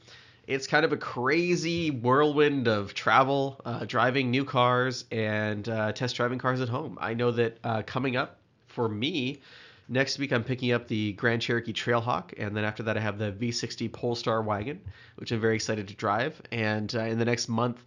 it's 0.46 0.68
kind 0.68 0.84
of 0.84 0.92
a 0.92 0.96
crazy 0.96 1.90
whirlwind 1.90 2.68
of 2.68 2.94
travel, 2.94 3.60
uh, 3.64 3.84
driving 3.84 4.30
new 4.30 4.44
cars, 4.44 5.06
and 5.10 5.68
uh, 5.68 5.90
test 5.90 6.14
driving 6.14 6.38
cars 6.38 6.60
at 6.60 6.68
home. 6.68 6.98
I 7.00 7.14
know 7.14 7.32
that 7.32 7.58
uh, 7.64 7.82
coming 7.84 8.14
up 8.14 8.38
for 8.68 8.88
me, 8.88 9.40
Next 9.92 10.20
week, 10.20 10.32
I'm 10.32 10.44
picking 10.44 10.70
up 10.70 10.86
the 10.86 11.14
Grand 11.14 11.42
Cherokee 11.42 11.72
Trailhawk, 11.72 12.34
and 12.38 12.56
then 12.56 12.62
after 12.62 12.84
that, 12.84 12.96
I 12.96 13.00
have 13.00 13.18
the 13.18 13.32
V60 13.32 13.90
Polestar 13.90 14.40
wagon, 14.40 14.80
which 15.16 15.32
I'm 15.32 15.40
very 15.40 15.56
excited 15.56 15.88
to 15.88 15.94
drive. 15.94 16.40
And 16.52 16.94
uh, 16.94 17.00
in 17.00 17.18
the 17.18 17.24
next 17.24 17.48
month, 17.48 17.82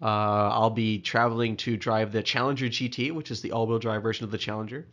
uh, 0.00 0.06
I'll 0.06 0.70
be 0.70 0.98
traveling 0.98 1.58
to 1.58 1.76
drive 1.76 2.10
the 2.10 2.22
Challenger 2.22 2.68
GT, 2.68 3.12
which 3.12 3.30
is 3.30 3.42
the 3.42 3.52
all-wheel 3.52 3.80
drive 3.80 4.02
version 4.02 4.24
of 4.24 4.30
the 4.30 4.38
Challenger, 4.38 4.86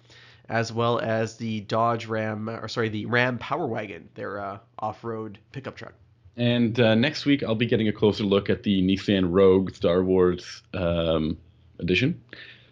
as 0.50 0.74
well 0.74 1.00
as 1.00 1.38
the 1.38 1.62
Dodge 1.62 2.08
Ram, 2.08 2.50
or 2.50 2.68
sorry, 2.68 2.90
the 2.90 3.06
Ram 3.06 3.38
Power 3.38 3.66
Wagon, 3.66 4.10
their 4.16 4.42
uh, 4.42 4.58
off-road 4.80 5.40
pickup 5.54 5.78
truck. 5.78 5.94
And 6.36 6.78
uh, 6.78 6.94
next 6.94 7.26
week, 7.26 7.42
I'll 7.42 7.56
be 7.56 7.68
getting 7.68 7.88
a 7.88 7.94
closer 7.94 8.26
look 8.26 8.50
at 8.50 8.64
the 8.64 8.82
Nissan 8.82 9.28
Rogue 9.32 9.74
Star 9.74 10.04
Wars 10.04 10.62
um, 10.74 11.38
edition. 11.80 12.22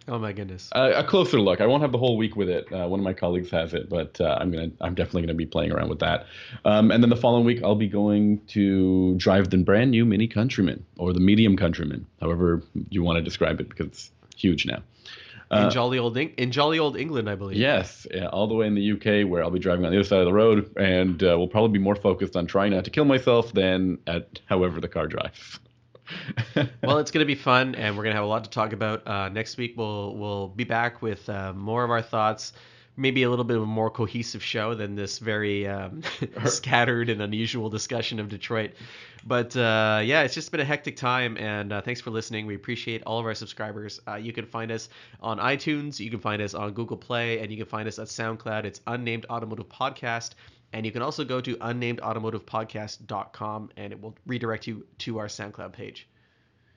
Oh 0.08 0.18
my 0.18 0.32
goodness! 0.32 0.70
Uh, 0.74 0.92
a 0.96 1.04
closer 1.04 1.38
look. 1.38 1.60
I 1.60 1.66
won't 1.66 1.82
have 1.82 1.92
the 1.92 1.98
whole 1.98 2.16
week 2.16 2.34
with 2.34 2.48
it. 2.48 2.72
Uh, 2.72 2.88
one 2.88 2.98
of 2.98 3.04
my 3.04 3.12
colleagues 3.12 3.50
has 3.50 3.74
it, 3.74 3.90
but 3.90 4.18
uh, 4.20 4.38
I'm 4.40 4.50
gonna. 4.50 4.70
I'm 4.80 4.94
definitely 4.94 5.22
gonna 5.22 5.34
be 5.34 5.44
playing 5.46 5.70
around 5.70 5.90
with 5.90 5.98
that. 5.98 6.26
Um, 6.64 6.90
and 6.90 7.02
then 7.02 7.10
the 7.10 7.16
following 7.16 7.44
week, 7.44 7.62
I'll 7.62 7.74
be 7.74 7.88
going 7.88 8.40
to 8.48 9.14
drive 9.16 9.50
the 9.50 9.58
brand 9.58 9.90
new 9.90 10.06
Mini 10.06 10.26
Countryman 10.26 10.84
or 10.96 11.12
the 11.12 11.20
Medium 11.20 11.56
Countryman, 11.56 12.06
however 12.20 12.62
you 12.88 13.02
want 13.02 13.16
to 13.18 13.22
describe 13.22 13.60
it, 13.60 13.68
because 13.68 13.86
it's 13.86 14.10
huge 14.34 14.64
now. 14.64 14.82
in 15.50 15.58
Uh, 15.58 15.70
jolly 15.70 15.98
old 15.98 16.16
Eng- 16.16 16.34
in 16.38 16.52
jolly 16.52 16.78
old 16.78 16.96
England, 16.96 17.28
I 17.28 17.34
believe. 17.34 17.58
Yes, 17.58 18.06
yeah, 18.10 18.28
all 18.28 18.46
the 18.46 18.54
way 18.54 18.66
in 18.66 18.74
the 18.74 18.92
UK, 18.92 19.28
where 19.28 19.42
I'll 19.42 19.50
be 19.50 19.58
driving 19.58 19.84
on 19.84 19.92
the 19.92 19.98
other 19.98 20.08
side 20.08 20.20
of 20.20 20.26
the 20.26 20.32
road, 20.32 20.74
and 20.78 21.22
uh, 21.22 21.36
will 21.38 21.48
probably 21.48 21.78
be 21.78 21.84
more 21.84 21.96
focused 21.96 22.34
on 22.34 22.46
trying 22.46 22.72
not 22.72 22.84
to 22.84 22.90
kill 22.90 23.04
myself 23.04 23.52
than 23.52 23.98
at 24.06 24.40
however 24.46 24.80
the 24.80 24.88
car 24.88 25.06
drives. 25.06 25.58
well, 26.82 26.98
it's 26.98 27.10
going 27.10 27.22
to 27.22 27.26
be 27.26 27.34
fun, 27.34 27.74
and 27.74 27.96
we're 27.96 28.02
going 28.02 28.12
to 28.12 28.16
have 28.16 28.24
a 28.24 28.28
lot 28.28 28.44
to 28.44 28.50
talk 28.50 28.72
about. 28.72 29.06
Uh, 29.06 29.28
next 29.28 29.56
week, 29.56 29.74
we'll 29.76 30.14
we'll 30.16 30.48
be 30.48 30.64
back 30.64 31.02
with 31.02 31.28
uh, 31.28 31.52
more 31.52 31.84
of 31.84 31.90
our 31.90 32.02
thoughts, 32.02 32.52
maybe 32.96 33.22
a 33.22 33.30
little 33.30 33.44
bit 33.44 33.56
of 33.56 33.62
a 33.62 33.66
more 33.66 33.90
cohesive 33.90 34.42
show 34.42 34.74
than 34.74 34.94
this 34.94 35.18
very 35.18 35.66
um, 35.66 36.02
scattered 36.46 37.08
and 37.08 37.22
unusual 37.22 37.70
discussion 37.70 38.18
of 38.18 38.28
Detroit. 38.28 38.72
But 39.26 39.56
uh, 39.56 40.00
yeah, 40.04 40.22
it's 40.22 40.34
just 40.34 40.50
been 40.50 40.60
a 40.60 40.64
hectic 40.64 40.96
time, 40.96 41.36
and 41.36 41.72
uh, 41.72 41.80
thanks 41.80 42.00
for 42.00 42.10
listening. 42.10 42.46
We 42.46 42.54
appreciate 42.54 43.02
all 43.04 43.18
of 43.18 43.26
our 43.26 43.34
subscribers. 43.34 44.00
Uh, 44.06 44.14
you 44.14 44.32
can 44.32 44.46
find 44.46 44.70
us 44.70 44.88
on 45.20 45.38
iTunes, 45.38 45.98
you 46.00 46.10
can 46.10 46.20
find 46.20 46.40
us 46.40 46.54
on 46.54 46.72
Google 46.72 46.96
Play, 46.96 47.40
and 47.40 47.50
you 47.50 47.56
can 47.56 47.66
find 47.66 47.88
us 47.88 47.98
at 47.98 48.08
SoundCloud. 48.08 48.64
It's 48.64 48.80
Unnamed 48.86 49.26
Automotive 49.28 49.68
Podcast. 49.68 50.30
And 50.72 50.84
you 50.84 50.92
can 50.92 51.02
also 51.02 51.24
go 51.24 51.40
to 51.40 51.56
unnamedautomotivepodcast.com 51.56 53.70
and 53.76 53.92
it 53.92 54.00
will 54.00 54.14
redirect 54.26 54.66
you 54.66 54.86
to 54.98 55.18
our 55.18 55.26
SoundCloud 55.26 55.72
page. 55.72 56.08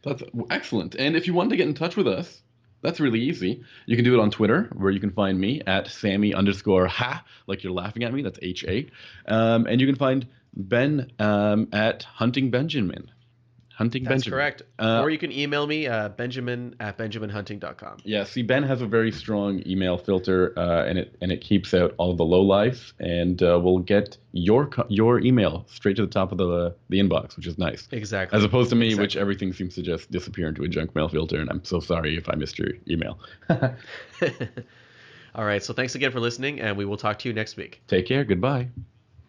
That's 0.03 0.23
excellent. 0.49 0.95
And 0.95 1.15
if 1.15 1.27
you 1.27 1.33
want 1.33 1.51
to 1.51 1.57
get 1.57 1.67
in 1.67 1.73
touch 1.73 1.95
with 1.95 2.07
us, 2.07 2.41
that's 2.81 2.99
really 2.99 3.19
easy. 3.19 3.63
You 3.85 3.95
can 3.95 4.03
do 4.03 4.15
it 4.15 4.19
on 4.19 4.31
Twitter, 4.31 4.69
where 4.73 4.91
you 4.91 4.99
can 4.99 5.11
find 5.11 5.39
me 5.39 5.61
at 5.67 5.87
Sammy 5.87 6.33
underscore 6.33 6.87
ha, 6.87 7.23
like 7.45 7.63
you're 7.63 7.73
laughing 7.73 8.03
at 8.03 8.13
me. 8.13 8.23
That's 8.23 8.39
H 8.41 8.65
A. 8.67 8.89
Um, 9.27 9.67
and 9.67 9.79
you 9.79 9.85
can 9.85 9.97
find 9.97 10.27
Ben 10.55 11.11
um, 11.19 11.67
at 11.71 12.03
Hunting 12.03 12.49
Benjamin. 12.49 13.11
Hunting 13.81 14.03
That's 14.03 14.23
Benjamin. 14.25 14.37
correct. 14.37 14.61
Uh, 14.77 15.01
or 15.01 15.09
you 15.09 15.17
can 15.17 15.31
email 15.31 15.65
me, 15.65 15.87
uh, 15.87 16.09
benjamin 16.09 16.75
at 16.79 16.97
benjaminhunting.com. 16.99 17.97
Yeah, 18.03 18.23
see, 18.25 18.43
Ben 18.43 18.61
has 18.63 18.79
a 18.81 18.85
very 18.85 19.11
strong 19.11 19.63
email 19.65 19.97
filter, 19.97 20.53
uh, 20.57 20.85
and 20.85 20.99
it 20.99 21.15
and 21.21 21.31
it 21.31 21.41
keeps 21.41 21.73
out 21.73 21.95
all 21.97 22.15
the 22.15 22.23
low 22.23 22.41
life, 22.41 22.93
and 22.99 23.41
uh, 23.41 23.59
will 23.59 23.79
get 23.79 24.17
your 24.33 24.69
your 24.87 25.19
email 25.19 25.65
straight 25.67 25.95
to 25.95 26.03
the 26.05 26.11
top 26.19 26.31
of 26.31 26.37
the 26.37 26.75
the 26.89 26.99
inbox, 26.99 27.35
which 27.35 27.47
is 27.47 27.57
nice. 27.57 27.87
Exactly. 27.91 28.37
As 28.37 28.43
opposed 28.43 28.69
to 28.69 28.75
me, 28.75 28.87
Exactly. 28.87 29.03
which 29.03 29.17
everything 29.17 29.51
seems 29.51 29.73
to 29.75 29.81
just 29.81 30.11
disappear 30.11 30.47
into 30.49 30.63
a 30.63 30.67
junk 30.67 30.93
mail 30.95 31.09
filter, 31.09 31.39
and 31.41 31.49
I'm 31.49 31.63
so 31.65 31.79
sorry 31.79 32.15
if 32.15 32.29
I 32.29 32.35
missed 32.35 32.59
your 32.59 32.69
email. 32.87 33.17
All 35.33 35.45
right. 35.45 35.63
So 35.63 35.73
thanks 35.73 35.95
again 35.95 36.11
for 36.11 36.19
listening, 36.19 36.59
and 36.61 36.77
we 36.77 36.85
will 36.85 36.97
talk 36.97 37.17
to 37.19 37.27
you 37.29 37.33
next 37.33 37.57
week. 37.57 37.81
Take 37.87 38.05
care. 38.05 38.23
Goodbye. 38.25 38.67